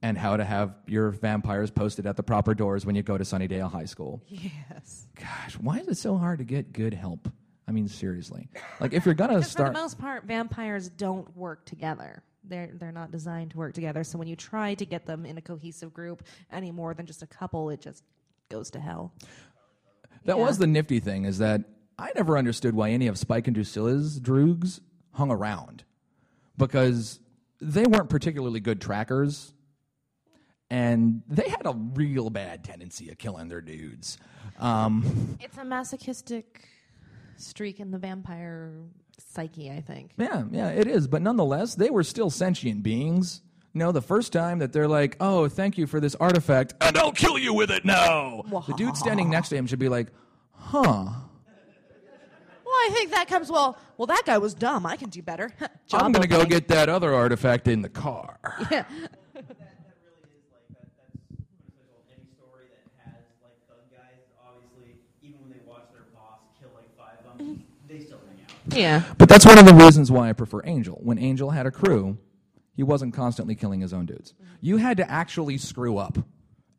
And 0.03 0.19
how 0.19 0.37
to 0.37 0.45
have 0.45 0.75
your 0.87 1.09
vampires 1.13 1.71
posted 1.71 2.05
at 2.07 2.17
the 2.19 2.23
proper 2.23 2.53
doors 2.55 2.85
when 2.85 2.95
you 2.95 3.03
go 3.03 3.17
to 3.17 3.25
Sunnydale 3.25 3.71
High 3.73 3.87
School. 3.87 4.23
Yes. 4.29 5.07
Gosh, 5.19 5.55
why 5.59 5.79
is 5.79 5.89
it 5.89 5.97
so 5.97 6.19
hard 6.19 6.41
to 6.41 6.45
get 6.45 6.75
good 6.75 6.93
help? 6.93 7.27
I 7.67 7.73
mean, 7.73 7.89
seriously. 7.89 8.51
Like, 8.81 8.93
if 8.93 9.07
you're 9.07 9.15
gonna 9.15 9.43
start, 9.43 9.69
for 9.69 9.73
the 9.73 9.81
most 9.81 9.99
part, 9.99 10.25
vampires 10.25 10.91
don't 10.91 11.35
work 11.35 11.65
together. 11.65 12.23
They're 12.47 12.71
they're 12.75 12.93
not 12.93 13.11
designed 13.11 13.53
to 13.53 13.57
work 13.59 13.75
together. 13.75 14.05
So 14.05 14.19
when 14.19 14.29
you 14.29 14.37
try 14.37 14.75
to 14.75 14.85
get 14.85 15.07
them 15.07 15.25
in 15.25 15.39
a 15.39 15.43
cohesive 15.43 15.93
group 15.93 16.23
any 16.53 16.71
more 16.71 16.95
than 16.95 17.07
just 17.07 17.23
a 17.23 17.27
couple, 17.27 17.71
it 17.71 17.81
just 17.81 18.03
goes 18.51 18.71
to 18.73 18.81
hell. 18.81 19.13
that 20.25 20.37
yeah. 20.37 20.43
was 20.45 20.59
the 20.59 20.67
nifty 20.67 21.01
thing 21.01 21.25
is 21.25 21.39
that 21.39 21.63
I 21.99 22.11
never 22.15 22.37
understood 22.37 22.75
why 22.75 22.91
any 22.91 23.07
of 23.07 23.19
Spike 23.19 23.47
and 23.47 23.57
Drusilla's 23.57 24.21
droogs 24.21 24.81
hung 25.13 25.31
around 25.31 25.85
because 26.57 27.21
they 27.61 27.85
weren't 27.85 28.11
particularly 28.11 28.61
good 28.61 28.81
trackers, 28.81 29.53
and 30.71 31.23
they 31.29 31.49
had 31.49 31.67
a 31.67 31.73
real 31.73 32.31
bad 32.31 32.65
tendency 32.65 33.11
of 33.11 33.19
killing 33.19 33.49
their 33.49 33.61
dudes. 33.61 34.19
Um, 34.59 35.39
It's 35.41 35.57
a 35.57 35.65
masochistic 35.65 36.69
streak 37.37 37.81
in 37.81 37.91
the 37.91 37.99
vampire 37.99 38.73
psyche, 39.19 39.71
I 39.71 39.81
think. 39.81 40.13
Yeah, 40.17 40.45
yeah, 40.51 40.69
it 40.71 40.87
is. 40.87 41.07
But 41.09 41.23
nonetheless, 41.23 41.75
they 41.75 41.91
were 41.91 42.05
still 42.05 42.31
sentient 42.31 42.83
beings. 42.83 43.41
You 43.73 43.81
know, 43.81 43.93
the 43.93 44.03
first 44.03 44.33
time 44.33 44.61
that 44.61 44.73
they're 44.73 44.87
like, 44.89 45.17
oh, 45.21 45.49
thank 45.49 45.77
you 45.79 45.87
for 45.87 45.99
this 46.01 46.15
artifact, 46.17 46.75
and 46.81 46.97
I'll 46.97 47.11
kill 47.13 47.39
you 47.39 47.53
with 47.53 47.71
it 47.73 47.85
now. 47.85 48.43
the 48.69 48.75
dude 48.75 48.97
standing 48.97 49.29
next 49.31 49.49
to 49.49 49.57
him 49.57 49.67
should 49.67 49.81
be 49.81 49.89
like, 49.89 50.09
huh. 50.53 51.07
Well, 52.65 52.75
I 52.75 52.91
think 52.93 53.11
that 53.11 53.29
comes 53.29 53.51
well. 53.51 53.77
Well, 53.97 54.07
that 54.07 54.23
guy 54.27 54.39
was 54.39 54.55
dumb. 54.55 54.87
I 54.87 54.97
can 54.97 55.09
do 55.11 55.23
better. 55.23 55.51
Job 55.87 56.03
I'm 56.03 56.13
going 56.13 56.23
to 56.23 56.29
go 56.29 56.37
opening. 56.37 56.51
get 56.51 56.69
that 56.69 56.89
other 56.89 57.15
artifact 57.15 57.69
in 57.69 57.83
the 57.83 57.89
car. 57.89 58.39
Yeah. 58.71 58.83
that, 58.83 58.89
that 59.35 59.87
really 60.03 60.35
is 60.35 60.47
like 60.51 60.67
that, 60.71 60.87
that's 60.99 61.15
quintessential 61.27 61.95
of 61.99 62.07
any 62.11 62.27
story 62.35 62.67
that 62.71 63.15
has 63.15 63.23
like 63.43 63.59
thug 63.69 63.83
guys. 63.93 64.23
Obviously, 64.43 64.99
even 65.23 65.39
when 65.43 65.51
they 65.51 65.63
watch 65.67 65.87
their 65.93 66.07
boss 66.15 66.41
kill 66.59 66.71
like 66.75 66.91
five 66.99 67.19
of 67.31 67.39
them, 67.39 67.63
they 67.87 68.01
still 68.01 68.19
hang 68.27 68.43
out. 68.43 68.54
Yeah. 68.69 69.03
But 69.19 69.29
that's 69.29 69.47
one 69.47 69.59
of 69.59 69.67
the 69.67 69.75
reasons 69.75 70.11
why 70.11 70.29
I 70.29 70.33
prefer 70.33 70.63
Angel. 70.65 70.99
When 71.03 71.19
Angel 71.19 71.51
had 71.51 71.67
a 71.67 71.71
crew, 71.71 72.19
he 72.77 72.83
wasn't 72.83 73.15
constantly 73.15 73.55
killing 73.55 73.81
his 73.81 73.93
own 73.93 74.07
dudes. 74.07 74.35
You 74.61 74.79
had 74.79 74.97
to 74.99 75.11
actually 75.11 75.59
screw 75.59 75.99
up, 75.99 76.19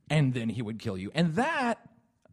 and 0.10 0.34
then 0.34 0.50
he 0.50 0.62
would 0.62 0.80
kill 0.80 0.98
you. 0.98 1.12
And 1.16 1.36
that, 1.36 1.80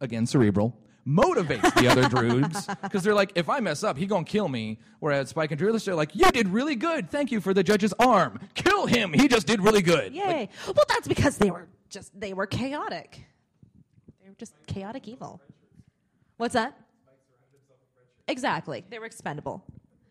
again, 0.01 0.25
cerebral, 0.25 0.77
motivates 1.07 1.73
the 1.75 1.87
other 1.87 2.07
druids 2.09 2.67
because 2.81 3.03
they're 3.03 3.13
like, 3.13 3.31
if 3.35 3.49
I 3.49 3.59
mess 3.59 3.83
up, 3.83 3.97
he 3.97 4.05
gonna 4.05 4.25
kill 4.25 4.47
me. 4.47 4.79
Whereas 4.99 5.29
Spike 5.29 5.51
and 5.51 5.59
Drusilla 5.59 5.93
are 5.93 5.97
like, 5.97 6.15
you 6.15 6.29
did 6.31 6.49
really 6.49 6.75
good. 6.75 7.09
Thank 7.09 7.31
you 7.31 7.41
for 7.41 7.53
the 7.53 7.63
judge's 7.63 7.93
arm. 7.99 8.39
Kill 8.55 8.85
him. 8.85 9.13
He 9.13 9.27
just 9.27 9.47
did 9.47 9.61
really 9.61 9.81
good. 9.81 10.13
Yay. 10.13 10.49
well, 10.65 10.85
that's 10.87 11.07
because 11.07 11.37
they 11.37 11.51
were 11.51 11.67
just 11.89 12.17
they 12.19 12.33
were 12.33 12.47
chaotic. 12.47 13.23
They 14.21 14.29
were 14.29 14.35
just 14.35 14.53
chaotic 14.67 15.07
evil. 15.07 15.41
What's 16.37 16.53
that? 16.53 16.77
Exactly. 18.27 18.83
They 18.89 18.99
were 18.99 19.05
expendable. 19.05 19.63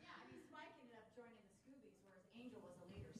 Yeah, 0.03 0.09
I 0.15 0.33
mean, 0.33 0.43
Spike 0.49 0.71
ended 0.83 0.97
up 0.99 1.09
joining 1.17 1.39
the 1.41 1.53
Scoobies, 1.61 1.97
whereas 2.05 2.27
Angel 2.37 2.61
was 2.63 2.77
a 2.81 2.89
leader. 2.93 3.13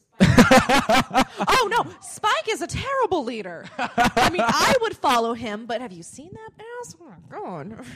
Spike 1.09 1.49
Oh 1.49 1.69
no, 1.71 1.91
Spike 2.01 2.49
is 2.49 2.63
a 2.63 2.67
terrible 2.67 3.25
leader. 3.25 3.65
I 3.79 4.31
mean, 4.31 4.43
I 4.43 4.75
would 4.83 4.97
follow 4.97 5.35
him, 5.35 5.67
but 5.67 5.81
have 5.81 5.93
you 5.93 6.03
seen 6.03 6.31
that 6.33 6.65
ass? 6.81 6.97
Oh 7.01 7.07
my 7.07 7.39
god. 7.39 7.87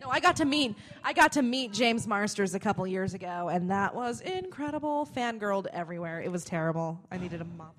No, 0.00 0.10
I 0.10 0.20
got 0.20 0.36
to 0.36 0.44
meet 0.44 0.76
I 1.02 1.14
got 1.14 1.32
to 1.32 1.42
meet 1.42 1.72
James 1.72 2.06
Marsters 2.06 2.54
a 2.54 2.60
couple 2.60 2.86
years 2.86 3.14
ago, 3.14 3.48
and 3.48 3.70
that 3.70 3.94
was 3.94 4.20
incredible. 4.20 5.08
Fangirled 5.16 5.66
everywhere. 5.72 6.20
It 6.20 6.30
was 6.30 6.44
terrible. 6.44 7.00
I 7.10 7.16
needed 7.16 7.40
a 7.40 7.44
mop. 7.44 7.74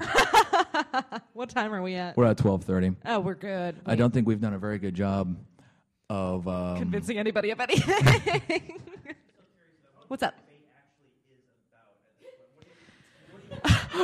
what 1.34 1.50
time 1.50 1.74
are 1.74 1.82
we 1.82 1.94
at? 1.94 2.16
We're 2.16 2.24
at 2.24 2.38
twelve 2.38 2.64
thirty. 2.64 2.92
Oh, 3.04 3.20
we're 3.20 3.34
good. 3.34 3.76
I 3.84 3.96
don't 3.96 4.14
think 4.14 4.26
we've 4.26 4.40
done 4.40 4.54
a 4.54 4.58
very 4.58 4.78
good 4.78 4.94
job 4.94 5.36
of 6.10 6.48
um, 6.48 6.78
convincing 6.78 7.18
anybody 7.18 7.50
of 7.50 7.60
anything. 7.60 8.80
What's 10.08 10.22
up? 10.22 10.34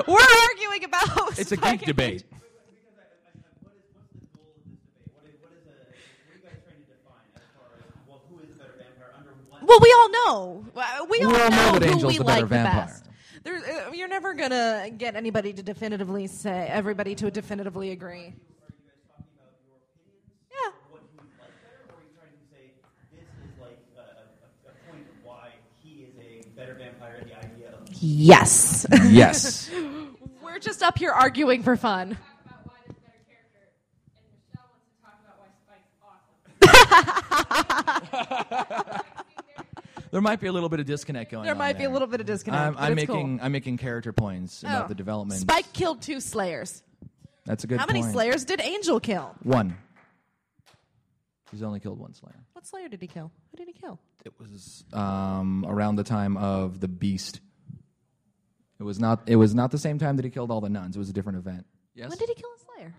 We're 0.08 0.18
arguing 0.50 0.84
about. 0.84 1.38
It's 1.38 1.52
a 1.52 1.56
geek 1.56 1.64
and 1.64 1.80
debate. 1.82 2.24
Because 2.28 2.42
I, 2.98 3.02
I, 3.02 3.30
I, 3.30 3.40
what 3.62 3.72
is 3.76 3.84
what's 3.94 4.10
the 4.12 4.26
goal 4.36 4.52
of 4.52 4.64
this 4.66 4.74
debate? 4.90 5.14
What 5.14 5.24
is, 5.24 5.36
what 5.40 5.52
is 5.54 5.64
a 5.64 5.70
what 5.70 5.94
are 5.94 6.36
you 6.36 6.42
guys 6.42 6.58
trying 6.64 6.80
to 6.82 6.88
define 6.92 7.28
as 7.36 7.42
far 7.56 7.68
as 7.78 7.84
well 8.08 8.20
who 8.28 8.36
is 8.42 8.50
a 8.50 8.58
better 8.58 8.74
vampire 8.76 9.12
under 9.16 9.32
what? 9.48 9.62
Well, 9.64 9.80
we 9.80 9.90
all 9.96 10.10
know. 10.10 10.66
We, 11.08 11.18
We 11.20 11.24
all, 11.24 11.32
all 11.32 11.50
know 11.50 11.72
know, 11.72 11.78
who 11.78 11.84
Angel's 11.84 12.12
we 12.12 12.18
the 12.18 12.24
better 12.24 12.40
like 12.42 12.50
vampire. 12.50 12.86
the 12.86 12.90
best. 12.90 13.04
There, 13.44 13.88
uh, 13.88 13.92
you're 13.92 14.08
never 14.08 14.34
gonna 14.34 14.90
get 14.96 15.14
anybody 15.16 15.52
to 15.52 15.62
definitively 15.62 16.26
say 16.26 16.66
everybody 16.68 17.14
to 17.16 17.30
definitively 17.30 17.90
agree. 17.92 18.16
Are 18.18 18.24
you 18.24 18.32
guys 18.88 19.04
talking 19.06 19.30
about 19.36 19.52
your 19.62 19.76
opinions? 19.78 20.50
Yeah. 20.50 20.72
What 20.90 21.02
you 21.04 21.20
would 21.20 21.28
like 21.38 21.52
better, 21.62 21.84
or 21.92 22.00
are 22.00 22.02
you 22.02 22.12
trying 22.16 22.32
to 22.34 22.44
say 22.50 22.72
this 23.12 23.28
is 23.44 23.54
like 23.60 23.78
a, 23.94 24.24
a, 24.24 24.72
a 24.72 24.74
point 24.88 25.04
of 25.06 25.16
why 25.22 25.52
he 25.84 26.08
is 26.08 26.16
a 26.16 26.48
better 26.56 26.72
vampire? 26.74 27.20
The 27.20 27.36
idea 27.36 27.68
of 27.76 27.84
Yes. 28.04 28.86
yes. 29.08 29.70
We're 30.42 30.58
just 30.58 30.82
up 30.82 30.98
here 30.98 31.10
arguing 31.10 31.62
for 31.62 31.74
fun. 31.76 32.10
talk 32.10 32.18
about 32.44 32.66
why 32.66 32.74
there's 32.86 32.98
a 32.98 33.00
better 33.00 33.24
character, 33.26 33.72
and 34.16 34.24
Michelle 34.36 34.68
wants 34.70 34.84
to 34.90 35.00
talk 35.02 35.16
about 35.24 35.36
why 35.40 35.48
Spike's 35.64 35.90
awesome. 38.82 39.00
There 40.10 40.20
might 40.20 40.38
be 40.40 40.46
a 40.46 40.52
little 40.52 40.68
bit 40.68 40.78
of 40.78 40.86
disconnect 40.86 41.32
going 41.32 41.40
on. 41.40 41.44
There 41.46 41.54
on. 41.54 41.58
might 41.58 41.76
be 41.76 41.82
a 41.82 41.90
little 41.90 42.06
bit 42.06 42.20
of 42.20 42.26
disconnect. 42.26 42.62
I'm, 42.62 42.76
I'm 42.78 42.96
it's 42.96 43.06
cool. 43.08 43.16
making 43.16 43.40
I'm 43.42 43.50
making 43.50 43.78
character 43.78 44.12
points 44.12 44.62
about 44.62 44.84
Oh. 44.84 44.88
the 44.88 44.94
development. 44.94 45.40
Spike 45.40 45.72
killed 45.72 46.02
two 46.02 46.20
Slayers. 46.20 46.84
That's 47.46 47.64
a 47.64 47.66
good 47.66 47.80
How 47.80 47.86
many. 47.86 48.02
Slayers 48.02 48.44
did 48.44 48.60
Angel 48.60 49.00
kill? 49.00 49.34
One. 49.42 49.76
He's 51.50 51.64
only 51.64 51.80
killed 51.80 51.98
one 51.98 52.14
Slayer. 52.14 52.44
What 52.52 52.64
Slayer 52.64 52.88
did 52.88 53.00
he 53.00 53.08
kill? 53.08 53.32
Who 53.50 53.56
did 53.56 53.66
he 53.66 53.72
kill? 53.72 53.98
It 54.24 54.34
was 54.38 54.84
um, 54.92 55.66
around 55.68 55.96
the 55.96 56.04
time 56.04 56.36
of 56.36 56.78
the 56.78 56.86
Beast. 56.86 57.40
It 58.78 58.82
was 58.82 58.98
not. 58.98 59.22
It 59.26 59.36
was 59.36 59.54
not 59.54 59.70
the 59.70 59.78
same 59.78 59.98
time 59.98 60.16
that 60.16 60.24
he 60.24 60.30
killed 60.30 60.50
all 60.50 60.60
the 60.60 60.68
nuns. 60.68 60.96
It 60.96 60.98
was 60.98 61.08
a 61.08 61.12
different 61.12 61.38
event. 61.38 61.64
Yes. 61.94 62.10
When 62.10 62.18
did 62.18 62.28
he 62.28 62.34
kill 62.34 62.50
a 62.56 62.58
Slayer? 62.76 62.94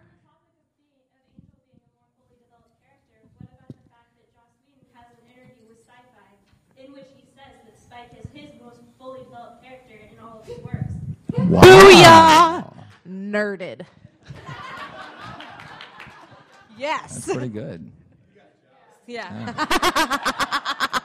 in 6.78 6.92
which 6.92 7.08
he 7.16 7.24
says 7.36 7.54
that 7.66 7.80
Spike 7.80 8.12
is 8.20 8.26
his 8.34 8.50
most 8.62 8.80
fully 9.00 9.24
developed 9.24 9.64
character 9.64 9.96
in 10.12 10.20
all 10.20 10.40
of 10.40 10.46
his 10.46 10.60
works. 10.60 10.94
Wow. 11.38 11.62
Booyah! 11.62 12.74
Nerded. 13.08 13.86
yes. 16.78 17.26
That's 17.26 17.34
pretty 17.34 17.50
good. 17.50 17.92
Yeah. 19.08 21.00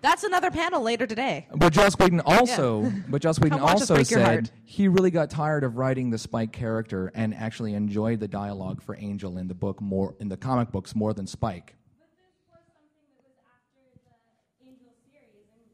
That's 0.00 0.22
another 0.24 0.50
panel 0.50 0.82
later 0.82 1.06
today. 1.06 1.48
But 1.54 1.72
Joss 1.72 1.98
Whedon 1.98 2.20
also, 2.20 2.92
but 3.08 3.20
Joss 3.22 3.38
Whedon 3.38 3.58
Come 3.58 3.66
watch 3.66 3.76
us 3.76 3.80
also 3.82 3.94
break 3.96 4.10
your 4.10 4.20
heart. 4.20 4.46
said 4.46 4.50
he 4.64 4.88
really 4.88 5.10
got 5.10 5.30
tired 5.30 5.64
of 5.64 5.76
writing 5.76 6.10
the 6.10 6.18
Spike 6.18 6.52
character 6.52 7.10
and 7.14 7.34
actually 7.34 7.74
enjoyed 7.74 8.20
the 8.20 8.28
dialogue 8.28 8.82
for 8.82 8.96
Angel 8.96 9.38
in 9.38 9.48
the 9.48 9.54
book 9.54 9.80
more 9.80 10.14
in 10.20 10.28
the 10.28 10.36
comic 10.36 10.70
books 10.70 10.94
more 10.94 11.12
than 11.14 11.26
Spike. 11.26 11.74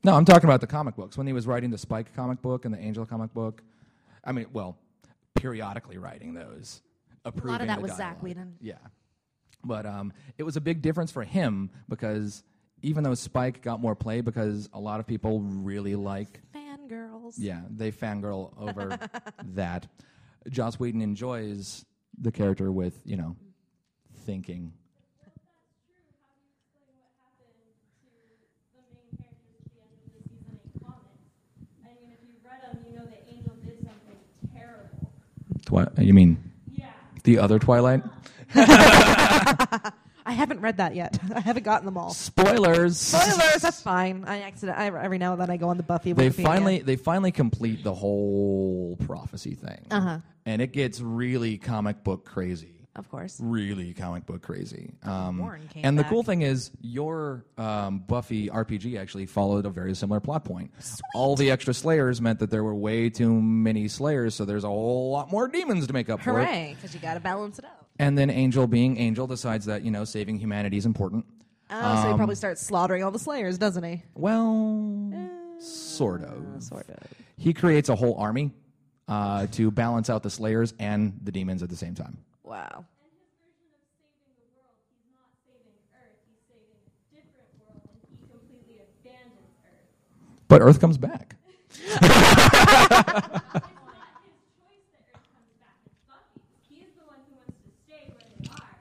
No, 0.02 0.14
I'm 0.14 0.26
talking 0.26 0.48
about 0.48 0.60
the 0.60 0.66
comic 0.66 0.96
books 0.96 1.16
when 1.16 1.26
he 1.26 1.32
was 1.32 1.46
writing 1.46 1.70
the 1.70 1.78
Spike 1.78 2.14
comic 2.14 2.42
book 2.42 2.64
and 2.64 2.74
the 2.74 2.78
Angel 2.78 3.06
comic 3.06 3.32
book. 3.32 3.62
I 4.22 4.32
mean, 4.32 4.46
well, 4.52 4.78
periodically 5.34 5.98
writing 5.98 6.34
those. 6.34 6.82
Approving 7.24 7.48
A 7.48 7.52
lot 7.52 7.60
of 7.62 7.66
that 7.68 7.80
was 7.80 7.90
Zack 7.92 7.98
dialogue. 7.98 8.22
Whedon. 8.22 8.56
Yeah, 8.60 8.74
but 9.64 9.86
um, 9.86 10.12
it 10.36 10.42
was 10.42 10.56
a 10.56 10.60
big 10.60 10.82
difference 10.82 11.10
for 11.10 11.24
him 11.24 11.70
because 11.88 12.42
even 12.82 13.04
though 13.04 13.14
Spike 13.14 13.62
got 13.62 13.80
more 13.80 13.94
play 13.94 14.20
because 14.20 14.68
a 14.72 14.80
lot 14.80 15.00
of 15.00 15.06
people 15.06 15.40
really 15.40 15.94
like 15.94 16.40
Fangirls. 16.54 17.34
yeah, 17.38 17.62
they 17.70 17.90
fangirl 17.90 18.52
over 18.60 18.98
that. 19.54 19.86
Joss 20.50 20.78
Whedon 20.78 21.00
enjoys 21.00 21.84
the 22.20 22.30
character 22.30 22.70
with, 22.70 23.00
you 23.04 23.16
know, 23.16 23.36
thinking. 24.26 24.72
I 31.84 31.88
mean, 31.88 32.10
you 32.10 32.16
read 32.44 32.62
them, 32.62 32.84
you 32.88 32.96
know 32.98 33.04
that 33.06 33.22
Angel 33.28 33.54
did 33.64 33.78
something 33.78 34.18
terrible. 34.54 35.12
Twi- 35.66 35.88
you 36.04 36.14
mean 36.14 36.52
Yeah. 36.72 36.90
the 37.24 37.38
other 37.38 37.58
Twilight? 37.58 38.02
I 40.26 40.32
haven't 40.32 40.60
read 40.60 40.78
that 40.78 40.94
yet. 40.94 41.18
I 41.34 41.40
haven't 41.40 41.64
gotten 41.64 41.84
them 41.84 41.96
all. 41.96 42.10
Spoilers. 42.10 42.98
Spoilers. 42.98 43.62
That's 43.62 43.82
fine. 43.82 44.24
I 44.26 44.40
accident. 44.40 44.78
I, 44.78 44.86
every 44.86 45.18
now 45.18 45.32
and 45.32 45.40
then 45.40 45.50
I 45.50 45.56
go 45.56 45.68
on 45.68 45.76
the 45.76 45.82
Buffy. 45.82 46.12
They 46.12 46.30
Wikipedia. 46.30 46.42
finally 46.42 46.78
they 46.80 46.96
finally 46.96 47.32
complete 47.32 47.84
the 47.84 47.94
whole 47.94 48.96
prophecy 49.06 49.54
thing. 49.54 49.86
Uh-huh. 49.90 50.18
And 50.46 50.62
it 50.62 50.72
gets 50.72 51.00
really 51.00 51.58
comic 51.58 52.04
book 52.04 52.24
crazy. 52.24 52.74
Of 52.96 53.10
course. 53.10 53.40
really 53.42 53.92
comic 53.92 54.24
book 54.24 54.42
crazy. 54.42 54.94
Um, 55.02 55.50
and 55.74 55.98
the 55.98 56.04
cool 56.04 56.22
thing 56.22 56.42
is, 56.42 56.70
your 56.80 57.44
um, 57.58 57.98
Buffy 57.98 58.48
RPG 58.48 59.00
actually 59.00 59.26
followed 59.26 59.66
a 59.66 59.70
very 59.70 59.96
similar 59.96 60.20
plot 60.20 60.44
point. 60.44 60.70
All 61.12 61.34
the 61.34 61.50
extra 61.50 61.74
Slayers 61.74 62.20
meant 62.20 62.38
that 62.38 62.50
there 62.50 62.62
were 62.62 62.74
way 62.74 63.10
too 63.10 63.32
many 63.42 63.88
Slayers, 63.88 64.36
so 64.36 64.44
there's 64.44 64.62
a 64.62 64.68
whole 64.68 65.10
lot 65.10 65.32
more 65.32 65.48
demons 65.48 65.88
to 65.88 65.92
make 65.92 66.08
up 66.08 66.22
for 66.22 66.40
it. 66.40 66.46
Hooray! 66.46 66.76
Because 66.76 66.94
you 66.94 67.00
got 67.00 67.14
to 67.14 67.20
balance 67.20 67.58
it 67.58 67.64
out. 67.64 67.73
And 67.98 68.18
then 68.18 68.28
Angel, 68.30 68.66
being 68.66 68.98
Angel, 68.98 69.26
decides 69.26 69.66
that 69.66 69.82
you 69.82 69.90
know 69.90 70.04
saving 70.04 70.38
humanity 70.38 70.76
is 70.76 70.86
important. 70.86 71.24
Oh, 71.70 71.94
so 71.96 72.02
he 72.02 72.08
Um, 72.12 72.16
probably 72.16 72.34
starts 72.34 72.60
slaughtering 72.60 73.02
all 73.04 73.10
the 73.10 73.18
Slayers, 73.18 73.56
doesn't 73.58 73.82
he? 73.84 74.02
Well, 74.14 75.12
sort 75.58 76.22
of. 76.22 76.62
Sort 76.62 76.88
of. 76.90 76.98
He 77.36 77.52
creates 77.54 77.88
a 77.88 77.94
whole 77.94 78.16
army 78.16 78.52
uh, 79.08 79.46
to 79.52 79.70
balance 79.70 80.10
out 80.10 80.22
the 80.22 80.30
Slayers 80.30 80.74
and 80.78 81.18
the 81.22 81.32
demons 81.32 81.62
at 81.62 81.68
the 81.70 81.76
same 81.76 81.94
time. 81.94 82.18
Wow. 82.42 82.84
But 90.48 90.62
Earth 90.62 90.80
comes 90.80 90.98
back. 90.98 91.36
He's 96.68 96.90
the 96.98 97.04
one 97.06 97.20
who 97.28 97.34
wants 97.38 97.56
to 97.62 97.70
stay 97.86 98.10
where 98.12 98.26
they 98.38 98.48
are 98.50 98.76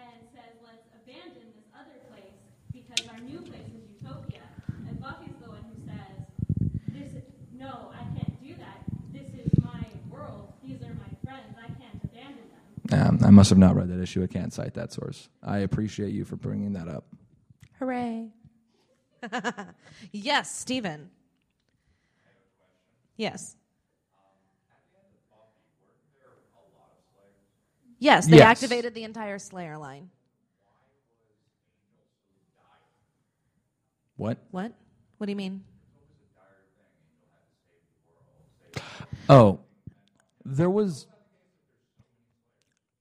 and 0.00 0.18
says, 0.34 0.52
let's 0.64 0.86
abandon 0.96 1.46
this 1.54 1.68
other 1.76 1.96
place 2.10 2.34
because 2.72 3.06
our 3.08 3.20
new 3.20 3.40
place 3.44 3.68
is 3.70 3.84
utopia. 4.00 4.42
And 4.88 4.98
Buffy's 5.00 5.36
the 5.42 5.50
one 5.50 5.64
who 5.70 5.76
says, 5.86 6.16
this 6.88 7.12
is, 7.12 7.24
no, 7.58 7.92
I 7.94 8.02
can't 8.16 8.34
do 8.42 8.54
that. 8.58 8.80
This 9.12 9.28
is 9.36 9.52
my 9.62 9.84
world. 10.10 10.52
These 10.64 10.82
are 10.82 10.94
my 10.96 11.12
friends. 11.24 11.54
I 11.60 11.68
can't 11.78 12.00
abandon 12.02 12.46
them. 12.50 12.66
Um, 12.92 13.20
I 13.24 13.30
must 13.30 13.50
have 13.50 13.58
not 13.58 13.76
read 13.76 13.88
that 13.90 14.00
issue. 14.00 14.22
I 14.22 14.28
can't 14.28 14.52
cite 14.52 14.74
that 14.74 14.92
source. 14.92 15.28
I 15.42 15.58
appreciate 15.58 16.12
you 16.12 16.24
for 16.24 16.36
bringing 16.36 16.74
that 16.74 16.88
up. 16.88 17.06
Hooray. 17.78 18.30
yes, 20.12 20.56
Stephen. 20.56 21.10
Yes. 23.16 23.56
Yes, 27.98 28.28
they 28.28 28.38
Yes. 28.38 28.42
activated 28.42 28.94
the 28.94 29.04
entire 29.04 29.38
Slayer 29.38 29.78
line. 29.78 30.10
What? 34.16 34.38
What? 34.50 34.72
What 35.18 35.26
do 35.26 35.32
you 35.32 35.36
mean? 35.36 35.64
Oh, 39.28 39.60
there 40.44 40.70
was 40.70 41.06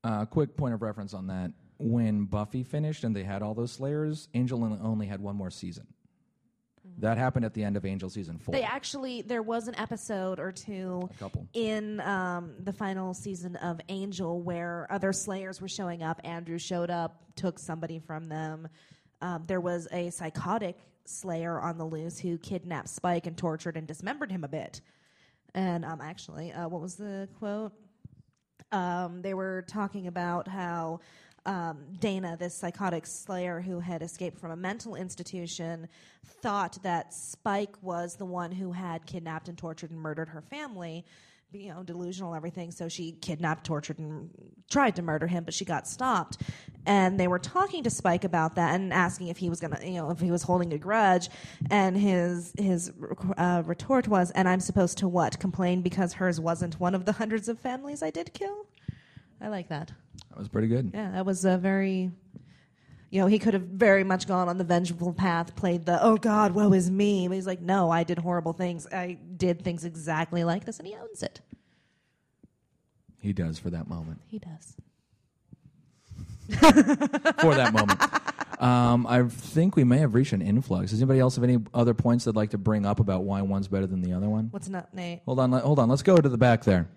uh, 0.05 0.25
quick 0.25 0.55
point 0.55 0.73
of 0.73 0.81
reference 0.81 1.13
on 1.13 1.27
that. 1.27 1.51
When 1.77 2.23
Buffy 2.25 2.63
finished 2.63 3.03
and 3.03 3.13
they 3.15 3.23
had 3.23 3.41
all 3.41 3.53
those 3.53 3.71
Slayers, 3.73 4.29
Angel 4.33 4.63
only- 4.63 4.79
only 4.79 5.05
had 5.07 5.19
one 5.19 5.35
more 5.35 5.49
season. 5.51 5.87
That 6.99 7.17
happened 7.17 7.43
at 7.43 7.53
the 7.53 7.63
end 7.63 7.75
of 7.75 7.85
Angel 7.85 8.09
season 8.09 8.37
four. 8.37 8.53
They 8.53 8.61
actually 8.63 9.21
there 9.23 9.41
was 9.41 9.67
an 9.67 9.75
episode 9.75 10.39
or 10.39 10.51
two 10.53 11.09
A 11.11 11.17
couple. 11.17 11.45
in 11.53 11.99
um, 12.01 12.53
the 12.63 12.71
final 12.71 13.13
season 13.13 13.57
of 13.57 13.81
Angel 13.89 14.41
where 14.41 14.87
other 14.89 15.11
Slayers 15.11 15.59
were 15.59 15.67
showing 15.67 16.03
up. 16.03 16.21
Andrew 16.23 16.57
showed 16.59 16.89
up, 16.89 17.21
took 17.35 17.59
somebody 17.59 17.99
from 17.99 18.25
them. 18.25 18.69
Um, 19.21 19.43
there 19.47 19.59
was 19.59 19.87
a 19.91 20.09
psychotic 20.11 20.77
Slayer 21.05 21.59
on 21.59 21.77
the 21.77 21.85
loose 21.85 22.17
who 22.19 22.37
kidnapped 22.37 22.87
Spike 22.89 23.25
and 23.27 23.35
tortured 23.35 23.75
and 23.75 23.85
dismembered 23.87 24.31
him 24.31 24.43
a 24.45 24.47
bit. 24.47 24.79
And 25.53 25.83
um, 25.83 25.99
actually, 26.01 26.53
uh, 26.53 26.67
what 26.69 26.81
was 26.81 26.95
the 26.95 27.27
quote? 27.39 27.73
Um, 28.71 29.21
they 29.21 29.33
were 29.33 29.63
talking 29.67 30.07
about 30.07 30.47
how 30.47 30.99
um, 31.45 31.77
Dana, 31.99 32.35
this 32.39 32.55
psychotic 32.55 33.05
slayer 33.05 33.61
who 33.61 33.79
had 33.79 34.01
escaped 34.01 34.39
from 34.39 34.51
a 34.51 34.55
mental 34.55 34.95
institution, 34.95 35.87
thought 36.41 36.77
that 36.81 37.13
Spike 37.13 37.75
was 37.81 38.15
the 38.15 38.25
one 38.25 38.51
who 38.51 38.71
had 38.71 39.05
kidnapped 39.05 39.47
and 39.47 39.57
tortured 39.57 39.91
and 39.91 39.99
murdered 39.99 40.29
her 40.29 40.41
family. 40.41 41.05
You 41.55 41.73
know, 41.73 41.83
delusional 41.83 42.35
everything. 42.35 42.71
So 42.71 42.89
she 42.89 43.13
kidnapped, 43.13 43.65
tortured, 43.65 43.97
and 43.97 44.29
tried 44.69 44.95
to 44.97 45.01
murder 45.01 45.25
him, 45.25 45.43
but 45.45 45.53
she 45.53 45.63
got 45.63 45.87
stopped. 45.87 46.41
And 46.85 47.19
they 47.19 47.27
were 47.27 47.39
talking 47.39 47.83
to 47.83 47.89
Spike 47.89 48.23
about 48.23 48.55
that 48.55 48.75
and 48.75 48.93
asking 48.93 49.27
if 49.29 49.37
he 49.37 49.49
was 49.49 49.59
gonna, 49.59 49.79
you 49.83 49.93
know, 49.93 50.11
if 50.11 50.19
he 50.19 50.31
was 50.31 50.43
holding 50.43 50.73
a 50.73 50.77
grudge. 50.77 51.29
And 51.71 51.97
his 51.97 52.53
his 52.57 52.91
uh, 53.37 53.63
retort 53.65 54.07
was, 54.07 54.31
"And 54.31 54.47
I'm 54.47 54.59
supposed 54.59 54.97
to 54.99 55.07
what? 55.07 55.39
Complain 55.39 55.81
because 55.81 56.13
hers 56.13 56.39
wasn't 56.39 56.79
one 56.79 56.93
of 56.93 57.05
the 57.05 57.13
hundreds 57.13 57.47
of 57.47 57.59
families 57.59 58.03
I 58.03 58.11
did 58.11 58.33
kill." 58.33 58.67
I 59.41 59.47
like 59.47 59.69
that. 59.69 59.91
that 60.29 60.37
was 60.37 60.47
pretty 60.47 60.67
good. 60.67 60.91
Yeah, 60.93 61.11
that 61.11 61.25
was 61.25 61.45
a 61.45 61.57
very. 61.57 62.11
You 63.09 63.21
know, 63.21 63.27
he 63.27 63.39
could 63.39 63.53
have 63.53 63.63
very 63.63 64.03
much 64.03 64.27
gone 64.27 64.49
on 64.49 64.57
the 64.57 64.63
vengeful 64.63 65.13
path, 65.13 65.55
played 65.55 65.85
the 65.85 66.03
"Oh 66.03 66.17
God, 66.17 66.53
woe 66.53 66.73
is 66.73 66.89
me," 66.91 67.27
but 67.27 67.35
he's 67.35 67.47
like, 67.47 67.61
"No, 67.61 67.89
I 67.91 68.03
did 68.03 68.17
horrible 68.19 68.53
things. 68.53 68.87
I 68.91 69.17
did 69.37 69.63
things 69.63 69.85
exactly 69.85 70.43
like 70.43 70.65
this," 70.65 70.79
and 70.79 70.87
he 70.87 70.95
owns 70.95 71.23
it. 71.23 71.41
He 73.19 73.33
does 73.33 73.57
for 73.57 73.69
that 73.69 73.87
moment. 73.87 74.21
He 74.27 74.39
does. 74.39 74.75
For 76.49 77.55
that 77.55 77.73
moment. 77.73 77.99
Um, 78.61 79.07
I 79.07 79.23
think 79.23 79.75
we 79.75 79.83
may 79.83 79.97
have 79.97 80.13
reached 80.13 80.31
an 80.33 80.41
influx. 80.41 80.91
Does 80.91 81.01
anybody 81.01 81.19
else 81.19 81.35
have 81.35 81.43
any 81.43 81.57
other 81.73 81.95
points 81.95 82.25
they'd 82.25 82.35
like 82.35 82.51
to 82.51 82.59
bring 82.59 82.85
up 82.85 82.99
about 82.99 83.23
why 83.23 83.41
one's 83.41 83.67
better 83.67 83.87
than 83.87 84.01
the 84.01 84.13
other 84.13 84.29
one? 84.29 84.49
What's 84.51 84.69
not 84.69 84.93
Nate? 84.93 85.21
Hold 85.25 85.39
on, 85.39 85.51
hold 85.51 85.79
on. 85.79 85.89
Let's 85.89 86.03
go 86.03 86.17
to 86.17 86.29
the 86.29 86.37
back 86.37 86.63
there. 86.63 86.87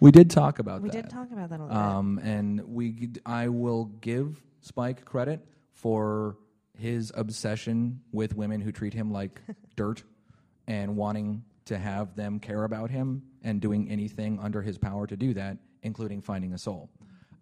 We 0.00 0.10
did 0.10 0.30
talk 0.30 0.58
about 0.58 0.82
We 0.82 0.90
that. 0.90 1.02
did 1.02 1.10
talk 1.10 1.30
about 1.32 1.50
that 1.50 1.60
a 1.60 1.64
little 1.64 1.76
Um, 1.76 2.18
and 2.22 2.60
we, 2.68 3.10
I 3.24 3.48
will 3.48 3.86
give 4.00 4.42
Spike 4.60 5.04
credit 5.04 5.44
for 5.72 6.36
his 6.76 7.12
obsession 7.14 8.00
with 8.12 8.36
women 8.36 8.60
who 8.60 8.72
treat 8.72 8.92
him 8.92 9.10
like 9.10 9.40
dirt 9.76 10.02
and 10.66 10.96
wanting 10.96 11.42
to 11.66 11.78
have 11.78 12.14
them 12.14 12.38
care 12.38 12.64
about 12.64 12.90
him 12.90 13.22
and 13.42 13.60
doing 13.60 13.88
anything 13.90 14.38
under 14.40 14.62
his 14.62 14.76
power 14.78 15.06
to 15.06 15.16
do 15.16 15.32
that, 15.34 15.56
including 15.82 16.20
finding 16.20 16.52
a 16.52 16.58
soul. 16.58 16.90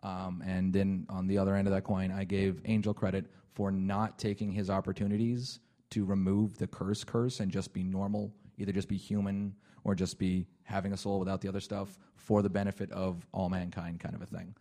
Um, 0.03 0.43
and 0.47 0.73
then 0.73 1.07
on 1.09 1.27
the 1.27 1.39
other 1.39 1.57
end 1.57 1.67
of 1.67 1.75
that 1.75 1.85
coin, 1.85 2.13
I 2.13 2.25
gave 2.25 2.61
Angel 2.67 2.93
credit 2.95 3.27
for 3.55 3.71
not 3.71 4.19
taking 4.19 4.53
his 4.53 4.69
opportunities 4.71 5.61
to 5.91 6.05
remove 6.05 6.59
the 6.59 6.67
curse 6.67 7.05
curse 7.05 7.41
and 7.41 7.51
just 7.51 7.73
be 7.73 7.83
normal, 7.83 8.33
either 8.59 8.73
just 8.73 8.89
be 8.89 8.97
human 8.97 9.55
or 9.85 9.95
just 9.95 10.19
be 10.19 10.47
having 10.65 10.93
a 10.93 10.97
soul 10.97 11.19
without 11.19 11.41
the 11.41 11.49
other 11.49 11.61
stuff 11.61 11.99
for 12.17 12.43
the 12.43 12.51
benefit 12.51 12.91
of 12.91 13.27
all 13.33 13.49
mankind, 13.49 14.01
kind 14.01 14.15
of 14.15 14.23
a 14.23 14.27
thing. 14.27 14.55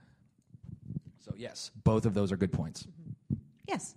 So, 1.20 1.34
yes, 1.38 1.72
both 1.84 2.06
of 2.06 2.14
those 2.14 2.32
are 2.32 2.38
good 2.38 2.51
points. 2.51 2.84
bit. 3.30 3.39
Yes. 3.68 3.95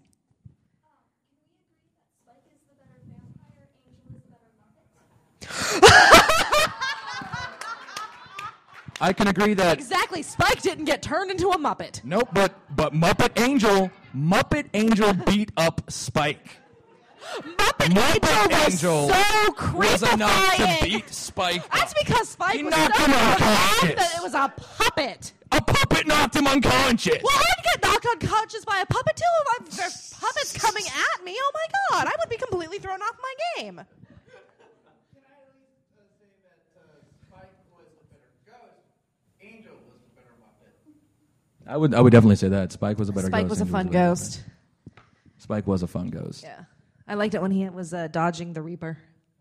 I 8.98 9.12
can 9.12 9.28
agree 9.28 9.54
that 9.54 9.78
Exactly. 9.78 10.22
Spike 10.22 10.62
didn't 10.62 10.86
get 10.86 11.02
turned 11.02 11.30
into 11.30 11.48
a 11.50 11.58
Muppet. 11.58 12.02
Nope, 12.04 12.28
but 12.32 12.54
but 12.74 12.94
Muppet 12.94 13.38
Angel, 13.40 13.90
Muppet 14.16 14.68
Angel 14.72 15.12
beat 15.12 15.52
up 15.56 15.82
Spike. 15.90 16.58
Muppet, 17.58 17.90
Muppet 17.92 18.24
Angel 18.24 18.48
was 18.48 18.74
Angel 18.74 19.08
so 19.08 19.76
was 19.76 20.12
enough 20.14 20.56
to 20.56 20.78
beat 20.84 21.08
Spike. 21.10 21.62
That's 21.72 21.94
because 21.94 22.28
Spike 22.30 22.56
He 22.56 22.62
was 22.62 22.70
knocked 22.74 22.96
so 22.96 23.04
him 23.04 23.12
unconscious. 23.12 23.94
that 23.96 24.12
it 24.16 24.22
was 24.22 24.34
a 24.34 24.52
puppet. 24.56 25.32
a 25.52 25.60
puppet 25.60 26.06
knocked 26.06 26.36
him 26.36 26.46
unconscious. 26.46 27.18
Well, 27.22 27.36
I'd 27.36 27.64
get 27.64 27.82
knocked 27.82 28.06
unconscious 28.06 28.64
by 28.64 28.78
a 28.80 28.86
puppet 28.86 29.16
too 29.16 29.24
if 29.42 29.48
I'm- 29.60 29.68
there's 29.76 30.14
puppets 30.20 30.52
coming 30.56 30.84
at 30.86 31.24
me. 31.24 31.36
Oh 31.38 31.50
my 31.54 31.66
god, 31.90 32.06
I 32.08 32.12
would 32.18 32.28
be 32.30 32.36
completely 32.36 32.78
thrown 32.78 33.00
off 33.02 33.16
my 33.22 33.34
game. 33.62 33.76
Can 33.76 33.84
I 33.84 33.84
at 33.84 35.52
least 35.60 35.92
uh, 35.98 36.02
say 36.18 36.30
that 36.42 36.80
uh, 36.80 36.82
Spike 37.28 37.52
was 37.76 37.86
the 38.00 38.06
better 38.14 38.30
ghost, 38.46 38.86
Angel 39.42 39.72
was 39.86 40.00
the 40.02 40.20
better 40.20 40.34
Muppet? 40.40 41.70
I 41.72 41.76
would 41.76 41.94
I 41.94 42.00
would 42.00 42.12
definitely 42.12 42.36
say 42.36 42.48
that 42.48 42.72
Spike 42.72 42.98
was 42.98 43.08
a 43.08 43.12
better 43.12 43.26
Spike 43.28 43.48
ghost. 43.48 43.50
was 43.50 43.60
a 43.60 43.66
fun 43.66 43.86
better 43.88 43.98
Muppet. 43.98 44.08
ghost. 44.08 44.44
Spike 45.38 45.66
was 45.66 45.82
a 45.82 45.86
fun 45.86 46.08
ghost. 46.08 46.42
Yeah, 46.42 46.64
I 47.08 47.14
liked 47.14 47.34
it 47.34 47.42
when 47.42 47.50
he 47.50 47.68
was 47.68 47.94
uh, 47.94 48.08
dodging 48.08 48.52
the 48.52 48.62
Reaper. 48.62 48.98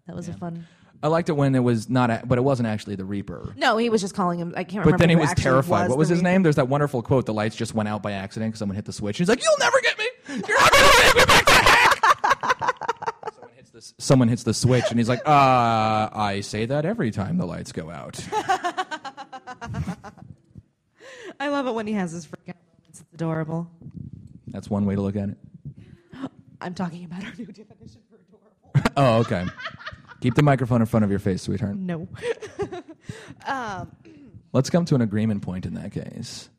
That 0.08 0.16
was 0.16 0.30
a 0.30 0.34
fun. 0.34 0.68
I 1.04 1.08
liked 1.08 1.30
it 1.30 1.34
when 1.34 1.54
it 1.56 1.60
was 1.60 1.90
not, 1.90 2.10
a, 2.10 2.22
but 2.26 2.38
it 2.38 2.42
wasn't 2.42 2.68
actually 2.68 2.96
the 2.96 3.06
Reaper. 3.06 3.54
No, 3.58 3.78
he 3.78 3.90
was 3.90 4.02
just 4.02 4.16
calling 4.16 4.40
him. 4.40 4.54
I 4.56 4.64
can't 4.64 4.86
remember. 4.86 4.92
But 4.92 5.00
then 5.00 5.10
he 5.10 5.16
who 5.16 5.22
was 5.22 5.32
actually 5.32 5.44
terrified. 5.44 5.90
what 5.90 5.98
was 5.98 6.10
the 6.10 6.16
his 6.16 6.22
Reaper. 6.22 6.32
name? 6.32 6.44
There's 6.44 6.56
that 6.56 6.68
wonderful 6.68 7.02
quote: 7.02 7.26
"The 7.26 7.34
lights 7.34 7.56
just 7.56 7.74
went 7.74 7.90
out 7.90 8.02
by 8.02 8.14
accident 8.14 8.52
because 8.52 8.60
someone 8.60 8.76
hit 8.76 8.86
the 8.86 8.94
switch." 8.94 9.18
He's 9.18 9.28
like, 9.30 9.44
"You'll 9.44 9.58
never 9.60 9.82
get 9.82 9.98
me. 9.98 10.06
You're 10.48 10.60
not 10.60 10.72
going 10.72 10.84
to 10.84 11.02
take 11.02 11.16
me 11.16 11.26
back 11.26 11.46
to 11.46 11.54
heck." 11.54 12.00
someone, 13.34 13.52
hits 13.56 13.70
the, 13.72 13.94
someone 14.02 14.28
hits 14.30 14.44
the 14.44 14.54
switch, 14.54 14.86
and 14.90 15.00
he's 15.00 15.10
like, 15.10 15.28
"Uh, 15.28 16.10
I 16.14 16.42
say 16.44 16.66
that 16.68 16.86
every 16.86 17.12
time 17.12 17.38
the 17.38 17.46
lights 17.46 17.72
go 17.72 17.90
out." 17.90 18.20
I 21.40 21.50
love 21.50 21.68
it 21.68 21.74
when 21.74 21.88
he 21.88 21.94
has 21.94 22.12
his 22.14 22.26
freak 22.26 22.50
out 22.50 22.56
moments. 22.56 23.02
It's 23.02 23.14
adorable. 23.14 23.70
That's 24.48 24.70
one 24.70 24.86
way 24.86 24.96
to 24.96 25.02
look 25.02 25.16
at 25.18 25.30
it. 25.30 25.38
I'm 26.66 26.74
talking 26.74 27.06
about 27.06 27.24
our 27.24 27.32
new 27.38 27.46
definition 27.46 28.02
for 28.10 28.16
adorable. 28.16 28.92
Oh, 28.98 29.20
okay. 29.20 29.46
Keep 30.22 30.36
the 30.36 30.44
microphone 30.44 30.82
in 30.82 30.88
front 30.88 31.04
of 31.06 31.10
your 31.10 31.20
face, 31.20 31.42
sweetheart. 31.44 31.76
no. 31.76 32.08
um, 33.48 33.92
Let's 34.52 34.70
come 34.70 34.86
to 34.86 34.96
an 34.96 35.02
agreement 35.02 35.42
point 35.44 35.66
in 35.66 35.74
that 35.76 35.92
case. 35.92 36.50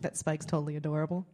that 0.00 0.16
Spike's 0.16 0.44
totally 0.46 0.76
adorable. 0.76 1.26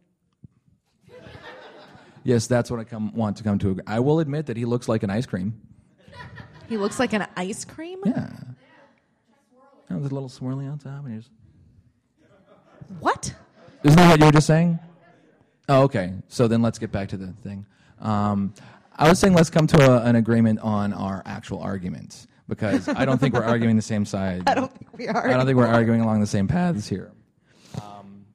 Yes, 2.23 2.45
that's 2.47 2.69
what 2.69 2.79
I 2.79 2.83
come 2.83 3.13
want 3.13 3.37
to 3.37 3.43
come 3.43 3.57
to. 3.59 3.79
I 3.87 3.99
will 3.99 4.19
admit 4.19 4.45
that 4.45 4.55
he 4.57 4.65
looks 4.65 4.87
like 4.87 5.01
an 5.03 5.09
ice 5.09 5.25
cream. 5.25 5.59
He 6.69 6.77
looks 6.77 6.99
like 6.99 7.13
an 7.13 7.25
ice 7.35 7.65
cream. 7.65 7.99
Yeah. 8.05 8.29
Oh, 9.89 9.95
there's 9.99 10.11
a 10.11 10.13
little 10.13 10.29
swirly 10.29 10.71
on 10.71 10.77
top. 10.77 11.03
And 11.05 11.15
he's, 11.15 11.29
What? 12.99 13.33
isn't 13.83 13.97
that 13.97 14.09
what 14.09 14.19
you 14.19 14.25
were 14.27 14.31
just 14.31 14.47
saying? 14.47 14.79
Oh, 15.71 15.83
okay. 15.83 16.13
So 16.27 16.49
then 16.49 16.61
let's 16.61 16.77
get 16.77 16.91
back 16.91 17.07
to 17.09 17.17
the 17.17 17.27
thing. 17.43 17.65
Um, 17.99 18.53
I 18.97 19.07
was 19.07 19.19
saying 19.19 19.33
let's 19.33 19.49
come 19.49 19.67
to 19.67 19.81
a, 19.89 20.03
an 20.03 20.17
agreement 20.17 20.59
on 20.59 20.91
our 20.91 21.23
actual 21.25 21.61
arguments 21.61 22.27
because 22.49 22.89
I 22.89 23.05
don't 23.05 23.17
think 23.17 23.33
we're 23.33 23.43
arguing 23.45 23.77
the 23.77 23.81
same 23.81 24.03
side. 24.03 24.43
I 24.47 24.53
don't 24.53 24.69
think 24.69 24.91
we 24.97 25.07
are. 25.07 25.29
I 25.29 25.31
don't 25.31 25.45
think 25.45 25.57
we're 25.57 25.67
arguing 25.67 26.01
along 26.01 26.19
the 26.19 26.27
same 26.27 26.45
paths 26.45 26.89
here. 26.89 27.13
Um, 27.81 28.25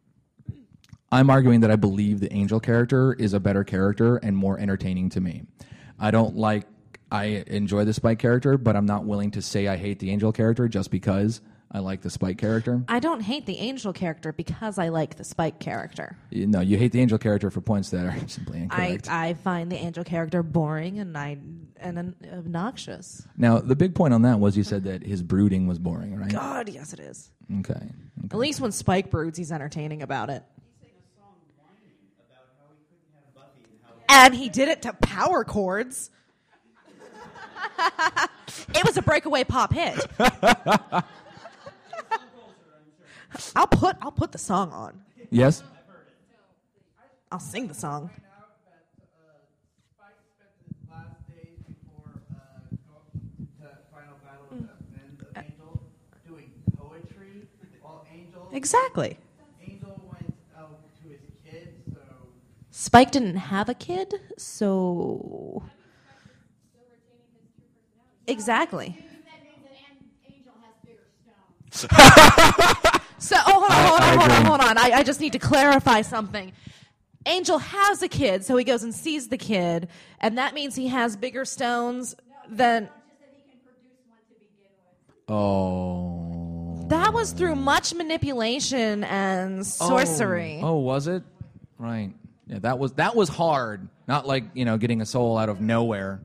I'm 1.12 1.28
arguing 1.28 1.60
that 1.60 1.70
I 1.70 1.76
believe 1.76 2.20
the 2.20 2.32
angel 2.32 2.58
character 2.58 3.12
is 3.12 3.34
a 3.34 3.40
better 3.40 3.64
character 3.64 4.16
and 4.16 4.34
more 4.34 4.58
entertaining 4.58 5.10
to 5.10 5.20
me. 5.20 5.42
I 5.98 6.10
don't 6.10 6.36
like. 6.36 6.66
I 7.12 7.44
enjoy 7.48 7.84
the 7.84 7.92
Spike 7.92 8.18
character, 8.18 8.56
but 8.56 8.76
I'm 8.76 8.86
not 8.86 9.04
willing 9.04 9.30
to 9.32 9.42
say 9.42 9.68
I 9.68 9.76
hate 9.76 9.98
the 9.98 10.10
angel 10.10 10.32
character 10.32 10.68
just 10.68 10.90
because 10.90 11.42
I 11.70 11.80
like 11.80 12.00
the 12.00 12.10
Spike 12.10 12.38
character. 12.38 12.82
I 12.88 13.00
don't 13.00 13.20
hate 13.20 13.44
the 13.44 13.58
angel 13.58 13.92
character 13.92 14.32
because 14.32 14.78
I 14.78 14.88
like 14.88 15.16
the 15.16 15.24
Spike 15.24 15.58
character. 15.58 16.16
You- 16.30 16.46
No, 16.46 16.60
you 16.60 16.78
hate 16.78 16.92
the 16.92 17.00
angel 17.00 17.18
character 17.18 17.50
for 17.50 17.60
points 17.60 17.90
that 17.90 18.06
are 18.06 18.16
simply 18.28 18.58
I, 18.58 18.62
incorrect. 18.62 19.10
I 19.10 19.34
find 19.34 19.70
the 19.70 19.76
angel 19.76 20.04
character 20.04 20.42
boring 20.42 20.98
and 21.00 21.16
I 21.18 21.38
and 21.78 21.98
an- 21.98 22.16
obnoxious. 22.32 23.26
now, 23.36 23.58
the 23.58 23.76
big 23.76 23.94
point 23.94 24.14
on 24.14 24.22
that 24.22 24.38
was 24.40 24.56
you 24.56 24.64
said 24.64 24.84
that 24.84 25.02
his 25.02 25.22
brooding 25.22 25.66
was 25.66 25.78
boring, 25.78 26.16
right? 26.18 26.30
God, 26.30 26.68
yes, 26.68 26.92
it 26.92 27.00
is. 27.00 27.30
Okay. 27.60 27.74
okay. 27.74 27.88
At 28.30 28.38
least 28.38 28.60
when 28.60 28.72
Spike 28.72 29.10
broods, 29.10 29.36
he's 29.36 29.52
entertaining 29.52 30.02
about 30.02 30.30
it. 30.30 30.42
And 34.08 34.34
he 34.34 34.48
did 34.48 34.68
it 34.68 34.82
to 34.82 34.92
power 34.94 35.42
chords. 35.44 36.10
it 38.74 38.84
was 38.86 38.96
a 38.96 39.02
breakaway 39.02 39.42
pop 39.44 39.72
hit. 39.72 39.98
I'll 43.54 43.66
put 43.66 43.96
I'll 44.02 44.12
put 44.12 44.32
the 44.32 44.38
song 44.38 44.70
on. 44.72 45.00
Yes? 45.30 45.62
I'll 47.32 47.38
sing 47.40 47.66
the 47.68 47.74
song. 47.74 48.08
Point 48.08 48.22
out 48.38 48.48
that 48.66 48.84
Spike 49.96 50.20
spent 50.36 50.50
his 50.64 50.76
last 50.90 51.26
days 51.28 51.58
before 51.66 52.12
go- 52.30 53.02
the 53.60 53.70
final 53.92 54.16
battle 54.24 54.46
with 54.50 54.60
the 54.60 55.00
end 55.00 55.20
of 55.20 55.36
Angel 55.36 55.82
doing 56.26 56.50
poetry, 56.78 57.48
while 57.82 58.06
Angel 58.12 58.48
Exactly. 58.52 59.18
Angel 59.66 60.00
went 60.10 60.32
out 60.56 60.78
to 61.02 61.08
his 61.08 61.20
kids, 61.44 61.76
so 61.92 62.00
Spike 62.70 63.10
didn't 63.10 63.36
have 63.36 63.68
a 63.68 63.74
kid, 63.74 64.14
so 64.38 65.64
exactly. 68.26 68.96
That 73.30 73.46
means 73.46 73.58
that 73.58 73.66
An- 73.66 73.66
Angel 73.66 73.66
has 73.66 73.66
bigger 73.66 73.66
stones. 73.66 73.66
So, 73.66 73.66
oh, 73.66 73.66
hold 73.66 73.70
on, 73.70 73.86
hold 73.86 74.00
on, 74.00 74.18
hold 74.18 74.30
on, 74.30 74.44
hold 74.44 74.60
on. 74.60 74.78
I, 74.78 74.98
I 74.98 75.02
just 75.02 75.20
need 75.20 75.32
to 75.32 75.38
clarify 75.38 76.02
something. 76.02 76.52
Angel 77.26 77.58
has 77.58 78.02
a 78.02 78.08
kid, 78.08 78.44
so 78.44 78.56
he 78.56 78.64
goes 78.64 78.82
and 78.84 78.94
sees 78.94 79.28
the 79.28 79.38
kid, 79.38 79.88
and 80.20 80.38
that 80.38 80.54
means 80.54 80.76
he 80.76 80.88
has 80.88 81.16
bigger 81.16 81.44
stones 81.44 82.14
than. 82.48 82.84
Just 82.84 82.94
that 83.20 83.34
he 83.34 83.42
can 83.50 83.58
produce 83.64 83.98
one 84.06 84.18
to 84.28 84.34
begin 84.34 84.70
with. 85.16 85.34
Oh. 85.34 86.86
That 86.88 87.12
was 87.12 87.32
through 87.32 87.56
much 87.56 87.92
manipulation 87.94 89.02
and 89.04 89.60
oh. 89.60 89.62
sorcery. 89.62 90.60
Oh, 90.62 90.68
oh, 90.68 90.76
was 90.76 91.08
it? 91.08 91.24
Right. 91.78 92.12
Yeah, 92.46 92.60
that 92.60 92.78
was 92.78 92.92
that 92.92 93.16
was 93.16 93.28
hard. 93.28 93.88
Not 94.06 94.26
like 94.26 94.44
you 94.54 94.64
know 94.64 94.78
getting 94.78 95.00
a 95.00 95.06
soul 95.06 95.36
out 95.36 95.48
of 95.48 95.60
nowhere. 95.60 96.20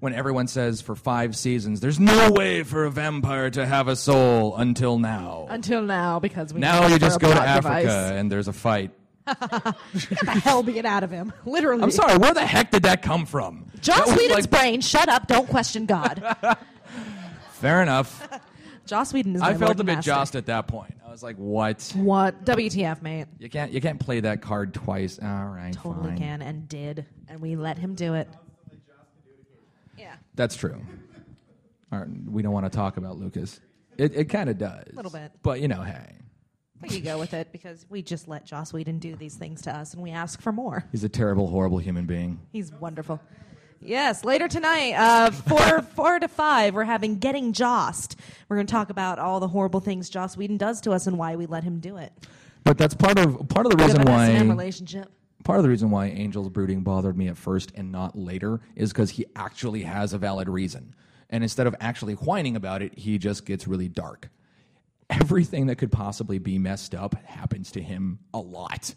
When 0.00 0.14
everyone 0.14 0.46
says 0.46 0.80
for 0.80 0.96
five 0.96 1.36
seasons, 1.36 1.80
there's 1.80 2.00
no 2.00 2.32
way 2.32 2.62
for 2.62 2.84
a 2.84 2.90
vampire 2.90 3.50
to 3.50 3.66
have 3.66 3.86
a 3.86 3.94
soul 3.96 4.56
until 4.56 4.98
now. 4.98 5.46
Until 5.50 5.82
now, 5.82 6.18
because 6.20 6.54
we 6.54 6.60
now 6.60 6.86
you 6.86 6.98
just 6.98 7.20
go 7.20 7.32
to 7.32 7.38
Africa 7.40 7.80
device. 7.82 8.10
and 8.12 8.32
there's 8.32 8.48
a 8.48 8.52
fight. 8.54 8.92
Get 9.26 9.38
the 9.92 10.40
hell 10.42 10.62
be 10.62 10.78
it 10.78 10.86
out 10.86 11.04
of 11.04 11.10
him. 11.10 11.32
Literally. 11.44 11.82
I'm 11.82 11.90
sorry, 11.90 12.16
where 12.16 12.32
the 12.32 12.44
heck 12.46 12.70
did 12.70 12.84
that 12.84 13.02
come 13.02 13.26
from? 13.26 13.70
Was 13.86 14.16
Whedon's 14.16 14.30
like- 14.30 14.50
brain. 14.50 14.80
Shut 14.80 15.08
up. 15.10 15.26
Don't 15.26 15.48
question 15.48 15.84
God. 15.86 16.24
Fair 17.52 17.82
enough. 17.82 18.26
Joss 18.86 19.12
Whedon 19.12 19.36
is. 19.36 19.42
I 19.42 19.54
felt 19.54 19.72
a 19.78 19.84
bit 19.84 19.96
master. 19.96 20.10
jossed 20.10 20.34
at 20.34 20.46
that 20.46 20.66
point. 20.66 20.94
I 21.06 21.10
was 21.10 21.22
like, 21.22 21.36
"What? 21.36 21.92
What? 21.94 22.44
WTF, 22.44 23.02
mate? 23.02 23.26
You 23.38 23.48
can't 23.50 23.70
you 23.70 23.80
can't 23.80 24.00
play 24.00 24.20
that 24.20 24.40
card 24.42 24.72
twice." 24.74 25.18
All 25.22 25.28
right, 25.46 25.72
Totally 25.74 26.08
fine. 26.08 26.18
can 26.18 26.42
and 26.42 26.68
did, 26.68 27.04
and 27.28 27.40
we 27.40 27.54
let 27.54 27.78
him 27.78 27.94
do 27.94 28.14
it. 28.14 28.28
That's 30.40 30.56
true. 30.56 30.80
Right, 31.92 32.06
we 32.26 32.40
don't 32.40 32.54
want 32.54 32.64
to 32.64 32.74
talk 32.74 32.96
about 32.96 33.18
Lucas. 33.18 33.60
It 33.98 34.14
it 34.14 34.24
kind 34.30 34.48
of 34.48 34.56
does. 34.56 34.86
A 34.90 34.96
Little 34.96 35.10
bit. 35.10 35.32
But 35.42 35.60
you 35.60 35.68
know, 35.68 35.82
hey, 35.82 36.16
there 36.80 36.96
you 36.96 37.02
go 37.02 37.18
with 37.18 37.34
it 37.34 37.52
because 37.52 37.84
we 37.90 38.00
just 38.00 38.26
let 38.26 38.46
Joss 38.46 38.72
Whedon 38.72 39.00
do 39.00 39.16
these 39.16 39.34
things 39.34 39.60
to 39.62 39.76
us, 39.76 39.92
and 39.92 40.02
we 40.02 40.12
ask 40.12 40.40
for 40.40 40.50
more. 40.50 40.86
he's 40.92 41.04
a 41.04 41.10
terrible, 41.10 41.46
horrible 41.48 41.76
human 41.76 42.06
being. 42.06 42.40
He's 42.52 42.72
wonderful. 42.72 43.20
Yes, 43.82 44.24
later 44.24 44.48
tonight, 44.48 44.94
uh, 44.94 45.30
four 45.30 45.82
four 45.94 46.18
to 46.18 46.28
five, 46.28 46.72
we're 46.72 46.84
having 46.84 47.18
Getting 47.18 47.52
Jossed. 47.52 48.16
We're 48.48 48.56
going 48.56 48.66
to 48.66 48.72
talk 48.72 48.88
about 48.88 49.18
all 49.18 49.40
the 49.40 49.48
horrible 49.48 49.80
things 49.80 50.08
Joss 50.08 50.38
Whedon 50.38 50.56
does 50.56 50.80
to 50.80 50.92
us 50.92 51.06
and 51.06 51.18
why 51.18 51.36
we 51.36 51.44
let 51.44 51.64
him 51.64 51.80
do 51.80 51.98
it. 51.98 52.14
But 52.64 52.78
that's 52.78 52.94
part 52.94 53.18
of 53.18 53.46
part 53.50 53.66
of 53.66 53.72
the 53.72 53.84
reason 53.84 54.00
of 54.00 54.06
an 54.06 54.12
S&M 54.14 54.48
why 54.48 54.54
relationship. 54.54 55.12
Part 55.44 55.58
of 55.58 55.62
the 55.62 55.68
reason 55.68 55.90
why 55.90 56.06
Angel's 56.06 56.48
brooding 56.48 56.82
bothered 56.82 57.16
me 57.16 57.28
at 57.28 57.36
first 57.36 57.72
and 57.74 57.90
not 57.92 58.16
later 58.16 58.60
is 58.76 58.92
because 58.92 59.10
he 59.10 59.26
actually 59.34 59.82
has 59.82 60.12
a 60.12 60.18
valid 60.18 60.48
reason. 60.48 60.94
And 61.28 61.44
instead 61.44 61.66
of 61.66 61.74
actually 61.80 62.14
whining 62.14 62.56
about 62.56 62.82
it, 62.82 62.98
he 62.98 63.18
just 63.18 63.46
gets 63.46 63.66
really 63.66 63.88
dark. 63.88 64.30
Everything 65.08 65.66
that 65.66 65.76
could 65.76 65.92
possibly 65.92 66.38
be 66.38 66.58
messed 66.58 66.94
up 66.94 67.14
happens 67.24 67.72
to 67.72 67.82
him 67.82 68.20
a 68.34 68.38
lot, 68.38 68.94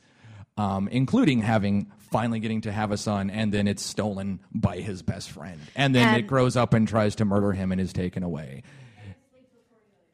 um, 0.58 0.88
including 0.90 1.42
having 1.42 1.92
finally 1.98 2.40
getting 2.40 2.62
to 2.62 2.72
have 2.72 2.92
a 2.92 2.98
son 2.98 3.32
and 3.32 3.52
then 3.52 3.68
it's 3.68 3.84
stolen 3.84 4.40
by 4.54 4.78
his 4.78 5.02
best 5.02 5.32
friend. 5.32 5.60
And 5.76 5.96
then 5.96 6.14
it 6.14 6.28
grows 6.28 6.56
up 6.56 6.76
and 6.76 6.88
tries 6.88 7.16
to 7.16 7.26
murder 7.26 7.52
him 7.54 7.72
and 7.72 7.82
is 7.82 7.94
taken 7.94 8.22
away. 8.22 8.62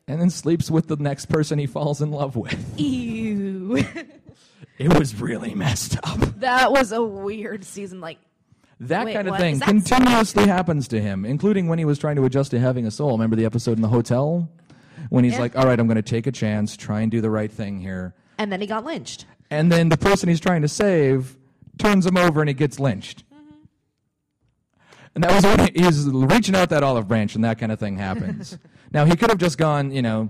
And 0.07 0.19
then 0.19 0.29
sleeps 0.29 0.71
with 0.71 0.87
the 0.87 0.95
next 0.95 1.27
person 1.27 1.59
he 1.59 1.67
falls 1.67 2.01
in 2.01 2.09
love 2.09 2.35
with. 2.35 2.79
Ew. 2.79 3.83
It 4.79 4.97
was 4.97 5.19
really 5.19 5.53
messed 5.53 5.97
up. 6.03 6.17
that 6.39 6.71
was 6.71 6.91
a 6.91 7.03
weird 7.03 7.63
season. 7.65 7.99
Like, 8.01 8.17
That 8.79 9.05
Wait, 9.05 9.13
kind 9.13 9.27
of 9.27 9.33
what? 9.33 9.41
thing 9.41 9.53
Is 9.55 9.59
that 9.59 9.65
continuously 9.67 10.47
happens 10.47 10.87
to 10.87 11.01
him, 11.01 11.25
including 11.25 11.67
when 11.67 11.77
he 11.79 11.85
was 11.85 11.99
trying 11.99 12.15
to 12.15 12.23
adjust 12.25 12.51
to 12.51 12.59
having 12.59 12.87
a 12.87 12.91
soul. 12.91 13.11
Remember 13.11 13.35
the 13.35 13.45
episode 13.45 13.73
in 13.77 13.81
the 13.81 13.89
hotel? 13.89 14.49
When 15.09 15.23
he's 15.25 15.33
Yeah. 15.33 15.39
like, 15.41 15.57
all 15.57 15.65
right, 15.65 15.79
I'm 15.79 15.87
going 15.87 15.95
to 15.97 16.01
take 16.01 16.27
a 16.27 16.31
chance, 16.31 16.77
try 16.77 17.01
and 17.01 17.11
do 17.11 17.19
the 17.21 17.29
right 17.29 17.51
thing 17.51 17.79
here. 17.81 18.13
and 18.37 18.51
then 18.51 18.61
he 18.61 18.67
got 18.67 18.85
lynched. 18.85 19.25
And 19.51 19.69
then 19.71 19.89
the 19.89 19.97
person 19.97 20.29
he's 20.29 20.39
trying 20.39 20.61
to 20.61 20.67
save 20.69 21.37
turns 21.77 22.05
him 22.05 22.15
over 22.15 22.39
and 22.41 22.47
he 22.47 22.53
gets 22.53 22.79
lynched. 22.79 23.23
Mm-hmm. 23.33 23.55
And 25.15 25.23
that 25.25 25.33
was 25.33 25.43
when 25.43 25.59
he- 25.73 25.83
he's 25.83 26.05
reaching 26.07 26.55
out 26.55 26.69
that 26.69 26.83
olive 26.83 27.07
branch 27.07 27.35
and 27.35 27.43
that 27.43 27.57
kind 27.59 27.71
of 27.71 27.79
thing 27.79 27.97
happens. 27.97 28.57
now, 28.93 29.03
he 29.05 29.15
could 29.17 29.29
have 29.29 29.39
just 29.39 29.57
gone, 29.57 29.91
you 29.91 30.01
know, 30.01 30.29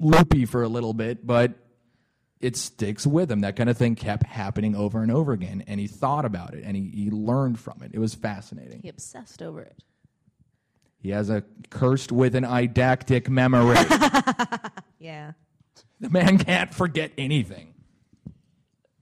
loopy 0.00 0.44
for 0.44 0.62
a 0.62 0.68
little 0.68 0.92
bit, 0.92 1.26
but 1.26 1.52
it 2.40 2.56
sticks 2.56 3.06
with 3.06 3.30
him. 3.30 3.40
That 3.40 3.56
kind 3.56 3.68
of 3.68 3.76
thing 3.76 3.94
kept 3.96 4.24
happening 4.24 4.74
over 4.74 5.02
and 5.02 5.12
over 5.12 5.32
again. 5.32 5.62
And 5.66 5.78
he 5.78 5.86
thought 5.86 6.24
about 6.24 6.54
it 6.54 6.64
and 6.64 6.76
he, 6.76 6.88
he 6.88 7.10
learned 7.10 7.58
from 7.60 7.82
it. 7.82 7.90
It 7.92 7.98
was 7.98 8.14
fascinating. 8.14 8.80
He 8.82 8.88
obsessed 8.88 9.42
over 9.42 9.60
it. 9.60 9.76
He 11.02 11.10
has 11.10 11.30
a 11.30 11.42
cursed 11.70 12.12
with 12.12 12.34
an 12.34 12.44
eidetic 12.44 13.28
memory. 13.28 13.76
Yeah. 14.98 15.32
the 15.98 16.10
man 16.10 16.36
can't 16.36 16.74
forget 16.74 17.10
anything. 17.16 17.72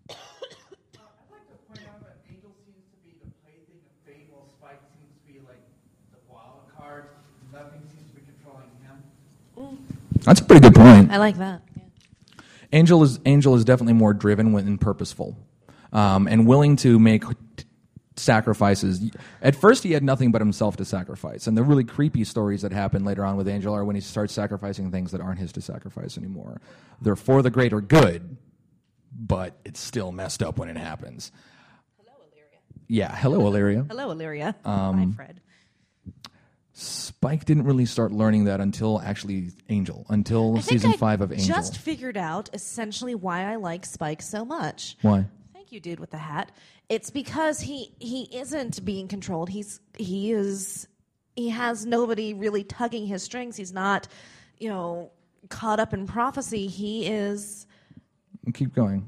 I'd 0.08 0.14
like 0.14 1.42
to 1.50 1.56
point 1.66 1.80
out 1.88 2.00
that 2.04 2.18
Angel 2.30 2.50
seems 2.64 2.86
to 2.86 2.96
be 3.04 3.18
the 3.18 3.30
plaything 3.42 3.82
of 3.82 4.06
fate, 4.06 4.28
while 4.30 4.46
Spike 4.60 4.78
seems 4.94 5.10
to 5.18 5.32
be 5.32 5.40
like 5.44 5.58
the 6.12 6.18
wild 6.32 6.70
card. 6.78 7.06
Nothing 7.52 7.80
seems 7.90 8.08
to 8.10 8.14
be 8.14 8.22
controlling 8.30 8.70
him. 8.86 9.78
That's 10.22 10.40
a 10.40 10.44
pretty 10.44 10.60
good 10.60 10.76
point. 10.76 11.10
I 11.10 11.16
like 11.16 11.36
that. 11.38 11.62
Angel 12.72 13.02
is 13.02 13.18
Angel 13.24 13.54
is 13.54 13.64
definitely 13.64 13.94
more 13.94 14.12
driven 14.12 14.54
and 14.54 14.80
purposeful, 14.80 15.36
um, 15.92 16.26
and 16.26 16.46
willing 16.46 16.76
to 16.76 16.98
make 16.98 17.24
sacrifices. 18.16 19.10
At 19.40 19.54
first, 19.54 19.82
he 19.82 19.92
had 19.92 20.02
nothing 20.02 20.32
but 20.32 20.40
himself 20.40 20.76
to 20.76 20.84
sacrifice, 20.84 21.46
and 21.46 21.56
the 21.56 21.62
really 21.62 21.84
creepy 21.84 22.24
stories 22.24 22.62
that 22.62 22.72
happen 22.72 23.04
later 23.04 23.24
on 23.24 23.36
with 23.36 23.48
Angel 23.48 23.74
are 23.74 23.84
when 23.84 23.96
he 23.96 24.02
starts 24.02 24.32
sacrificing 24.32 24.90
things 24.90 25.12
that 25.12 25.20
aren't 25.20 25.38
his 25.38 25.52
to 25.52 25.60
sacrifice 25.60 26.18
anymore. 26.18 26.60
They're 27.00 27.16
for 27.16 27.42
the 27.42 27.50
greater 27.50 27.80
good, 27.80 28.36
but 29.12 29.58
it's 29.64 29.80
still 29.80 30.12
messed 30.12 30.42
up 30.42 30.58
when 30.58 30.68
it 30.68 30.76
happens. 30.76 31.32
Hello, 31.96 32.12
Illyria. 32.30 32.58
Yeah, 32.86 33.16
hello, 33.16 33.46
Illyria. 33.46 33.86
Hello, 33.88 34.10
Illyria. 34.10 34.56
Um, 34.64 35.12
Hi, 35.12 35.16
Fred. 35.16 35.40
Spike 36.80 37.44
didn't 37.44 37.64
really 37.64 37.86
start 37.86 38.12
learning 38.12 38.44
that 38.44 38.60
until 38.60 39.00
actually 39.00 39.50
Angel, 39.68 40.06
until 40.10 40.52
I 40.52 40.60
think 40.60 40.80
season 40.80 40.92
I 40.92 40.96
five 40.96 41.20
of 41.20 41.32
Angel. 41.32 41.46
Just 41.48 41.76
figured 41.76 42.16
out 42.16 42.50
essentially 42.52 43.16
why 43.16 43.50
I 43.52 43.56
like 43.56 43.84
Spike 43.84 44.22
so 44.22 44.44
much. 44.44 44.96
Why? 45.02 45.26
Thank 45.52 45.72
you, 45.72 45.80
dude 45.80 45.98
with 45.98 46.10
the 46.10 46.18
hat. 46.18 46.52
It's 46.88 47.10
because 47.10 47.58
he 47.58 47.92
he 47.98 48.28
isn't 48.32 48.84
being 48.84 49.08
controlled. 49.08 49.48
He's 49.48 49.80
he 49.98 50.30
is 50.30 50.86
he 51.34 51.48
has 51.48 51.84
nobody 51.84 52.32
really 52.32 52.62
tugging 52.62 53.08
his 53.08 53.24
strings. 53.24 53.56
He's 53.56 53.72
not, 53.72 54.06
you 54.58 54.68
know, 54.68 55.10
caught 55.48 55.80
up 55.80 55.92
in 55.92 56.06
prophecy. 56.06 56.68
He 56.68 57.06
is 57.06 57.66
Keep 58.54 58.72
going. 58.72 59.04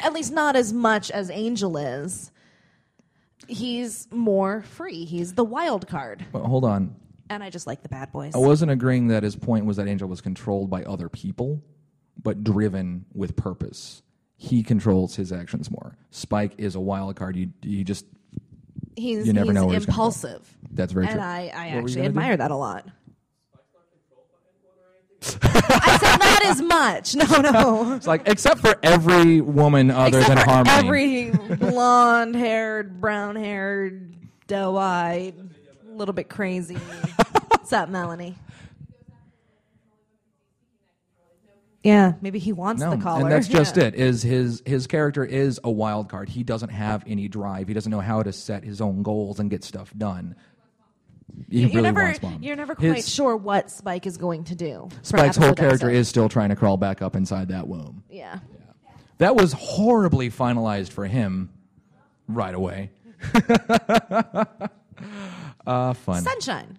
at 0.00 0.12
least 0.12 0.32
not 0.32 0.56
as 0.56 0.72
much 0.72 1.12
as 1.12 1.30
Angel 1.30 1.76
is. 1.76 2.32
He's 3.48 4.08
more 4.10 4.62
free. 4.62 5.04
He's 5.04 5.34
the 5.34 5.44
wild 5.44 5.86
card. 5.88 6.24
But 6.32 6.44
hold 6.44 6.64
on. 6.64 6.96
And 7.28 7.42
I 7.42 7.50
just 7.50 7.66
like 7.66 7.82
the 7.82 7.88
bad 7.88 8.12
boys. 8.12 8.34
I 8.34 8.38
wasn't 8.38 8.70
agreeing 8.70 9.08
that 9.08 9.22
his 9.22 9.34
point 9.36 9.66
was 9.66 9.76
that 9.78 9.88
Angel 9.88 10.08
was 10.08 10.20
controlled 10.20 10.70
by 10.70 10.84
other 10.84 11.08
people, 11.08 11.62
but 12.22 12.44
driven 12.44 13.04
with 13.14 13.34
purpose. 13.36 14.02
He 14.36 14.62
controls 14.62 15.16
his 15.16 15.32
actions 15.32 15.70
more. 15.70 15.96
Spike 16.10 16.54
is 16.58 16.74
a 16.74 16.80
wild 16.80 17.16
card. 17.16 17.36
You, 17.36 17.50
you 17.62 17.82
just 17.84 18.04
he's 18.94 19.26
you 19.26 19.32
never 19.32 19.46
he's 19.46 19.54
know 19.54 19.66
where 19.66 19.74
he's 19.76 19.86
gonna 19.86 19.96
go. 19.96 20.02
impulsive. 20.02 20.56
that's 20.72 20.92
very 20.92 21.06
true. 21.06 21.14
and. 21.14 21.22
I, 21.22 21.26
I 21.26 21.40
What 21.40 21.56
were 21.56 21.64
you 21.64 21.78
actually 21.78 21.94
gonna 21.94 22.02
do? 22.04 22.08
admire 22.10 22.36
that 22.36 22.50
a 22.50 22.56
lot. 22.56 22.86
I 25.42 25.98
said 26.00 26.16
not 26.18 26.44
as 26.44 26.62
much. 26.62 27.14
No, 27.26 27.50
no. 27.50 27.92
It's 27.94 28.06
like 28.06 28.22
except 28.26 28.60
for 28.60 28.76
every 28.82 29.40
woman 29.40 29.90
other 29.90 30.18
Except 30.18 30.36
than 30.36 30.44
for 30.44 30.50
Harmony. 30.50 30.78
every 30.78 31.30
blonde-haired, 31.56 33.00
brown-haired, 33.00 34.14
doe-eyed, 34.46 35.34
little 35.88 36.14
bit 36.14 36.28
crazy. 36.28 36.76
What's 37.48 37.72
up, 37.72 37.88
Melanie? 37.88 38.36
Yeah, 41.82 42.14
maybe 42.20 42.38
he 42.40 42.52
wants 42.52 42.82
no, 42.82 42.90
the 42.90 42.96
collar. 43.02 43.22
and 43.22 43.30
that's 43.32 43.46
just 43.60 43.76
Yeah. 43.76 43.84
it. 43.84 43.94
Is 43.94 44.22
his 44.22 44.62
his 44.66 44.86
character 44.86 45.24
is 45.24 45.60
a 45.62 45.70
wild 45.70 46.08
card. 46.08 46.28
He 46.28 46.42
doesn't 46.42 46.70
have 46.70 47.04
any 47.06 47.28
drive. 47.28 47.68
He 47.68 47.74
doesn't 47.74 47.90
know 47.90 48.00
how 48.00 48.22
to 48.24 48.32
set 48.32 48.64
his 48.64 48.80
own 48.80 49.02
goals 49.02 49.38
and 49.38 49.48
get 49.50 49.62
stuff 49.62 49.92
done. 49.96 50.34
He 51.50 51.60
You're 51.60 51.68
really 51.68 51.82
never, 51.82 52.02
wants 52.04 52.22
mom. 52.22 52.38
you're 52.42 52.56
never 52.56 52.74
quite 52.74 52.96
His- 52.96 53.08
sure 53.08 53.36
what 53.36 53.70
Spike 53.70 54.06
is 54.06 54.16
going 54.16 54.44
to 54.44 54.54
do. 54.54 54.88
Spike's 55.02 55.36
whole 55.36 55.54
character 55.54 55.86
episode. 55.88 55.94
is 55.98 56.08
still 56.08 56.28
trying 56.28 56.48
to 56.48 56.56
crawl 56.56 56.76
back 56.76 57.02
up 57.02 57.14
inside 57.16 57.48
that 57.48 57.68
womb. 57.68 58.02
yeah. 58.10 58.38
That 59.18 59.34
was 59.34 59.52
horribly 59.54 60.28
finalized 60.30 60.90
for 60.92 61.06
him 61.06 61.48
right 62.28 62.54
away. 62.54 62.90
uh, 65.66 65.94
fun. 65.94 66.22
Sunshine. 66.22 66.78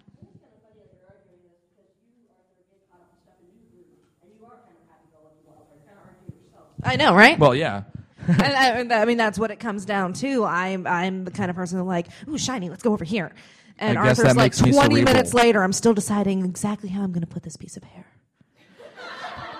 I 6.82 6.96
know, 6.96 7.14
right? 7.14 7.38
Well, 7.38 7.54
yeah. 7.54 7.82
and 8.28 8.92
I, 8.92 9.00
I 9.00 9.04
mean, 9.04 9.16
that's 9.16 9.38
what 9.38 9.50
it 9.50 9.58
comes 9.58 9.84
down 9.84 10.12
to. 10.14 10.44
I'm 10.44 10.86
I'm 10.86 11.24
the 11.24 11.30
kind 11.30 11.50
of 11.50 11.56
person 11.56 11.84
like, 11.86 12.08
ooh, 12.28 12.38
shiny, 12.38 12.68
let's 12.68 12.82
go 12.82 12.92
over 12.92 13.04
here. 13.04 13.32
And 13.78 13.98
I 13.98 14.02
guess 14.02 14.18
Arthur's 14.18 14.34
that 14.34 14.36
like, 14.36 14.44
makes 14.46 14.62
me 14.62 14.72
20 14.72 14.94
cerebral. 14.94 15.14
minutes 15.14 15.34
later, 15.34 15.62
I'm 15.62 15.72
still 15.72 15.94
deciding 15.94 16.44
exactly 16.44 16.88
how 16.88 17.02
I'm 17.02 17.12
going 17.12 17.20
to 17.22 17.28
put 17.28 17.42
this 17.42 17.56
piece 17.56 17.76
of 17.76 17.84
hair. 17.84 18.06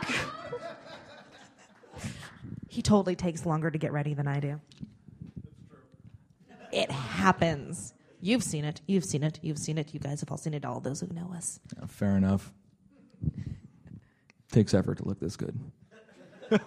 he 2.69 2.83
totally 2.83 3.14
takes 3.14 3.47
longer 3.47 3.71
to 3.71 3.79
get 3.79 3.93
ready 3.93 4.14
than 4.14 4.27
I 4.27 4.41
do. 4.41 4.61
It 6.73 6.91
happens. 6.91 7.95
You've 8.21 8.43
seen 8.43 8.64
it. 8.64 8.81
You've 8.87 9.05
seen 9.05 9.23
it. 9.23 9.39
You've 9.43 9.59
seen 9.59 9.79
it. 9.79 9.95
You 9.95 10.01
guys 10.01 10.21
have 10.21 10.31
all 10.31 10.37
seen 10.37 10.55
it. 10.55 10.64
All 10.64 10.81
those 10.81 11.01
who 11.01 11.07
know 11.09 11.33
us. 11.35 11.61
Yeah, 11.79 11.87
fair 11.87 12.16
enough. 12.16 12.53
Takes 14.51 14.75
effort 14.75 14.99
to 14.99 15.05
look 15.05 15.21
this 15.21 15.37
good. 15.37 15.59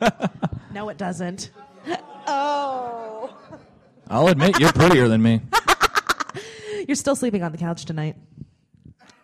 No, 0.74 0.88
it 0.90 0.98
doesn't. 0.98 1.52
oh. 2.28 3.36
I'll 4.08 4.28
admit 4.30 4.60
you're 4.60 4.72
prettier 4.72 5.08
than 5.08 5.22
me. 5.22 5.42
You're 6.88 6.96
still 6.96 7.16
sleeping 7.16 7.44
on 7.44 7.52
the 7.52 7.58
couch 7.58 7.86
tonight. 7.86 8.16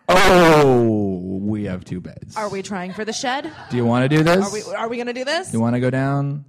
Oh, 0.08 1.38
we 1.42 1.64
have 1.64 1.84
two 1.84 2.00
beds. 2.00 2.36
Are 2.36 2.48
we 2.48 2.62
trying 2.62 2.92
for 2.92 3.04
the 3.04 3.12
shed? 3.12 3.50
Do 3.70 3.76
you 3.76 3.84
want 3.84 4.10
to 4.10 4.16
do 4.16 4.22
this? 4.22 4.46
Are 4.46 4.52
we 4.52 4.62
are 4.74 4.88
we 4.88 4.96
going 4.96 5.06
to 5.06 5.12
do 5.12 5.24
this? 5.24 5.52
you 5.52 5.60
want 5.60 5.74
to 5.74 5.80
go 5.80 5.90
down? 5.90 6.44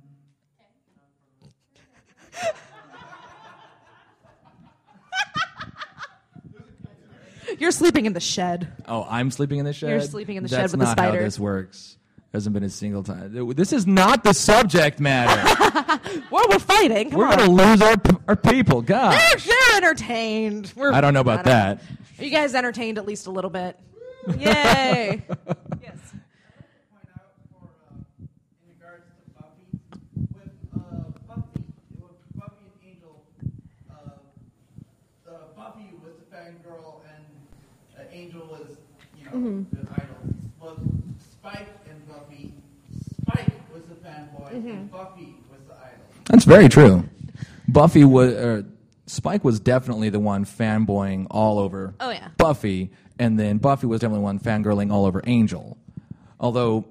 You're 7.57 7.71
sleeping 7.71 8.05
in 8.05 8.13
the 8.13 8.19
shed. 8.19 8.71
Oh, 8.87 9.05
I'm 9.09 9.31
sleeping 9.31 9.59
in 9.59 9.65
the 9.65 9.73
shed. 9.73 9.89
You're 9.89 10.01
sleeping 10.01 10.37
in 10.37 10.43
the 10.43 10.49
shed 10.49 10.63
with 10.63 10.71
the 10.71 10.77
not 10.77 10.99
how 10.99 11.11
this 11.11 11.37
works. 11.37 11.97
Hasn't 12.33 12.53
been 12.53 12.63
a 12.63 12.69
single 12.69 13.01
time. 13.03 13.53
This 13.55 13.73
is 13.73 13.87
not 13.87 14.23
the 14.23 14.33
subject 14.33 14.99
matter. 14.99 15.45
Well, 16.31 16.45
we're 16.49 16.59
fighting. 16.59 17.09
Come 17.09 17.19
We're 17.19 17.29
gonna 17.29 17.49
lose 17.49 17.81
our 17.81 17.95
our 18.27 18.35
people. 18.35 18.81
God, 18.81 19.13
They're, 19.13 19.37
they're 19.37 19.77
entertained. 19.77 20.71
We're, 20.75 20.91
I 20.91 21.01
don't 21.01 21.13
know 21.13 21.21
about 21.21 21.45
that. 21.45 21.81
Are 22.19 22.23
you 22.23 22.29
guys 22.29 22.53
entertained 22.55 22.97
at 22.99 23.05
least 23.05 23.25
a 23.27 23.31
little 23.31 23.49
bit? 23.49 23.79
Yay! 24.37 25.23
yes. 25.81 25.97
point 26.91 27.07
out 27.15 27.31
for 27.51 27.65
uh, 27.89 27.95
in 28.61 28.73
regards 28.75 29.05
to 29.07 29.23
Buffy, 29.33 29.79
with 30.35 30.51
uh, 30.75 30.79
Buffy, 31.27 31.63
with 31.99 32.17
Buffy 32.35 32.65
and 32.65 32.91
Angel, 32.91 33.23
uh, 33.89 33.93
uh, 35.27 35.31
Buffy 35.57 35.89
was 36.03 36.13
the 36.19 36.35
fangirl 36.35 37.01
and 37.15 37.25
uh, 37.97 38.03
Angel 38.11 38.45
was, 38.45 38.77
you 39.17 39.25
know, 39.25 39.65
the 39.73 39.79
idol. 39.93 40.17
Was 40.61 40.77
Spike 41.31 41.67
and 41.67 41.67
Buffy, 41.67 41.78
Spike 44.01 44.39
was 44.39 44.51
the 44.51 44.69
and 44.69 44.91
Buffy 44.91 45.35
was 45.49 45.59
the 45.67 45.73
idol. 45.73 46.05
That's 46.25 46.45
very 46.45 46.69
true. 46.69 47.07
Buffy 47.67 48.03
was, 48.03 48.33
uh, 48.33 48.61
Spike 49.05 49.43
was 49.43 49.59
definitely 49.59 50.09
the 50.09 50.19
one 50.19 50.45
fanboying 50.45 51.27
all 51.29 51.59
over 51.59 51.93
Oh, 51.99 52.09
yeah. 52.11 52.29
Buffy, 52.37 52.91
and 53.17 53.39
then 53.39 53.57
Buffy 53.57 53.87
was 53.87 54.01
definitely 54.01 54.23
one 54.23 54.39
fangirling 54.39 54.91
all 54.91 55.05
over 55.05 55.21
Angel. 55.25 55.77
Although 56.39 56.85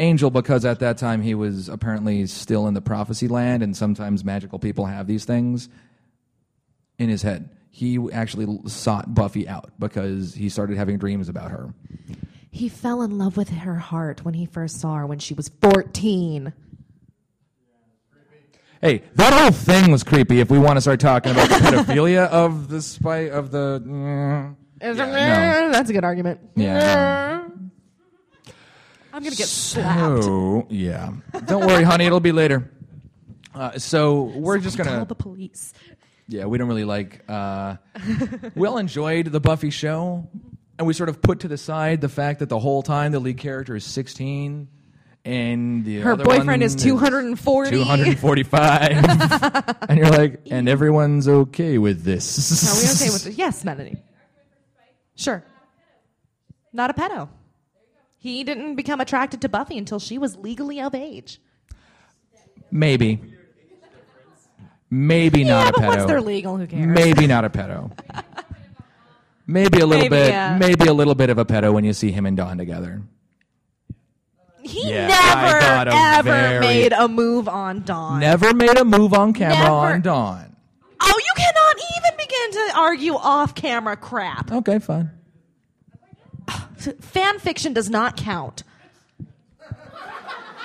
Angel, 0.00 0.28
because 0.30 0.64
at 0.64 0.80
that 0.80 0.98
time 0.98 1.22
he 1.22 1.34
was 1.34 1.68
apparently 1.68 2.26
still 2.26 2.66
in 2.66 2.74
the 2.74 2.80
prophecy 2.80 3.28
land, 3.28 3.62
and 3.62 3.76
sometimes 3.76 4.24
magical 4.24 4.58
people 4.58 4.86
have 4.86 5.06
these 5.06 5.24
things 5.24 5.68
in 6.98 7.08
his 7.08 7.22
head. 7.22 7.48
He 7.70 7.98
actually 8.12 8.58
sought 8.68 9.14
Buffy 9.14 9.48
out 9.48 9.72
because 9.78 10.34
he 10.34 10.48
started 10.48 10.76
having 10.76 10.98
dreams 10.98 11.28
about 11.28 11.50
her. 11.52 11.72
He 12.54 12.68
fell 12.68 13.02
in 13.02 13.18
love 13.18 13.36
with 13.36 13.48
her 13.48 13.74
heart 13.74 14.24
when 14.24 14.34
he 14.34 14.46
first 14.46 14.80
saw 14.80 14.94
her 14.94 15.06
when 15.08 15.18
she 15.18 15.34
was 15.34 15.48
14. 15.60 16.52
Hey, 18.80 19.02
that 19.16 19.32
whole 19.32 19.50
thing 19.50 19.90
was 19.90 20.04
creepy. 20.04 20.38
If 20.38 20.52
we 20.52 20.60
want 20.60 20.76
to 20.76 20.80
start 20.80 21.00
talking 21.00 21.32
about 21.32 21.48
the 21.48 21.56
pedophilia 21.56 22.28
of 22.28 22.68
the 22.68 22.80
spy 22.80 23.28
of 23.28 23.50
the, 23.50 23.82
mm, 23.84 24.54
Yeah, 24.80 25.70
That's 25.72 25.90
a 25.90 25.92
good 25.92 26.04
argument. 26.04 26.38
Yeah, 26.54 27.40
I'm 29.12 29.22
going 29.22 29.32
to 29.32 29.36
get 29.36 29.48
slapped. 29.48 30.22
so 30.22 30.68
yeah. 30.70 31.12
Don't 31.46 31.66
worry, 31.66 31.82
honey. 31.82 32.06
It'll 32.06 32.20
be 32.20 32.30
later. 32.30 32.70
Uh, 33.52 33.78
so 33.80 34.22
we're 34.22 34.58
just 34.58 34.76
gonna, 34.78 34.90
call 34.90 35.04
the 35.06 35.16
police. 35.16 35.72
yeah. 36.28 36.44
We 36.44 36.58
don't 36.58 36.68
really 36.68 36.84
like. 36.84 37.28
Uh, 37.28 37.78
we 38.54 38.68
all 38.68 38.78
enjoyed 38.78 39.26
the 39.26 39.40
Buffy 39.40 39.70
show, 39.70 40.28
and 40.78 40.86
we 40.86 40.92
sort 40.94 41.08
of 41.08 41.22
put 41.22 41.40
to 41.40 41.48
the 41.48 41.58
side 41.58 42.00
the 42.00 42.08
fact 42.08 42.40
that 42.40 42.48
the 42.48 42.58
whole 42.58 42.82
time 42.82 43.12
the 43.12 43.20
lead 43.20 43.38
character 43.38 43.76
is 43.76 43.84
16, 43.84 44.68
and 45.24 45.84
the 45.84 46.00
Her 46.00 46.12
other 46.12 46.24
boyfriend 46.24 46.62
is 46.62 46.74
240. 46.74 47.70
245, 47.70 48.90
and 49.88 49.98
you're 49.98 50.10
like, 50.10 50.40
and 50.50 50.68
everyone's 50.68 51.28
okay 51.28 51.78
with 51.78 52.02
this. 52.02 52.64
Are 52.68 52.76
we 52.76 52.92
okay 52.94 53.10
with 53.12 53.26
it? 53.32 53.38
Yes, 53.38 53.64
Melanie. 53.64 53.96
Sure. 55.16 55.44
Not 56.72 56.90
a 56.90 56.92
pedo. 56.94 57.28
He 58.18 58.42
didn't 58.42 58.74
become 58.74 59.00
attracted 59.00 59.40
to 59.42 59.48
Buffy 59.48 59.78
until 59.78 59.98
she 59.98 60.18
was 60.18 60.36
legally 60.36 60.80
of 60.80 60.94
age. 60.94 61.40
Maybe. 62.70 63.20
Maybe 64.90 65.42
yeah, 65.42 65.48
not 65.48 65.68
a 65.68 65.72
but 65.72 65.82
pedo. 65.82 65.88
once 65.88 66.04
they're 66.04 66.20
legal, 66.20 66.56
who 66.56 66.66
cares? 66.66 66.86
Maybe 66.86 67.26
not 67.26 67.44
a 67.44 67.50
pedo. 67.50 67.90
Maybe 69.46 69.80
a 69.80 69.86
little 69.86 70.04
Maybe, 70.04 70.16
bit. 70.16 70.28
yeah. 70.30 70.56
Maybe 70.58 70.86
a 70.86 70.92
little 70.94 71.14
bit 71.14 71.28
of 71.30 71.38
a 71.38 71.44
pedo 71.44 71.72
when 71.72 71.84
you 71.84 71.92
see 71.92 72.10
him 72.10 72.24
and 72.26 72.36
Dawn 72.36 72.56
together. 72.58 73.02
He 74.62 74.88
Yeah, 74.90 75.08
I 75.10 75.42
never 75.84 75.90
a 75.90 75.94
ever 75.94 76.30
very- 76.30 76.60
made 76.60 76.92
a 76.94 77.06
move 77.08 77.48
on 77.48 77.82
Dawn. 77.82 78.20
Never 78.20 78.54
made 78.54 78.78
a 78.78 78.84
move 78.84 79.12
on 79.12 79.34
camera 79.34 79.58
Never. 79.58 79.70
on 79.70 80.00
Dawn. 80.00 80.56
Oh, 81.02 81.20
you 81.22 81.32
cannot 81.36 81.76
even 81.98 82.16
begin 82.16 82.50
to 82.52 82.78
argue 82.78 83.14
off 83.14 83.54
camera 83.54 83.96
crap. 83.96 84.50
Okay, 84.50 84.78
fine. 84.78 85.10
Fan 87.00 87.38
fiction 87.38 87.74
does 87.74 87.90
not 87.90 88.16
count. 88.16 88.62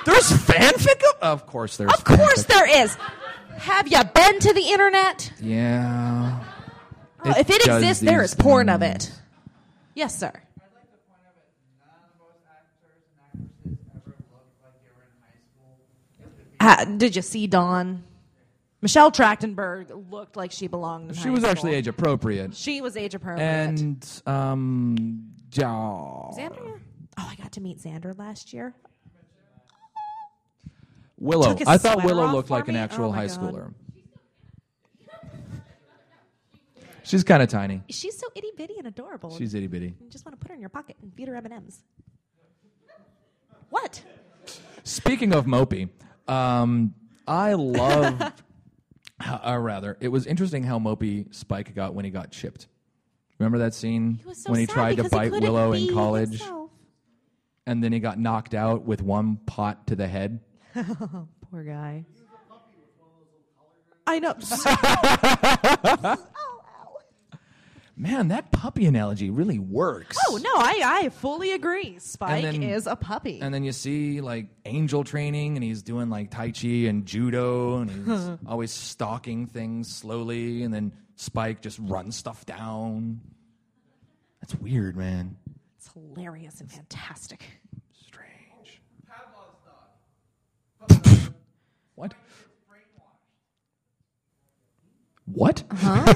There's 0.05 0.31
fanfic. 0.31 1.01
Of, 1.21 1.21
of 1.21 1.45
course, 1.45 1.75
there's. 1.77 1.91
Of 1.93 2.03
course 2.05 2.43
fanfic. 2.45 2.47
there 2.47 2.83
is. 2.83 2.95
Have 3.57 3.87
you 3.89 4.01
been 4.13 4.39
to 4.39 4.53
the 4.53 4.61
internet? 4.69 5.33
Yeah. 5.41 6.38
Oh, 7.25 7.33
if 7.37 7.49
it 7.49 7.65
exists, 7.65 8.01
there 8.03 8.23
is 8.23 8.33
porn 8.33 8.69
of 8.69 8.81
it. 8.81 9.11
Yes, 9.95 10.17
sir. 10.17 10.27
I'd 10.27 10.33
like 10.73 10.83
to 10.91 10.97
point 11.07 11.21
out 11.27 11.35
that 11.35 11.49
none 11.79 11.89
of 12.05 12.17
those 12.19 12.41
actors 12.49 13.03
and 13.35 13.49
actresses 13.65 13.85
ever 13.95 14.15
looked 14.31 14.63
like 14.63 14.73
they 14.83 14.89
were 14.95 15.03
in 15.03 15.11
high 15.21 16.85
school. 16.85 16.87
Ha- 16.91 16.97
did 16.97 17.15
you 17.15 17.21
see 17.21 17.47
Dawn? 17.47 18.03
Michelle 18.81 19.11
Trachtenberg 19.11 20.09
looked 20.09 20.37
like 20.37 20.53
she 20.53 20.67
belonged 20.67 21.09
in 21.09 21.15
She 21.15 21.29
was 21.29 21.41
school. 21.41 21.51
actually 21.51 21.73
age 21.75 21.87
appropriate. 21.89 22.55
She 22.55 22.79
was 22.79 22.95
age 22.95 23.13
appropriate. 23.13 23.45
And 23.45 24.21
um, 24.25 25.33
Xander? 25.51 26.79
Oh, 27.17 27.27
I 27.29 27.35
got 27.35 27.51
to 27.53 27.61
meet 27.61 27.79
Xander 27.79 28.17
last 28.17 28.53
year. 28.53 28.73
Willow. 31.17 31.57
I 31.67 31.77
thought 31.77 32.05
Willow 32.05 32.27
looked 32.31 32.49
like 32.49 32.69
an 32.69 32.77
actual 32.77 33.09
Oh 33.09 33.11
high 33.11 33.27
God. 33.27 33.37
schooler. 33.39 33.73
She's 37.03 37.23
kind 37.23 37.41
of 37.41 37.49
tiny. 37.49 37.81
She's 37.89 38.17
so 38.17 38.27
itty 38.35 38.51
bitty 38.57 38.75
and 38.77 38.87
adorable. 38.87 39.35
She's 39.37 39.53
itty 39.53 39.67
bitty. 39.67 39.95
you 39.99 40.09
just 40.09 40.25
want 40.25 40.33
to 40.33 40.37
put 40.39 40.49
her 40.49 40.55
in 40.55 40.59
your 40.61 40.69
pocket 40.69 40.97
and 41.01 41.13
feed 41.13 41.27
her 41.27 41.35
M 41.35 41.45
and 41.45 41.53
M's. 41.53 41.79
What? 43.69 44.01
Speaking 44.83 45.33
of 45.33 45.45
Mopey, 45.45 45.89
um, 46.27 46.95
I 47.27 47.53
love, 47.53 48.33
or 49.45 49.61
rather, 49.61 49.97
it 49.99 50.07
was 50.07 50.25
interesting 50.25 50.63
how 50.63 50.79
Mopey 50.79 51.33
Spike 51.33 51.75
got 51.75 51.93
when 51.93 52.05
he 52.05 52.11
got 52.11 52.31
chipped. 52.31 52.67
Remember 53.37 53.59
that 53.59 53.73
scene 53.73 54.19
He 54.21 54.27
was 54.27 54.43
so 54.43 54.51
when 54.51 54.59
he 54.59 54.65
sad 54.65 54.73
tried 54.73 54.97
to 54.97 55.09
bite 55.09 55.31
Willow 55.31 55.73
in 55.73 55.93
college, 55.93 56.39
himself. 56.39 56.71
and 57.67 57.83
then 57.83 57.93
he 57.93 57.99
got 57.99 58.19
knocked 58.19 58.53
out 58.53 58.83
with 58.83 59.01
one 59.01 59.37
pot 59.45 59.87
to 59.87 59.95
the 59.95 60.07
head? 60.07 60.39
Poor 60.73 61.63
guy. 61.63 62.05
I 64.07 64.19
know. 64.19 64.33
Man, 68.01 68.29
that 68.29 68.51
puppy 68.53 68.85
analogy 68.85 69.29
really 69.29 69.59
works. 69.59 70.15
oh 70.29 70.37
no, 70.41 70.49
I, 70.55 71.01
I 71.03 71.09
fully 71.09 71.51
agree. 71.51 71.99
Spike 71.99 72.43
then- 72.43 72.63
is 72.63 72.87
a 72.87 72.95
puppy. 72.95 73.41
And 73.41 73.53
then 73.53 73.65
you 73.65 73.73
see 73.73 74.21
like 74.21 74.47
angel 74.63 75.03
training, 75.03 75.57
and 75.57 75.63
he's 75.65 75.81
doing 75.83 76.09
like 76.09 76.31
tai 76.31 76.51
chi 76.51 76.67
and 76.87 77.05
judo, 77.05 77.79
and 77.79 77.91
he's 77.91 78.29
always 78.47 78.71
stalking 78.71 79.47
things 79.47 79.93
slowly, 79.93 80.63
and 80.63 80.73
then 80.73 80.93
Spike 81.17 81.61
just 81.61 81.77
runs 81.81 82.15
stuff 82.15 82.45
down. 82.45 83.19
That's 84.39 84.55
weird, 84.55 84.95
man. 84.95 85.35
it's 85.77 85.91
hilarious 85.91 86.61
and 86.61 86.71
fantastic. 86.71 87.43
Strange. 88.07 88.81
What? 91.95 92.13
What? 95.25 95.59
He 95.59 95.65
also 95.75 96.07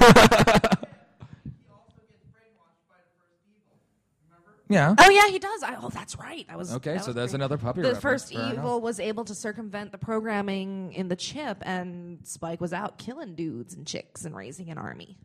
gets 2.09 2.25
brainwashed 2.33 2.87
by 2.89 2.97
the 3.03 3.13
first 3.19 3.43
evil. 3.45 3.77
Remember? 4.25 4.52
Yeah. 4.69 4.95
Oh 4.97 5.09
yeah, 5.09 5.27
he 5.29 5.39
does. 5.39 5.61
I, 5.61 5.75
oh, 5.81 5.89
that's 5.89 6.17
right. 6.17 6.47
That 6.47 6.57
was 6.57 6.73
Okay, 6.75 6.93
that 6.93 7.01
so 7.01 7.07
was 7.07 7.15
that's 7.15 7.31
great. 7.33 7.39
another 7.39 7.57
puppy 7.57 7.81
The 7.81 7.93
reference. 7.93 8.01
first 8.23 8.33
Fair 8.33 8.41
enough. 8.43 8.53
evil 8.55 8.81
was 8.81 8.99
able 8.99 9.25
to 9.25 9.35
circumvent 9.35 9.91
the 9.91 9.97
programming 9.97 10.93
in 10.93 11.09
the 11.09 11.15
chip, 11.15 11.57
and 11.63 12.19
Spike 12.25 12.61
was 12.61 12.71
out 12.73 12.97
killing 12.97 13.35
dudes 13.35 13.73
and 13.75 13.85
chicks 13.85 14.23
and 14.25 14.35
raising 14.35 14.69
an 14.69 14.77
army. 14.77 15.17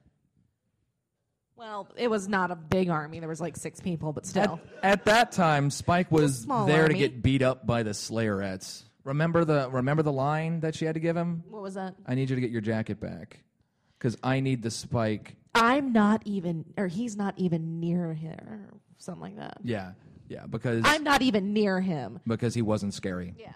Well, 1.57 1.89
it 1.97 2.09
was 2.09 2.29
not 2.29 2.51
a 2.53 2.57
big 2.57 2.89
army. 2.89 3.19
There 3.19 3.29
was 3.29 3.41
like 3.41 3.57
six 3.57 3.81
people, 3.81 4.13
but 4.13 4.27
still. 4.27 4.61
at 4.83 5.05
that 5.07 5.33
time, 5.33 5.71
Spike 5.71 6.11
was 6.13 6.41
small 6.41 6.67
there 6.67 6.87
to 6.87 6.95
army. 6.95 6.99
get 6.99 7.23
beat 7.23 7.43
up 7.43 7.67
by 7.67 7.83
the 7.83 7.91
Slayerettes. 7.91 8.85
Remember 9.05 9.45
the 9.45 9.69
remember 9.71 10.03
the 10.03 10.13
line 10.13 10.61
that 10.61 10.75
she 10.75 10.85
had 10.85 10.95
to 10.95 11.01
give 11.01 11.17
him? 11.17 11.43
What 11.49 11.63
was 11.63 11.75
that? 11.75 11.95
I 12.07 12.15
need 12.15 12.29
you 12.31 12.37
to 12.37 12.41
get 12.43 12.51
your 12.51 12.61
jacket 12.61 13.01
back, 13.01 13.43
because 13.99 14.17
I 14.23 14.41
need 14.41 14.63
the 14.63 14.71
Spike. 14.71 15.37
I'm 15.55 15.93
not 15.93 16.23
even, 16.27 16.65
or 16.77 16.87
he's 16.87 17.17
not 17.17 17.35
even 17.39 17.81
near 17.81 18.13
here, 18.15 18.69
something 18.99 19.23
like 19.23 19.37
that. 19.37 19.59
Yeah, 19.63 19.93
yeah, 20.29 20.47
because 20.47 20.83
I'm 20.85 21.05
not 21.05 21.23
even 21.23 21.53
near 21.53 21.81
him. 21.81 22.21
because 22.27 22.55
he 22.55 22.63
wasn't 22.63 22.95
scary. 22.95 23.35
Yeah. 23.39 23.53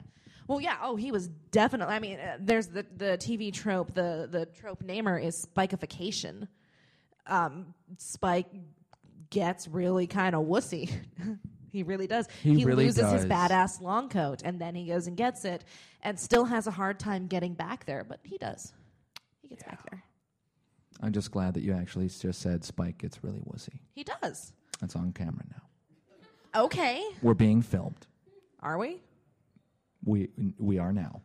Well, 0.49 0.61
yeah. 0.61 0.77
Oh, 0.83 0.97
he 0.97 1.13
was 1.13 1.29
definitely. 1.51 1.95
I 1.95 1.99
mean, 1.99 2.19
uh, 2.19 2.39
there's 2.41 2.67
the 2.69 2.85
the 2.97 3.17
TV 3.19 3.53
trope. 3.53 3.95
The 3.95 4.29
the 4.31 4.47
trope 4.47 4.83
namer 4.83 5.19
is 5.19 5.47
spikeification. 5.55 6.49
Um, 7.27 7.75
Spike 7.99 8.49
gets 9.31 9.69
really 9.69 10.07
kind 10.07 10.35
of 10.35 10.45
wussy. 10.47 10.91
he 11.73 11.83
really 11.83 12.07
does. 12.07 12.29
He 12.43 12.65
really 12.65 12.87
loses 12.87 13.11
his 13.13 13.25
badass 13.25 13.81
long 13.81 14.09
coat, 14.09 14.43
and 14.45 14.61
then 14.61 14.75
he 14.75 14.87
goes 14.87 15.07
and 15.07 15.17
gets 15.17 15.45
it, 15.45 15.65
and 16.03 16.19
still 16.19 16.45
has 16.45 16.67
a 16.67 16.71
hard 16.73 16.99
time 16.99 17.29
getting 17.29 17.55
back 17.55 17.87
there. 17.87 18.05
But 18.05 18.21
he 18.25 18.37
does. 18.39 18.73
He 19.41 19.49
gets 19.49 19.63
back 19.63 19.89
there. 19.91 20.03
I'm 21.01 21.13
just 21.13 21.31
glad 21.31 21.55
that 21.55 21.63
you 21.63 21.73
actually 21.73 22.09
just 22.09 22.41
said 22.41 22.65
Spike 22.65 22.99
gets 22.99 23.25
really 23.25 23.41
wussy. 23.41 23.81
He 23.95 24.05
does. 24.05 24.53
That's 24.83 24.97
on 24.97 25.13
camera 25.13 25.45
now. 25.49 26.65
Okay. 26.65 27.03
We're 27.23 27.33
being 27.33 27.63
filmed. 27.63 28.07
Are 28.61 28.77
we? 28.77 29.01
We 30.05 30.29
we 30.59 30.79
are 30.79 30.93
now. 30.93 31.23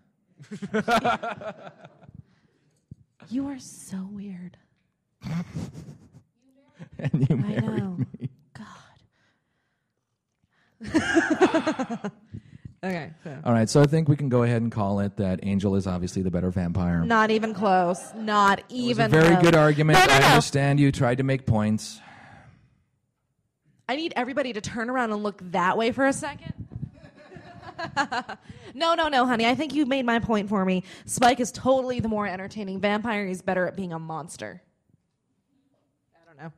You 3.30 3.48
are 3.50 3.60
so 3.60 4.08
weird. 4.12 4.56
and 6.98 7.28
you 7.30 7.36
married 7.36 7.62
I 7.62 7.78
know. 7.78 7.98
me. 8.20 8.30
God. 8.54 8.72
okay. 12.86 13.12
So. 13.24 13.38
All 13.44 13.52
right, 13.52 13.70
so 13.70 13.82
I 13.82 13.86
think 13.86 14.08
we 14.08 14.16
can 14.16 14.30
go 14.30 14.44
ahead 14.44 14.62
and 14.62 14.72
call 14.72 15.02
it 15.02 15.18
that 15.18 15.42
Angel 15.44 15.76
is 15.76 15.88
obviously 15.88 16.22
the 16.22 16.32
better 16.32 16.52
vampire. 16.52 17.04
Not 17.04 17.30
even 17.30 17.54
close. 17.54 18.14
Not 18.16 18.64
even. 18.70 19.08
a 19.08 19.10
very 19.10 19.28
close. 19.32 19.42
good 19.44 19.56
argument. 19.58 20.00
No, 20.00 20.06
no, 20.06 20.14
I 20.14 20.30
understand 20.30 20.80
you 20.80 20.90
tried 20.94 21.18
to 21.18 21.24
make 21.24 21.46
points. 21.46 22.00
I 23.90 23.96
need 23.96 24.14
everybody 24.16 24.54
to 24.54 24.62
turn 24.62 24.90
around 24.90 25.12
and 25.12 25.24
look 25.24 25.40
that 25.52 25.78
way 25.78 25.92
for 25.92 26.06
a 26.06 26.14
second. 26.14 26.54
no, 28.74 28.96
no, 28.96 29.08
no, 29.08 29.26
honey. 29.26 29.46
I 29.46 29.56
think 29.56 29.74
you've 29.74 29.88
made 29.88 30.06
my 30.06 30.20
point 30.20 30.50
for 30.50 30.64
me. 30.66 30.84
Spike 31.06 31.40
is 31.40 31.52
totally 31.52 32.00
the 32.00 32.08
more 32.08 32.28
entertaining 32.28 32.80
vampire. 32.80 33.26
He's 33.26 33.42
better 33.42 33.68
at 33.68 33.76
being 33.76 33.94
a 33.94 34.00
monster. 34.00 34.62
I 36.16 36.26
don't 36.26 36.44
know. 36.44 36.52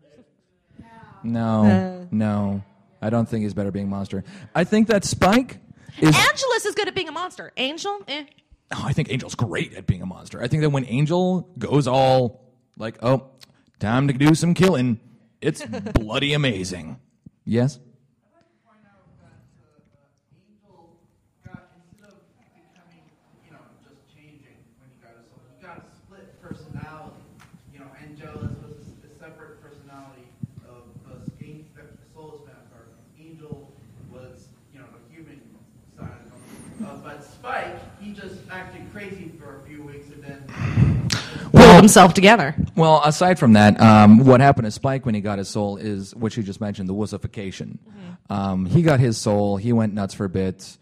No, 1.21 2.07
no, 2.11 2.63
I 3.01 3.09
don't 3.09 3.27
think 3.27 3.43
he's 3.43 3.53
better 3.53 3.67
at 3.67 3.73
being 3.73 3.87
a 3.87 3.89
monster. 3.89 4.23
I 4.55 4.63
think 4.63 4.87
that 4.87 5.03
Spike 5.03 5.59
is. 5.99 6.15
Angelus 6.15 6.65
is 6.65 6.75
good 6.75 6.87
at 6.87 6.95
being 6.95 7.09
a 7.09 7.11
monster. 7.11 7.51
Angel, 7.57 7.99
eh. 8.07 8.23
Oh, 8.71 8.83
I 8.85 8.93
think 8.93 9.11
Angel's 9.11 9.35
great 9.35 9.73
at 9.73 9.85
being 9.85 10.01
a 10.01 10.05
monster. 10.05 10.41
I 10.41 10.47
think 10.47 10.61
that 10.61 10.69
when 10.69 10.85
Angel 10.85 11.49
goes 11.57 11.87
all 11.87 12.53
like, 12.77 12.97
"Oh, 13.01 13.31
time 13.79 14.07
to 14.07 14.13
do 14.13 14.33
some 14.33 14.53
killing," 14.53 14.99
it's 15.41 15.65
bloody 15.93 16.33
amazing. 16.33 16.97
Yes. 17.49 17.79
point 18.61 18.85
out 18.85 19.09
that 19.25 19.41
Angel 20.37 20.93
got 21.41 21.73
instead 21.81 22.13
of 22.13 22.21
becoming, 22.53 23.01
you 23.41 23.49
know, 23.49 23.65
just 23.81 24.05
changing 24.13 24.53
when 24.77 24.85
he 24.93 25.01
got 25.01 25.17
his 25.17 25.25
soul, 25.33 25.41
he 25.49 25.57
got 25.65 25.81
a 25.81 25.85
split 25.97 26.29
personality. 26.45 27.25
You 27.73 27.79
know, 27.81 27.89
Angelus 27.97 28.53
was 28.61 28.77
a, 28.77 28.81
s- 28.85 29.01
a 29.01 29.09
separate 29.17 29.57
personality 29.65 30.29
of 30.69 30.93
the 31.09 31.25
Skin- 31.33 31.65
the 31.73 32.05
Angel 33.17 33.73
was, 34.13 34.49
you 34.71 34.77
know, 34.77 34.85
the 34.93 35.01
human 35.09 35.41
side 35.97 36.21
of 36.29 36.29
him. 36.29 37.01
But 37.03 37.23
Spike, 37.25 37.81
he 37.99 38.13
just 38.13 38.45
acted 38.51 38.85
crazy 38.93 39.31
for 39.41 39.57
a 39.57 39.67
few 39.67 39.81
weeks 39.81 40.05
and 40.13 40.21
then. 40.23 40.45
Pulled 41.51 41.68
himself 41.79 42.13
together. 42.13 42.55
Well, 42.75 43.01
aside 43.03 43.39
from 43.39 43.53
that, 43.53 43.79
um, 43.81 44.25
what 44.25 44.41
happened 44.41 44.65
to 44.65 44.71
Spike 44.71 45.05
when 45.05 45.15
he 45.15 45.21
got 45.21 45.37
his 45.37 45.49
soul 45.49 45.77
is 45.77 46.15
what 46.15 46.35
you 46.37 46.43
just 46.43 46.61
mentioned, 46.61 46.87
the 46.89 46.93
wussification. 46.93 47.79
Um, 48.29 48.65
he 48.65 48.81
got 48.81 48.99
his 48.99 49.17
soul. 49.17 49.57
He 49.57 49.73
went 49.73 49.93
nuts 49.93 50.13
for 50.13 50.25
a 50.25 50.29
bit. 50.29 50.77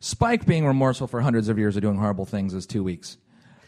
Spike 0.00 0.46
being 0.46 0.66
remorseful 0.66 1.06
for 1.06 1.20
hundreds 1.20 1.48
of 1.48 1.58
years 1.58 1.76
of 1.76 1.82
doing 1.82 1.96
horrible 1.96 2.24
things 2.26 2.54
is 2.54 2.66
two 2.66 2.84
weeks. 2.84 3.16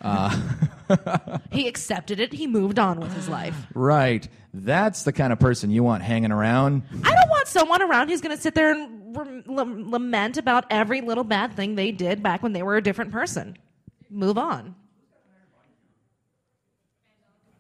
He 1.51 1.67
accepted 1.67 2.21
it. 2.21 2.33
He 2.33 2.47
moved 2.47 2.79
on 2.79 3.01
with 3.01 3.13
his 3.13 3.29
life. 3.29 3.57
Right. 3.75 4.29
That's 4.55 5.03
the 5.03 5.13
kind 5.13 5.33
of 5.33 5.41
person 5.41 5.71
you 5.71 5.83
want 5.83 6.03
hanging 6.03 6.31
around. 6.31 6.83
I 7.03 7.15
don't 7.15 7.29
want 7.29 7.49
someone 7.49 7.83
around 7.83 8.09
who's 8.09 8.21
going 8.21 8.37
to 8.37 8.41
sit 8.41 8.55
there 8.55 8.71
and 8.73 9.47
lament 9.47 10.37
about 10.37 10.67
every 10.71 11.01
little 11.01 11.25
bad 11.25 11.55
thing 11.55 11.75
they 11.75 11.91
did 11.91 12.23
back 12.23 12.43
when 12.43 12.53
they 12.53 12.63
were 12.63 12.77
a 12.77 12.83
different 12.83 13.11
person. 13.11 13.57
Move 14.11 14.39
on. 14.39 14.75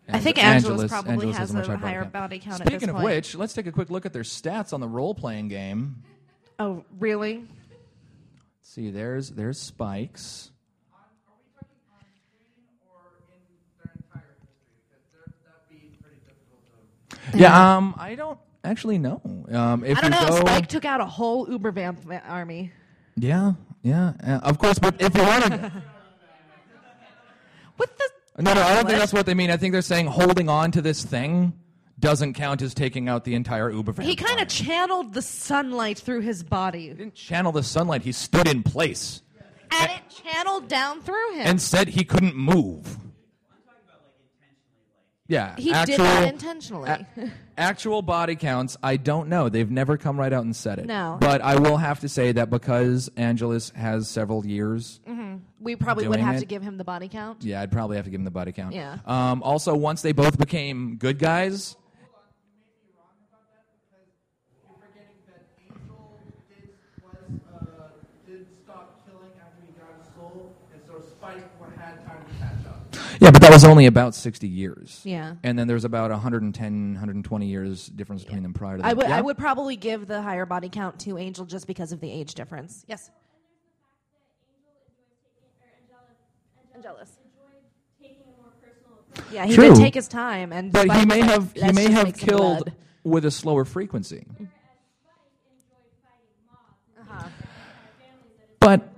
I 0.08 0.18
think 0.20 0.38
Angelus 0.42 0.90
probably 0.90 1.12
Angelus 1.14 1.36
has 1.36 1.52
much 1.52 1.66
a 1.68 1.76
higher 1.76 1.78
higher 1.78 2.00
count. 2.02 2.12
body 2.12 2.38
count 2.38 2.60
at 2.60 2.66
Speaking 2.66 2.78
this 2.80 2.88
of 2.90 2.94
point. 2.96 3.04
which, 3.04 3.34
let's 3.34 3.52
take 3.54 3.66
a 3.66 3.72
quick 3.72 3.90
look 3.90 4.06
at 4.06 4.12
their 4.12 4.22
stats 4.22 4.72
on 4.72 4.80
the 4.80 4.88
role 4.88 5.14
playing 5.14 5.48
game. 5.48 6.02
Oh, 6.58 6.84
really? 6.98 7.44
see, 8.62 8.90
there's 8.90 9.30
there's 9.30 9.58
Spikes. 9.60 10.50
Are 10.92 10.98
we 11.10 11.16
talking 11.24 11.46
on 11.92 12.00
screen 12.00 12.66
or 12.88 13.00
in 13.32 13.38
their 13.82 13.92
entire 13.96 14.36
history? 14.40 14.78
Because 14.86 15.04
there- 15.12 15.34
that'd 15.44 15.68
be 15.70 15.96
pretty 16.00 16.20
difficult 16.26 16.62
to. 17.32 17.38
Yeah, 17.38 17.76
um, 17.76 17.94
I 17.98 18.14
don't 18.14 18.38
actually 18.64 18.98
know. 18.98 19.20
Um, 19.50 19.82
if 19.84 19.98
I 19.98 20.02
don't 20.08 20.12
you 20.12 20.20
know. 20.20 20.28
go, 20.28 20.36
Spike 20.46 20.68
took 20.68 20.84
out 20.84 21.00
a 21.00 21.06
whole 21.06 21.48
Uber 21.50 21.72
vamp 21.72 22.00
army. 22.26 22.70
Yeah, 23.16 23.54
yeah, 23.82 24.12
uh, 24.22 24.38
of 24.42 24.58
course. 24.58 24.78
But 24.78 25.00
if 25.00 25.16
you 25.16 25.22
want 25.22 25.44
to, 25.46 25.72
With 27.78 27.96
the 27.98 28.08
no, 28.38 28.54
no, 28.54 28.62
I 28.62 28.74
don't 28.74 28.86
think 28.86 28.98
that's 28.98 29.12
what 29.12 29.26
they 29.26 29.34
mean. 29.34 29.50
I 29.50 29.56
think 29.56 29.72
they're 29.72 29.82
saying 29.82 30.06
holding 30.06 30.48
on 30.48 30.70
to 30.72 30.82
this 30.82 31.04
thing 31.04 31.52
doesn't 31.98 32.34
count 32.34 32.60
as 32.62 32.74
taking 32.74 33.08
out 33.08 33.24
the 33.24 33.34
entire 33.34 33.70
Uber. 33.70 34.02
he 34.02 34.16
kind 34.16 34.40
of 34.40 34.48
channeled 34.48 35.14
the 35.14 35.22
sunlight 35.22 35.98
through 35.98 36.20
his 36.20 36.42
body, 36.42 36.88
didn't 36.88 37.14
channel 37.14 37.52
the 37.52 37.62
sunlight. 37.62 38.02
He 38.02 38.12
stood 38.12 38.46
in 38.46 38.62
place 38.62 39.22
and 39.70 39.90
it 39.90 40.00
channeled 40.24 40.68
down 40.68 41.00
through 41.00 41.34
him. 41.34 41.46
and 41.46 41.60
said 41.60 41.88
he 41.88 42.04
couldn't 42.04 42.36
move. 42.36 42.98
Yeah, 45.28 45.56
he 45.56 45.72
actual, 45.72 45.96
did 45.96 46.00
that 46.06 46.32
intentionally. 46.32 46.88
a- 46.88 47.06
actual 47.58 48.00
body 48.02 48.36
counts, 48.36 48.76
I 48.82 48.96
don't 48.96 49.28
know. 49.28 49.48
They've 49.48 49.70
never 49.70 49.96
come 49.96 50.18
right 50.18 50.32
out 50.32 50.44
and 50.44 50.54
said 50.54 50.78
it. 50.78 50.86
No. 50.86 51.16
But 51.20 51.40
I 51.40 51.56
will 51.58 51.76
have 51.78 52.00
to 52.00 52.08
say 52.08 52.30
that 52.32 52.48
because 52.48 53.10
Angelus 53.16 53.70
has 53.70 54.08
several 54.08 54.46
years, 54.46 55.00
we 55.58 55.74
probably 55.74 56.06
would 56.06 56.16
doing 56.16 56.26
have 56.26 56.36
it. 56.36 56.40
to 56.40 56.46
give 56.46 56.62
him 56.62 56.76
the 56.76 56.84
body 56.84 57.08
count. 57.08 57.42
yeah, 57.42 57.60
I'd 57.60 57.72
probably 57.72 57.96
have 57.96 58.04
to 58.04 58.10
give 58.10 58.20
him 58.20 58.24
the 58.24 58.30
body 58.30 58.52
count. 58.52 58.72
Yeah. 58.74 58.98
Um, 59.04 59.42
also, 59.42 59.74
once 59.74 60.02
they 60.02 60.12
both 60.12 60.38
became 60.38 60.96
good 60.96 61.18
guys, 61.18 61.74
You're 64.62 64.76
forgetting 64.78 65.18
that 65.26 65.42
Angel 65.66 66.20
did 66.48 66.70
was 67.02 67.40
uh, 67.52 67.88
did 68.28 68.46
stop 68.64 69.04
killing 69.06 69.32
after 69.40 69.60
he 69.66 69.72
got 69.72 69.90
his 69.98 70.14
soul, 70.14 70.54
and 70.72 70.80
so 70.86 71.00
Spike 71.08 71.44
had 71.78 72.04
time 72.06 72.24
to 72.26 72.32
catch 72.38 72.66
up. 72.68 72.92
Yeah, 73.20 73.30
but 73.30 73.40
that 73.42 73.50
was 73.52 73.64
only 73.64 73.86
about 73.86 74.14
60 74.14 74.46
years. 74.48 75.00
Yeah. 75.04 75.34
And 75.42 75.58
then 75.58 75.66
there's 75.68 75.84
about 75.84 76.10
110, 76.10 76.92
120 76.94 77.46
years 77.46 77.86
difference 77.86 78.24
between 78.24 78.42
them 78.42 78.52
prior 78.54 78.76
to 78.76 78.82
that. 78.82 78.88
I 78.88 78.92
would 78.94 79.08
Yeah? 79.08 79.16
I 79.18 79.20
would 79.20 79.38
probably 79.38 79.76
give 79.76 80.06
the 80.06 80.22
higher 80.22 80.46
body 80.46 80.68
count 80.68 80.98
to 81.00 81.18
Angel 81.18 81.44
just 81.46 81.66
because 81.66 81.92
of 81.92 82.00
the 82.00 82.10
age 82.10 82.34
difference. 82.34 82.84
Yes. 82.88 83.10
Angelus. 86.74 87.10
taking 88.00 88.16
a 88.22 88.42
more 88.42 88.52
personal 88.60 89.00
approach. 89.10 89.32
Yeah, 89.32 89.46
he 89.46 89.54
True. 89.54 89.68
did 89.68 89.76
take 89.76 89.94
his 89.94 90.08
time, 90.08 90.52
and 90.52 90.70
But 90.72 90.90
he 90.94 91.06
may 91.06 91.20
have 91.20 91.52
he 91.54 91.72
may 91.72 91.90
have 91.90 92.16
killed 92.16 92.70
with 93.02 93.24
a 93.24 93.30
slower 93.30 93.64
frequency. 93.64 94.26
enjoyed 94.38 94.48
fighting 96.04 96.36
mobs 96.52 96.76
and 96.98 97.08
Uh-huh. 97.08 97.22
taking 97.24 97.48
entire 97.48 97.96
families 97.96 98.36
at 98.42 98.48
his 98.50 98.56
But 98.60 98.92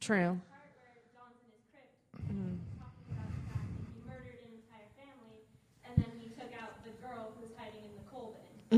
True. 0.00 0.38
part 0.38 0.38
where 0.78 0.94
John's 1.10 1.42
in 1.42 1.50
his 1.50 1.64
crypt 1.74 1.90
talking 2.22 2.54
about 3.10 3.26
the 3.34 3.42
fact 3.50 3.66
that 3.66 3.82
he 3.90 3.98
murdered 4.06 4.38
an 4.46 4.52
entire 4.62 4.90
family 4.94 5.42
and 5.90 5.92
then 5.98 6.10
he 6.22 6.28
took 6.38 6.54
out 6.54 6.78
the 6.86 6.94
girl 7.02 7.34
who 7.34 7.42
was 7.50 7.52
hiding 7.58 7.82
in 7.82 7.92
the 7.98 8.06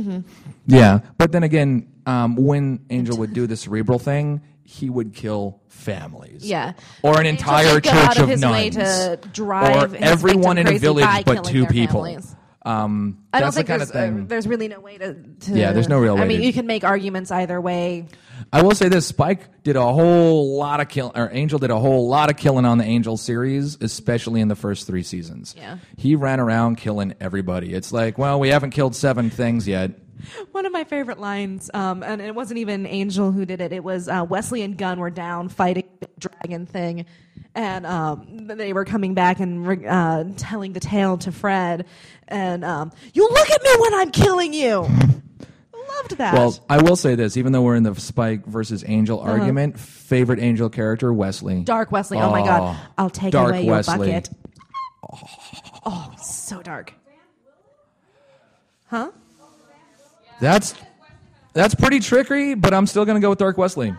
bin. 0.02 0.24
yeah, 0.66 1.00
but 1.18 1.32
then 1.32 1.42
again, 1.42 1.88
um, 2.06 2.36
when 2.36 2.84
Angel 2.90 3.16
would 3.18 3.32
do 3.32 3.46
the 3.46 3.56
cerebral 3.56 3.98
thing, 3.98 4.40
he 4.64 4.90
would 4.90 5.14
kill 5.14 5.60
families. 5.68 6.44
Yeah. 6.44 6.72
Or 7.02 7.20
an 7.20 7.26
Angel 7.26 7.30
entire 7.30 7.74
did 7.80 7.84
go 7.84 7.90
church 7.90 8.04
out 8.08 8.18
of 8.18 8.28
his 8.28 8.44
way 8.44 8.70
nuns. 8.70 8.76
to 8.76 9.20
drive 9.32 9.92
or 9.92 9.96
his 9.96 10.02
everyone 10.02 10.56
victim 10.56 10.58
in 10.58 10.66
a 10.66 10.70
crazy 10.70 10.78
village 10.78 11.04
by 11.04 11.22
but 11.24 11.32
killing 11.34 11.52
two 11.52 11.60
their 11.62 11.70
people. 11.70 12.04
families. 12.04 12.36
Um, 12.66 13.24
I 13.32 13.40
don't 13.40 13.52
think 13.54 13.68
the 13.68 13.72
kind 13.72 13.80
there's, 13.80 13.90
of 13.90 13.94
thing. 13.94 14.20
uh, 14.22 14.24
there's 14.26 14.46
really 14.48 14.66
no 14.66 14.80
way 14.80 14.98
to, 14.98 15.14
to. 15.14 15.52
Yeah, 15.52 15.72
there's 15.72 15.88
no 15.88 16.00
real 16.00 16.16
I 16.18 16.24
mean, 16.24 16.40
to- 16.40 16.46
you 16.46 16.52
can 16.52 16.66
make 16.66 16.82
arguments 16.82 17.30
either 17.30 17.60
way. 17.60 18.08
I 18.52 18.62
will 18.62 18.74
say 18.74 18.88
this: 18.88 19.06
Spike 19.06 19.62
did 19.62 19.76
a 19.76 19.92
whole 19.92 20.56
lot 20.58 20.80
of 20.80 20.88
kill, 20.88 21.12
or 21.14 21.30
Angel 21.32 21.58
did 21.60 21.70
a 21.70 21.78
whole 21.78 22.08
lot 22.08 22.28
of 22.28 22.36
killing 22.36 22.64
on 22.64 22.78
the 22.78 22.84
Angel 22.84 23.16
series, 23.16 23.78
especially 23.80 24.40
in 24.40 24.48
the 24.48 24.56
first 24.56 24.86
three 24.86 25.02
seasons. 25.04 25.54
Yeah. 25.56 25.78
he 25.96 26.16
ran 26.16 26.40
around 26.40 26.76
killing 26.76 27.14
everybody. 27.20 27.72
It's 27.72 27.92
like, 27.92 28.18
well, 28.18 28.40
we 28.40 28.48
haven't 28.48 28.70
killed 28.70 28.96
seven 28.96 29.30
things 29.30 29.68
yet. 29.68 29.92
One 30.52 30.66
of 30.66 30.72
my 30.72 30.84
favorite 30.84 31.20
lines, 31.20 31.70
um, 31.72 32.02
and 32.02 32.20
it 32.20 32.34
wasn't 32.34 32.58
even 32.58 32.86
Angel 32.86 33.30
who 33.32 33.44
did 33.44 33.60
it. 33.60 33.72
It 33.72 33.84
was 33.84 34.08
uh, 34.08 34.26
Wesley 34.28 34.62
and 34.62 34.76
Gunn 34.76 34.98
were 34.98 35.10
down 35.10 35.48
fighting 35.48 35.88
the 36.00 36.08
dragon 36.18 36.66
thing, 36.66 37.06
and 37.54 37.86
um, 37.86 38.46
they 38.46 38.72
were 38.72 38.84
coming 38.84 39.14
back 39.14 39.40
and 39.40 39.86
uh, 39.86 40.24
telling 40.36 40.72
the 40.72 40.80
tale 40.80 41.18
to 41.18 41.32
Fred. 41.32 41.86
And 42.28 42.64
um, 42.64 42.92
you 43.14 43.28
look 43.28 43.50
at 43.50 43.62
me 43.62 43.70
when 43.78 43.94
I'm 43.94 44.10
killing 44.10 44.52
you. 44.52 44.80
Loved 44.80 46.18
that. 46.18 46.34
Well, 46.34 46.58
I 46.68 46.82
will 46.82 46.96
say 46.96 47.14
this: 47.14 47.36
even 47.36 47.52
though 47.52 47.62
we're 47.62 47.76
in 47.76 47.82
the 47.84 47.94
Spike 47.94 48.44
versus 48.44 48.84
Angel 48.86 49.20
argument, 49.20 49.78
favorite 49.78 50.40
Angel 50.40 50.68
character 50.68 51.12
Wesley. 51.12 51.54
Uh-huh. 51.54 51.64
Dark 51.64 51.92
Wesley. 51.92 52.18
Oh, 52.18 52.30
my 52.30 52.42
God, 52.42 52.76
I'll 52.98 53.08
take 53.08 53.32
Dark 53.32 53.50
away 53.50 53.64
your 53.64 53.82
bucket. 53.82 54.28
Oh, 55.84 56.12
so 56.20 56.62
dark. 56.62 56.92
Huh? 58.86 59.10
That's 60.40 60.74
that's 61.52 61.74
pretty 61.74 62.00
trickery, 62.00 62.54
but 62.54 62.74
I'm 62.74 62.86
still 62.86 63.04
going 63.04 63.14
to 63.14 63.20
go 63.20 63.30
with 63.30 63.38
Dark 63.38 63.56
Wesley. 63.56 63.94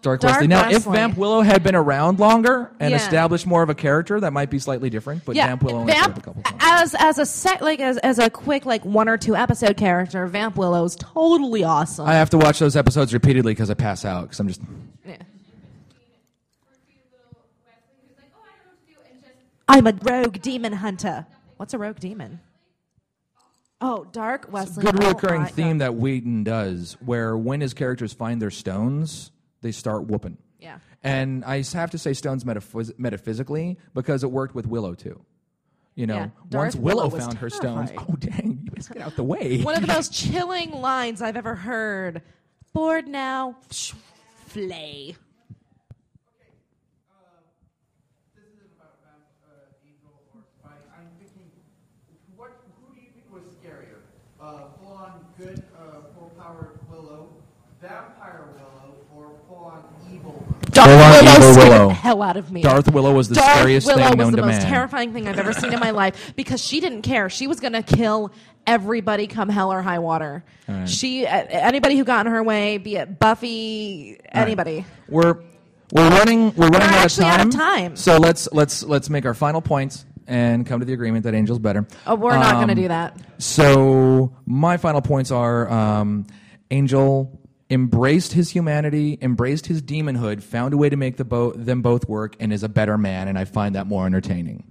Dark, 0.00 0.20
Dark 0.20 0.34
Wesley. 0.34 0.46
Now, 0.46 0.70
if 0.70 0.84
Vamp 0.84 1.16
Willow 1.18 1.40
had 1.40 1.62
been 1.64 1.74
around 1.74 2.20
longer 2.20 2.70
and 2.78 2.90
Yeah. 2.92 2.96
established 2.98 3.46
more 3.46 3.62
of 3.64 3.68
a 3.68 3.74
character, 3.74 4.20
that 4.20 4.32
might 4.32 4.48
be 4.48 4.58
slightly 4.60 4.90
different. 4.90 5.24
But 5.24 5.34
Vamp 5.34 5.62
Willow 5.64 5.80
only 5.80 5.92
up 5.92 6.16
a 6.16 6.20
couple 6.20 6.42
times. 6.42 6.56
as 6.60 6.94
as 6.98 7.18
a 7.18 7.26
set 7.26 7.62
like 7.62 7.80
as 7.80 7.98
as 7.98 8.18
a 8.20 8.30
quick 8.30 8.64
like 8.64 8.84
one 8.84 9.08
or 9.08 9.16
two 9.16 9.34
episode 9.34 9.76
character, 9.76 10.24
Vamp 10.28 10.56
Willow 10.56 10.84
is 10.84 10.94
totally 10.96 11.64
awesome. 11.64 12.06
I 12.06 12.14
have 12.14 12.30
to 12.30 12.38
watch 12.38 12.58
those 12.60 12.76
episodes 12.76 13.12
repeatedly 13.12 13.52
because 13.52 13.70
I 13.70 13.74
pass 13.74 14.04
out 14.04 14.22
because 14.22 14.38
I'm 14.40 14.46
just. 14.48 14.60
Yeah. 15.04 15.16
Wesley 16.66 16.94
who's 18.06 18.16
like, 18.18 18.30
oh, 18.34 18.44
I 18.44 18.54
don't 18.56 18.66
know 18.66 18.70
what 18.70 18.86
to 18.86 18.92
do, 18.92 18.98
and 19.10 19.20
just 19.22 19.34
I'm 19.68 19.86
a 19.86 19.92
rogue 20.22 20.40
demon 20.40 20.72
hunter. 20.74 21.26
What's 21.56 21.74
a 21.74 21.78
rogue 21.78 21.98
demon? 21.98 22.40
Oh, 23.80 24.06
Dark 24.12 24.48
Wesley. 24.50 24.84
good 24.84 25.02
Oh, 25.02 25.08
recurring 25.08 25.42
my 25.42 25.48
theme 25.48 25.78
God. 25.78 25.84
that 25.86 25.94
Whedon 25.94 26.44
does, 26.44 26.96
where 27.04 27.36
when 27.36 27.60
his 27.60 27.74
characters 27.74 28.12
find 28.12 28.42
their 28.42 28.50
stones, 28.50 29.30
they 29.60 29.72
start 29.72 30.06
whooping. 30.06 30.38
Yeah. 30.60 30.78
And 31.04 31.44
I 31.44 31.62
have 31.74 31.90
to 31.92 31.98
say 31.98 32.12
stones 32.12 32.44
metaphys- 32.44 32.92
metaphysically 32.98 33.78
because 33.94 34.24
it 34.24 34.30
worked 34.30 34.54
with 34.54 34.66
Willow 34.66 34.94
too. 34.94 35.20
You 35.94 36.06
know, 36.06 36.14
Yeah, 36.50 36.58
once 36.58 36.76
Willow, 36.76 37.08
Willow 37.08 37.18
found 37.18 37.38
her 37.38 37.50
stones, 37.50 37.90
oh 37.98 38.14
dang, 38.18 38.60
you 38.64 38.70
guys 38.70 38.88
get 38.88 39.02
out 39.02 39.16
the 39.16 39.24
way. 39.24 39.60
One 39.62 39.74
of 39.74 39.80
the 39.80 39.92
most 39.92 40.12
chilling 40.12 40.70
lines 40.70 41.20
I've 41.22 41.36
ever 41.36 41.54
heard. 41.56 42.22
Bored 42.72 43.08
now. 43.08 43.56
Psh, 43.70 43.94
Flay. 44.46 45.16
This 48.34 48.44
isn't 48.44 48.70
about 48.76 48.94
Vamp, 49.02 49.24
uh, 49.44 50.36
or 50.36 50.42
Spike. 50.58 50.84
I'm 50.96 51.06
thinking, 51.18 51.50
what? 52.36 52.50
Who 52.80 52.94
do 52.94 53.00
you 53.00 53.08
think 53.14 53.26
was 53.32 53.42
scarier? 53.58 53.98
Uh, 54.40 54.68
full-on 54.78 55.24
good, 55.36 55.62
uh, 55.76 56.00
full-powered 56.14 56.78
Willow, 56.90 57.28
vampire 57.80 58.48
Willow, 58.54 58.94
or 59.16 59.32
full-on 59.48 59.82
evil? 60.12 60.44
Darth 60.70 60.88
Full-on 60.90 61.24
Willow 61.24 61.36
evil 61.38 61.52
scared 61.54 61.68
Willow. 61.70 61.88
the 61.88 61.94
hell 62.08 62.22
out 62.22 62.36
of 62.36 62.50
me. 62.50 62.62
Darth 62.62 62.90
Willow 62.92 63.12
was 63.14 63.28
the 63.28 63.34
Darth 63.36 63.58
scariest 63.58 63.86
Willow 63.86 63.98
thing 64.08 64.18
was 64.18 64.24
known 64.26 64.30
the 64.32 64.36
to 64.38 64.46
most 64.46 64.58
man. 64.62 64.66
terrifying 64.70 65.12
thing 65.12 65.28
I've 65.28 65.38
ever 65.38 65.52
seen 65.52 65.72
in 65.72 65.80
my 65.80 65.90
life 65.90 66.32
because 66.36 66.62
she 66.64 66.80
didn't 66.80 67.02
care. 67.02 67.28
She 67.30 67.46
was 67.46 67.60
going 67.60 67.74
to 67.74 67.82
kill 67.82 68.32
everybody 68.66 69.26
come 69.26 69.48
hell 69.48 69.72
or 69.72 69.82
high 69.82 69.98
water. 69.98 70.44
right. 70.66 70.88
She 70.88 71.26
uh, 71.26 71.44
anybody 71.48 71.96
who 71.96 72.04
got 72.04 72.26
in 72.26 72.32
her 72.32 72.42
way, 72.42 72.78
be 72.78 72.96
it 72.96 73.18
Buffy, 73.18 74.18
anybody. 74.32 74.84
We're 75.08 75.42
we're 75.92 76.08
running 76.10 76.54
we're 76.54 76.68
running 76.68 76.88
out, 76.88 77.04
actually 77.04 77.26
of 77.26 77.32
out 77.32 77.36
time. 77.38 77.48
of 77.48 77.54
time. 77.54 77.96
So 77.96 78.16
let's 78.18 78.48
let's 78.52 78.82
let's 78.82 79.08
make 79.10 79.24
our 79.26 79.34
final 79.34 79.60
points 79.62 80.04
and 80.26 80.66
come 80.66 80.80
to 80.80 80.86
the 80.86 80.92
agreement 80.92 81.24
that 81.24 81.34
Angel's 81.34 81.58
better. 81.58 81.86
Oh, 82.06 82.14
we're 82.14 82.32
not 82.38 82.54
going 82.56 82.68
to 82.68 82.72
Um, 82.74 82.78
do 82.82 82.88
that. 82.88 83.16
So 83.38 84.36
my 84.46 84.76
final 84.76 85.00
points 85.00 85.30
are: 85.30 85.70
um, 85.70 86.26
Angel 86.70 87.40
embraced 87.70 88.32
his 88.32 88.50
humanity, 88.50 89.18
embraced 89.20 89.66
his 89.66 89.82
demonhood, 89.82 90.42
found 90.42 90.74
a 90.74 90.76
way 90.76 90.88
to 90.88 90.96
make 90.96 91.16
the 91.16 91.24
bo- 91.24 91.52
them 91.52 91.82
both 91.82 92.08
work, 92.08 92.36
and 92.40 92.52
is 92.52 92.62
a 92.62 92.68
better 92.68 92.96
man. 92.96 93.28
And 93.28 93.38
I 93.38 93.44
find 93.44 93.74
that 93.74 93.86
more 93.86 94.06
entertaining. 94.06 94.64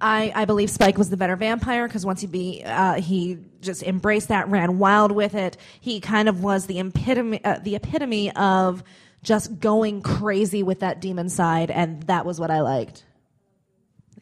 I, 0.00 0.32
I 0.34 0.44
believe 0.44 0.70
Spike 0.70 0.98
was 0.98 1.08
the 1.08 1.16
better 1.16 1.36
vampire 1.36 1.86
because 1.88 2.04
once 2.04 2.20
he 2.20 2.26
be 2.26 2.62
uh, 2.64 2.94
he 2.94 3.38
just 3.60 3.82
embraced 3.82 4.28
that, 4.28 4.48
ran 4.48 4.78
wild 4.78 5.12
with 5.12 5.34
it. 5.34 5.56
He 5.80 6.00
kind 6.00 6.28
of 6.28 6.42
was 6.42 6.66
the 6.66 6.80
epitome 6.80 7.42
uh, 7.44 7.60
the 7.62 7.76
epitome 7.76 8.30
of 8.32 8.82
just 9.22 9.58
going 9.58 10.02
crazy 10.02 10.62
with 10.62 10.80
that 10.80 11.00
demon 11.00 11.28
side, 11.28 11.70
and 11.70 12.02
that 12.04 12.26
was 12.26 12.38
what 12.38 12.50
I 12.50 12.60
liked. 12.60 13.04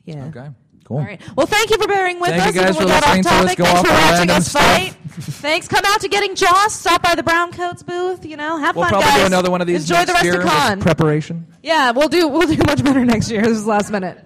Yeah. 0.04 0.26
Okay, 0.26 0.48
cool. 0.84 0.98
All 0.98 1.04
right. 1.04 1.20
Well, 1.36 1.46
thank 1.46 1.70
you 1.70 1.78
for 1.78 1.86
bearing 1.88 2.20
with 2.20 2.30
Thank 2.30 2.42
us. 2.42 2.54
you 2.54 2.60
guys 2.60 2.76
for 2.76 2.84
we 2.84 2.90
got 2.90 3.02
off 3.04 3.16
listening 3.16 3.22
to 3.24 3.28
us 3.30 3.40
topic. 3.54 3.58
go 3.58 3.64
Thanks 3.64 3.80
off 3.80 3.86
for 3.86 3.92
watching 3.92 4.30
us 4.30 4.48
fight. 4.52 4.96
Thanks. 5.16 5.68
Come 5.68 5.84
out 5.86 6.00
to 6.00 6.08
Getting 6.08 6.34
Joss. 6.34 6.74
Stop 6.74 7.02
by 7.02 7.14
the 7.14 7.22
Brown 7.22 7.52
Coats 7.52 7.82
booth. 7.82 8.24
You 8.26 8.36
know, 8.36 8.58
have 8.58 8.74
We'll 8.74 8.84
fun, 8.84 8.90
probably 8.90 9.08
guys. 9.10 9.20
do 9.20 9.26
another 9.26 9.50
one 9.50 9.60
of 9.60 9.66
these 9.66 9.82
Enjoy 9.88 10.04
the 10.04 10.12
rest 10.12 10.26
of 10.26 10.42
con. 10.42 10.80
preparation. 10.80 11.46
yeah, 11.62 11.92
we'll 11.92 12.08
do. 12.08 12.26
We'll 12.28 12.46
do 12.48 12.56
much 12.66 12.82
better 12.82 13.04
next 13.04 13.30
year. 13.30 13.42
This 13.42 13.58
is 13.58 13.66
last 13.66 13.90
minute. 13.90 14.23